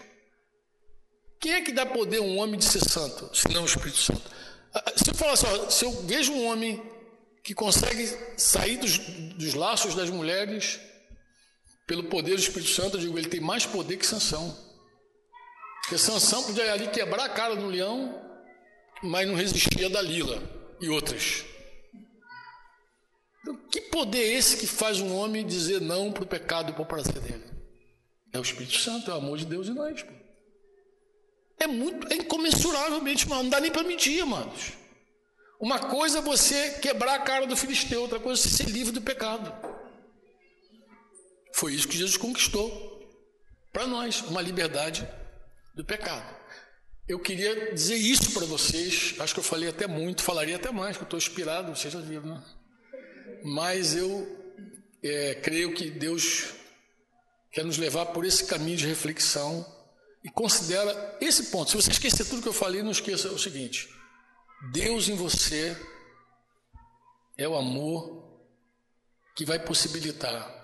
Quem 1.39 1.53
é 1.53 1.61
que 1.61 1.71
dá 1.71 1.85
poder 1.85 2.17
a 2.17 2.21
um 2.21 2.37
homem 2.37 2.59
de 2.59 2.65
ser 2.65 2.79
santo, 2.79 3.33
se 3.35 3.47
não 3.49 3.63
o 3.63 3.65
Espírito 3.65 3.97
Santo? 3.97 4.29
Ah, 4.73 4.83
ah, 4.85 4.91
se 4.95 5.09
eu 5.09 5.15
falar 5.15 5.33
assim, 5.33 5.69
se 5.69 5.85
eu 5.85 5.91
vejo 6.03 6.33
um 6.33 6.45
homem 6.45 6.81
que 7.43 7.53
consegue 7.53 8.05
sair 8.37 8.77
dos, 8.77 8.97
dos 8.97 9.53
laços 9.53 9.95
das 9.95 10.09
mulheres 10.09 10.79
pelo 11.87 12.03
poder 12.03 12.35
do 12.35 12.41
Espírito 12.41 12.71
Santo, 12.71 12.97
eu 12.97 13.01
digo, 13.01 13.17
ele 13.17 13.29
tem 13.29 13.39
mais 13.39 13.65
poder 13.65 13.97
que 13.97 14.05
Sansão. 14.05 14.55
Porque 15.81 15.97
Sansão 15.97 16.43
podia 16.43 16.71
ali 16.71 16.87
quebrar 16.89 17.25
a 17.25 17.29
cara 17.29 17.55
do 17.55 17.67
leão 17.67 18.28
mas 19.01 19.27
não 19.27 19.35
resistia 19.35 19.87
a 19.87 19.89
Dalila 19.89 20.41
e 20.79 20.89
outras. 20.89 21.45
Então, 23.41 23.55
que 23.71 23.81
poder 23.81 24.19
é 24.19 24.33
esse 24.33 24.57
que 24.57 24.67
faz 24.67 24.99
um 24.99 25.15
homem 25.15 25.45
dizer 25.45 25.79
não 25.81 26.11
para 26.11 26.23
o 26.23 26.27
pecado 26.27 26.71
e 26.71 26.73
para 26.73 26.83
o 26.83 26.85
prazer 26.85 27.19
dele? 27.19 27.43
É 28.31 28.37
o 28.37 28.41
Espírito 28.41 28.77
Santo, 28.77 29.09
é 29.09 29.13
o 29.13 29.17
amor 29.17 29.37
de 29.37 29.45
Deus 29.45 29.67
em 29.67 29.73
nós. 29.73 30.05
É 31.59 31.67
muito, 31.67 32.11
é 32.11 32.17
incomensuravelmente, 32.17 33.27
mano. 33.27 33.43
Não 33.43 33.49
dá 33.49 33.59
nem 33.59 33.71
para 33.71 33.83
medir, 33.83 34.21
amados. 34.21 34.73
Uma 35.59 35.79
coisa 35.79 36.19
é 36.19 36.21
você 36.21 36.79
quebrar 36.79 37.15
a 37.15 37.19
cara 37.19 37.45
do 37.45 37.55
filisteu, 37.55 38.01
outra 38.01 38.19
coisa 38.19 38.41
é 38.41 38.43
você 38.43 38.49
ser 38.49 38.69
livre 38.69 38.93
do 38.93 39.01
pecado. 39.01 39.51
Foi 41.53 41.73
isso 41.73 41.87
que 41.87 41.97
Jesus 41.97 42.15
conquistou 42.15 42.89
para 43.73 43.85
nós, 43.85 44.21
uma 44.21 44.41
liberdade 44.41 45.07
do 45.75 45.83
pecado. 45.83 46.38
Eu 47.09 47.17
queria 47.19 47.73
dizer 47.73 47.95
isso 47.95 48.33
para 48.33 48.45
vocês, 48.45 49.15
acho 49.19 49.33
que 49.33 49.39
eu 49.39 49.43
falei 49.43 49.67
até 49.67 49.87
muito, 49.87 50.21
falaria 50.21 50.57
até 50.57 50.71
mais, 50.71 50.95
que 50.95 51.01
eu 51.01 51.05
estou 51.05 51.17
inspirado, 51.17 51.75
vocês 51.75 51.91
já 51.91 51.99
viram, 51.99 52.35
né? 52.35 52.43
Mas 53.43 53.95
eu 53.95 54.55
é, 55.01 55.33
creio 55.33 55.73
que 55.73 55.89
Deus 55.89 56.53
quer 57.51 57.65
nos 57.65 57.79
levar 57.79 58.05
por 58.07 58.25
esse 58.25 58.45
caminho 58.45 58.77
de 58.77 58.85
reflexão 58.85 59.65
e 60.23 60.29
considera 60.29 61.17
esse 61.19 61.45
ponto. 61.45 61.71
Se 61.71 61.77
você 61.77 61.89
esquecer 61.89 62.25
tudo 62.25 62.43
que 62.43 62.47
eu 62.47 62.53
falei, 62.53 62.83
não 62.83 62.91
esqueça 62.91 63.27
o 63.29 63.39
seguinte: 63.39 63.89
Deus 64.71 65.09
em 65.09 65.15
você 65.15 65.75
é 67.35 67.47
o 67.47 67.57
amor 67.57 68.39
que 69.35 69.45
vai 69.45 69.57
possibilitar 69.57 70.57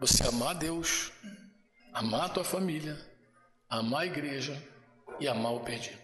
você 0.00 0.26
amar 0.26 0.56
Deus, 0.56 1.12
amar 1.92 2.24
a 2.24 2.28
tua 2.28 2.44
família, 2.44 2.98
amar 3.70 4.00
a 4.00 4.06
igreja 4.06 4.71
e 5.20 5.28
amar 5.28 5.52
o 5.52 5.60
perdido. 5.60 6.00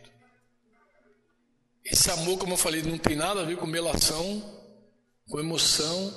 Esse 1.84 2.10
amor, 2.10 2.38
como 2.38 2.52
eu 2.52 2.56
falei, 2.56 2.82
não 2.82 2.98
tem 2.98 3.16
nada 3.16 3.40
a 3.40 3.44
ver 3.44 3.56
com 3.56 3.66
melação, 3.66 4.42
com 5.28 5.40
emoção, 5.40 6.12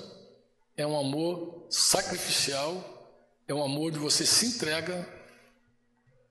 é 0.75 0.85
um 0.85 0.99
amor 0.99 1.67
sacrificial, 1.69 3.01
é 3.47 3.53
um 3.53 3.63
amor 3.63 3.91
de 3.91 3.97
você 3.97 4.25
se 4.25 4.45
entrega 4.45 5.07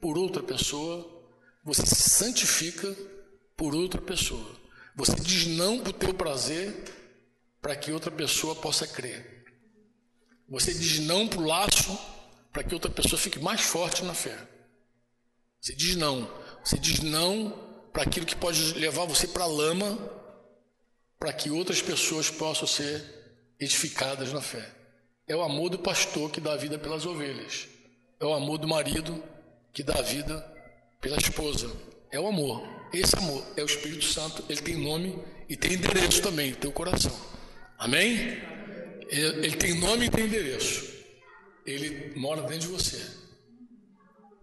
por 0.00 0.18
outra 0.18 0.42
pessoa, 0.42 1.08
você 1.64 1.84
se 1.86 2.10
santifica 2.10 2.94
por 3.56 3.74
outra 3.74 4.00
pessoa. 4.00 4.58
Você 4.96 5.14
diz 5.16 5.46
não 5.46 5.78
para 5.78 5.90
o 5.90 5.94
teu 5.94 6.14
prazer 6.14 6.74
para 7.60 7.76
que 7.76 7.92
outra 7.92 8.10
pessoa 8.10 8.54
possa 8.54 8.86
crer. 8.86 9.44
Você 10.48 10.74
diz 10.74 10.98
não 11.00 11.28
para 11.28 11.38
o 11.38 11.46
laço 11.46 11.98
para 12.52 12.64
que 12.64 12.74
outra 12.74 12.90
pessoa 12.90 13.18
fique 13.18 13.38
mais 13.38 13.60
forte 13.60 14.04
na 14.04 14.14
fé. 14.14 14.36
Você 15.60 15.74
diz 15.74 15.94
não. 15.94 16.28
Você 16.62 16.78
diz 16.78 17.00
não 17.00 17.50
para 17.92 18.02
aquilo 18.02 18.26
que 18.26 18.36
pode 18.36 18.74
levar 18.74 19.04
você 19.04 19.26
para 19.26 19.44
a 19.44 19.48
lama, 19.48 19.98
para 21.18 21.32
que 21.32 21.50
outras 21.50 21.82
pessoas 21.82 22.30
possam 22.30 22.66
ser 22.66 23.04
edificadas 23.58 24.32
na 24.32 24.40
fé. 24.40 24.66
É 25.26 25.36
o 25.36 25.42
amor 25.42 25.70
do 25.70 25.78
pastor 25.78 26.30
que 26.30 26.40
dá 26.40 26.52
a 26.52 26.56
vida 26.56 26.78
pelas 26.78 27.06
ovelhas. 27.06 27.68
É 28.18 28.24
o 28.24 28.32
amor 28.32 28.58
do 28.58 28.66
marido 28.66 29.22
que 29.72 29.82
dá 29.82 29.98
a 29.98 30.02
vida 30.02 30.44
pela 31.00 31.16
esposa. 31.16 31.70
É 32.10 32.18
o 32.18 32.26
amor. 32.26 32.66
Esse 32.92 33.16
amor 33.16 33.44
é 33.56 33.62
o 33.62 33.66
Espírito 33.66 34.04
Santo. 34.04 34.44
Ele 34.48 34.60
tem 34.60 34.76
nome 34.76 35.16
e 35.48 35.56
tem 35.56 35.74
endereço 35.74 36.22
também, 36.22 36.52
teu 36.54 36.72
coração. 36.72 37.16
Amém? 37.78 38.42
Ele 39.08 39.56
tem 39.56 39.78
nome 39.78 40.06
e 40.06 40.10
tem 40.10 40.24
endereço. 40.24 40.90
Ele 41.64 42.12
mora 42.18 42.42
dentro 42.42 42.60
de 42.60 42.66
você. 42.68 43.00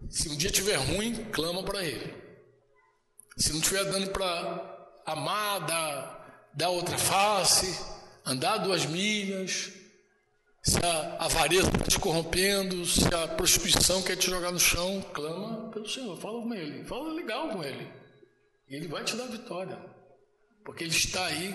Se 0.10 0.30
um 0.30 0.38
dia 0.38 0.50
tiver 0.50 0.76
ruim, 0.76 1.26
clama 1.32 1.64
para 1.64 1.84
ele. 1.84 2.14
Se 3.38 3.52
não 3.52 3.60
estiver 3.60 3.84
dando 3.86 4.10
para 4.12 4.90
amar, 5.06 5.66
dar, 5.66 6.50
dar 6.54 6.70
outra 6.70 6.98
face, 6.98 7.78
andar 8.26 8.58
duas 8.58 8.86
milhas, 8.86 9.72
se 10.64 10.78
a 10.84 11.24
avareza 11.24 11.70
está 11.70 11.86
te 11.86 12.00
corrompendo, 12.00 12.86
se 12.86 13.08
a 13.14 13.28
prostituição 13.28 14.02
quer 14.02 14.18
te 14.18 14.30
jogar 14.30 14.52
no 14.52 14.60
chão, 14.60 15.02
clama 15.14 15.70
pelo 15.70 15.88
Senhor, 15.88 16.18
fala 16.18 16.42
com 16.42 16.54
Ele, 16.54 16.84
fala 16.84 17.14
legal 17.14 17.50
com 17.50 17.64
Ele. 17.64 17.88
E 18.68 18.76
Ele 18.76 18.88
vai 18.88 19.04
te 19.04 19.16
dar 19.16 19.28
vitória, 19.28 19.78
porque 20.66 20.84
Ele 20.84 20.92
está 20.92 21.26
aí 21.26 21.54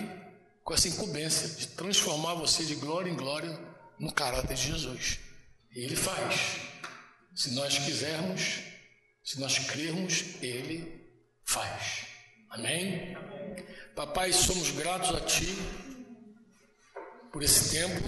com 0.65 0.73
essa 0.73 0.89
incumbência 0.89 1.49
de 1.49 1.69
transformar 1.69 2.35
você 2.35 2.65
de 2.65 2.75
glória 2.77 3.11
em 3.11 3.17
glória 3.17 3.59
no 3.99 4.13
caráter 4.13 4.55
de 4.55 4.69
Jesus. 4.69 5.21
E 5.75 5.85
Ele 5.85 5.97
faz. 5.97 6.72
Se 7.35 7.53
nós 7.53 7.79
quisermos, 7.79 8.61
se 9.25 9.41
nós 9.41 9.59
crermos, 9.59 10.43
Ele 10.43 11.09
faz. 11.45 12.07
Amém? 12.51 13.17
Papai, 13.95 14.33
somos 14.33 14.71
gratos 14.73 15.15
a 15.15 15.21
Ti 15.21 15.57
por 17.33 17.43
esse 17.43 17.71
tempo. 17.71 18.01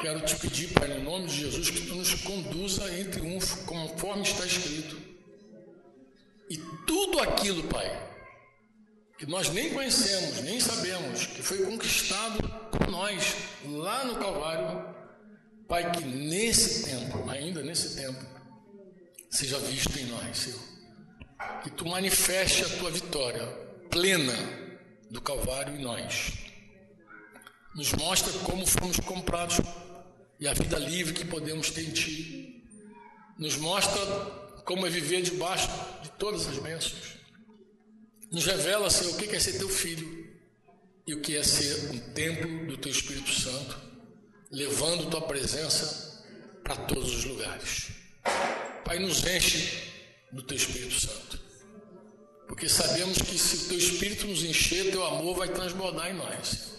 Quero 0.00 0.20
te 0.24 0.34
pedir, 0.36 0.72
Pai, 0.72 0.88
no 0.88 1.02
nome 1.02 1.26
de 1.26 1.40
Jesus, 1.40 1.68
que 1.68 1.86
Tu 1.86 1.94
nos 1.94 2.14
conduza 2.14 2.90
em 2.98 3.10
triunfo, 3.10 3.66
conforme 3.66 4.22
está 4.22 4.46
escrito. 4.46 4.96
E 6.48 6.56
tudo 6.86 7.20
aquilo, 7.20 7.62
Pai, 7.64 8.10
que 9.18 9.26
nós 9.26 9.50
nem 9.50 9.74
conhecemos, 9.74 10.40
nem 10.40 10.58
sabemos, 10.58 11.26
que 11.26 11.42
foi 11.42 11.66
conquistado 11.66 12.48
por 12.70 12.88
nós 12.88 13.36
lá 13.66 14.04
no 14.04 14.16
Calvário, 14.16 14.99
Pai, 15.70 15.88
que 15.92 16.04
nesse 16.04 16.82
tempo, 16.82 17.30
ainda 17.30 17.62
nesse 17.62 17.94
tempo, 17.94 18.18
seja 19.30 19.56
visto 19.60 19.96
em 20.00 20.06
nós, 20.06 20.36
Senhor. 20.36 20.60
Que 21.62 21.70
tu 21.70 21.86
manifeste 21.86 22.64
a 22.64 22.68
tua 22.70 22.90
vitória 22.90 23.46
plena 23.88 24.34
do 25.08 25.20
Calvário 25.20 25.76
em 25.76 25.80
nós. 25.80 26.32
Nos 27.72 27.92
mostra 27.92 28.32
como 28.40 28.66
fomos 28.66 28.98
comprados 28.98 29.60
e 30.40 30.48
a 30.48 30.52
vida 30.54 30.76
livre 30.76 31.14
que 31.14 31.24
podemos 31.24 31.70
ter 31.70 31.82
em 31.82 31.92
Ti. 31.92 32.64
Nos 33.38 33.56
mostra 33.56 34.04
como 34.64 34.88
é 34.88 34.90
viver 34.90 35.22
debaixo 35.22 35.70
de 36.02 36.10
todas 36.18 36.48
as 36.48 36.58
bênçãos. 36.58 37.14
Nos 38.32 38.44
revela, 38.44 38.90
Senhor, 38.90 39.14
o 39.14 39.16
que 39.16 39.36
é 39.36 39.38
ser 39.38 39.56
Teu 39.56 39.68
Filho 39.68 40.34
e 41.06 41.14
o 41.14 41.20
que 41.20 41.36
é 41.36 41.44
ser 41.44 41.92
um 41.92 42.12
templo 42.12 42.66
do 42.66 42.76
Teu 42.76 42.90
Espírito 42.90 43.30
Santo, 43.30 43.89
levando 44.50 45.10
Tua 45.10 45.22
presença 45.22 46.24
para 46.62 46.76
todos 46.76 47.14
os 47.14 47.24
lugares. 47.24 47.88
Pai, 48.84 48.98
nos 48.98 49.24
enche 49.24 49.90
do 50.32 50.42
Teu 50.42 50.56
Espírito 50.56 51.00
Santo. 51.00 51.40
Porque 52.48 52.68
sabemos 52.68 53.18
que 53.18 53.38
se 53.38 53.56
o 53.56 53.68
Teu 53.68 53.78
Espírito 53.78 54.26
nos 54.26 54.42
encher, 54.42 54.90
Teu 54.90 55.04
amor 55.04 55.36
vai 55.36 55.48
transbordar 55.48 56.10
em 56.10 56.14
nós. 56.14 56.72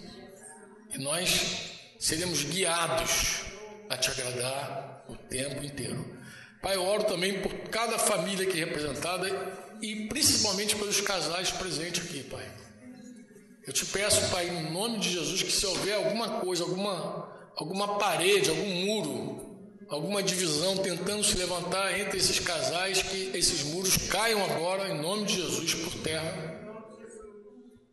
E 0.94 0.98
nós 0.98 1.72
seremos 2.00 2.44
guiados 2.44 3.44
a 3.90 3.98
Te 3.98 4.12
agradar 4.12 5.06
o 5.08 5.16
tempo 5.16 5.64
inteiro. 5.64 6.20
Pai, 6.62 6.76
eu 6.76 6.84
oro 6.84 7.06
também 7.06 7.42
por 7.42 7.54
cada 7.70 7.98
família 7.98 8.48
aqui 8.48 8.60
representada 8.60 9.28
e 9.82 10.08
principalmente 10.08 10.76
pelos 10.76 11.02
casais 11.02 11.50
presentes 11.52 12.06
aqui, 12.06 12.24
Pai. 12.24 12.46
Eu 13.66 13.74
te 13.74 13.86
peço, 13.86 14.30
Pai, 14.30 14.50
no 14.50 14.72
nome 14.72 15.00
de 15.00 15.12
Jesus, 15.12 15.42
que 15.42 15.52
se 15.52 15.66
houver 15.66 15.96
alguma 15.96 16.40
coisa, 16.42 16.64
alguma, 16.64 17.31
alguma 17.56 17.98
parede, 17.98 18.50
algum 18.50 18.70
muro, 18.70 19.52
alguma 19.90 20.24
divisão 20.24 20.78
tentando 20.78 21.24
se 21.24 21.38
levantar 21.38 22.00
entre 22.00 22.18
esses 22.18 22.40
casais, 22.40 23.02
que 23.02 23.32
esses 23.34 23.64
muros 23.64 23.98
caiam 24.10 24.44
agora, 24.46 24.90
em 24.90 25.02
nome 25.02 25.26
de 25.26 25.36
Jesus, 25.36 25.74
por 25.76 25.94
terra. 26.02 26.52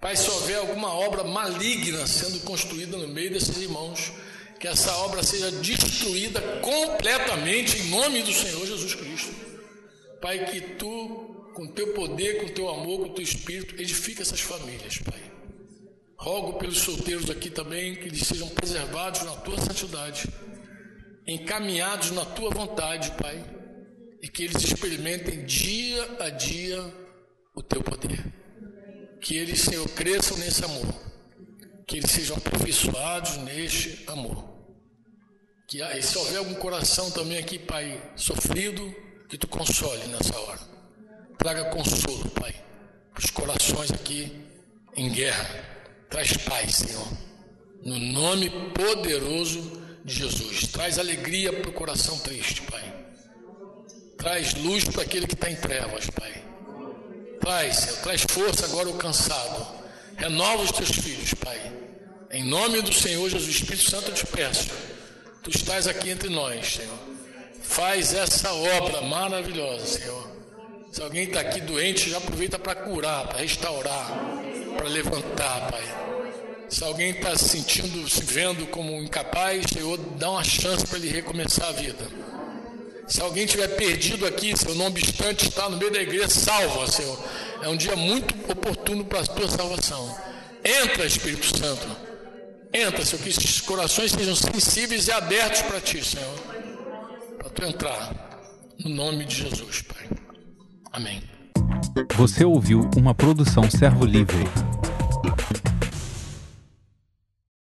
Pai, 0.00 0.16
se 0.16 0.30
houver 0.30 0.58
alguma 0.58 0.92
obra 0.92 1.24
maligna 1.24 2.06
sendo 2.06 2.40
construída 2.44 2.96
no 2.96 3.08
meio 3.08 3.32
desses 3.32 3.56
irmãos, 3.56 4.12
que 4.60 4.68
essa 4.68 4.96
obra 4.98 5.22
seja 5.22 5.50
destruída 5.50 6.40
completamente 6.60 7.78
em 7.78 7.90
nome 7.90 8.22
do 8.22 8.32
Senhor 8.32 8.64
Jesus 8.64 8.94
Cristo. 8.94 9.34
Pai, 10.20 10.44
que 10.46 10.60
tu, 10.60 11.50
com 11.54 11.66
teu 11.66 11.94
poder, 11.94 12.40
com 12.40 12.48
teu 12.48 12.68
amor, 12.68 13.00
com 13.00 13.14
teu 13.14 13.24
espírito, 13.24 13.80
edifique 13.80 14.22
essas 14.22 14.40
famílias, 14.40 14.98
Pai. 14.98 15.37
Rogo 16.18 16.58
pelos 16.58 16.78
solteiros 16.78 17.30
aqui 17.30 17.48
também 17.48 17.94
que 17.94 18.08
eles 18.08 18.26
sejam 18.26 18.48
preservados 18.48 19.22
na 19.22 19.36
tua 19.36 19.58
santidade 19.60 20.28
encaminhados 21.28 22.10
na 22.12 22.24
tua 22.24 22.48
vontade, 22.48 23.10
Pai, 23.12 23.44
e 24.22 24.28
que 24.28 24.44
eles 24.44 24.64
experimentem 24.64 25.44
dia 25.44 26.16
a 26.18 26.30
dia 26.30 26.82
o 27.54 27.62
teu 27.62 27.82
poder. 27.82 28.24
Que 29.20 29.36
eles, 29.36 29.60
Senhor, 29.60 29.86
cresçam 29.90 30.38
nesse 30.38 30.64
amor, 30.64 30.86
que 31.86 31.98
eles 31.98 32.10
sejam 32.10 32.36
aperfeiçoados 32.38 33.36
neste 33.38 34.08
amor. 34.08 34.42
Que 35.68 35.80
se 36.00 36.16
houver 36.16 36.38
algum 36.38 36.54
coração 36.54 37.10
também 37.10 37.36
aqui, 37.36 37.58
Pai, 37.58 38.00
sofrido, 38.16 38.90
que 39.28 39.36
tu 39.36 39.46
console 39.46 40.06
nessa 40.06 40.38
hora. 40.38 40.60
Traga 41.36 41.66
consolo, 41.66 42.26
Pai, 42.30 42.54
para 43.12 43.22
os 43.22 43.30
corações 43.30 43.92
aqui 43.92 44.32
em 44.96 45.12
guerra. 45.12 45.77
Traz 46.08 46.36
paz, 46.38 46.76
Senhor. 46.76 47.06
No 47.84 47.98
nome 47.98 48.50
poderoso 48.72 49.82
de 50.04 50.14
Jesus. 50.14 50.68
Traz 50.68 50.98
alegria 50.98 51.52
para 51.52 51.70
o 51.70 51.74
coração 51.74 52.18
triste, 52.20 52.62
Pai. 52.62 52.94
Traz 54.16 54.54
luz 54.54 54.84
para 54.84 55.02
aquele 55.02 55.26
que 55.26 55.34
está 55.34 55.50
em 55.50 55.56
trevas, 55.56 56.08
Pai. 56.10 56.42
Traz, 57.40 57.76
Senhor, 57.76 57.98
traz 57.98 58.22
força 58.22 58.64
agora 58.64 58.88
ao 58.88 58.94
cansado. 58.94 59.66
Renova 60.16 60.62
os 60.62 60.72
teus 60.72 60.90
filhos, 60.90 61.34
Pai. 61.34 61.72
Em 62.30 62.44
nome 62.44 62.82
do 62.82 62.92
Senhor 62.92 63.28
Jesus, 63.28 63.48
Espírito 63.48 63.90
Santo, 63.90 64.10
eu 64.10 64.14
te 64.14 64.26
peço. 64.26 64.68
Tu 65.42 65.50
estás 65.50 65.86
aqui 65.86 66.10
entre 66.10 66.28
nós, 66.28 66.74
Senhor. 66.74 66.98
Faz 67.62 68.12
essa 68.12 68.52
obra 68.52 69.02
maravilhosa, 69.02 69.86
Senhor. 69.86 70.28
Se 70.90 71.02
alguém 71.02 71.24
está 71.24 71.40
aqui 71.40 71.60
doente, 71.60 72.10
já 72.10 72.18
aproveita 72.18 72.58
para 72.58 72.74
curar, 72.74 73.28
para 73.28 73.38
restaurar, 73.38 74.37
para 74.78 74.88
levantar, 74.88 75.70
Pai. 75.70 75.82
Se 76.70 76.84
alguém 76.84 77.10
está 77.10 77.36
se 77.36 77.48
sentindo, 77.48 78.08
se 78.08 78.22
vendo 78.22 78.66
como 78.68 79.02
incapaz, 79.02 79.66
Senhor, 79.72 79.98
dá 80.16 80.30
uma 80.30 80.44
chance 80.44 80.86
para 80.86 80.98
ele 80.98 81.08
recomeçar 81.08 81.68
a 81.68 81.72
vida. 81.72 82.06
Se 83.06 83.20
alguém 83.22 83.46
tiver 83.46 83.68
perdido 83.68 84.26
aqui, 84.26 84.56
Senhor, 84.56 84.76
não 84.76 84.86
obstante 84.86 85.48
está 85.48 85.68
no 85.68 85.78
meio 85.78 85.90
da 85.90 86.00
igreja, 86.00 86.28
salva, 86.28 86.86
Senhor. 86.86 87.18
É 87.62 87.68
um 87.68 87.76
dia 87.76 87.96
muito 87.96 88.34
oportuno 88.50 89.04
para 89.04 89.20
a 89.20 89.26
tua 89.26 89.48
salvação. 89.48 90.14
Entra, 90.62 91.06
Espírito 91.06 91.56
Santo. 91.56 91.88
Entra, 92.72 93.04
Senhor, 93.04 93.22
que 93.22 93.30
esses 93.30 93.62
corações 93.62 94.12
sejam 94.12 94.36
sensíveis 94.36 95.08
e 95.08 95.12
abertos 95.12 95.62
para 95.62 95.80
ti, 95.80 96.04
Senhor. 96.04 96.38
Para 97.38 97.48
tu 97.48 97.64
entrar. 97.64 98.28
No 98.84 98.90
nome 98.90 99.24
de 99.24 99.36
Jesus, 99.36 99.82
Pai. 99.82 100.06
Amém. 100.92 101.37
Você 102.16 102.44
ouviu 102.44 102.88
uma 102.96 103.14
produção 103.14 103.70
Servo 103.70 104.04
Livre. 104.04 104.44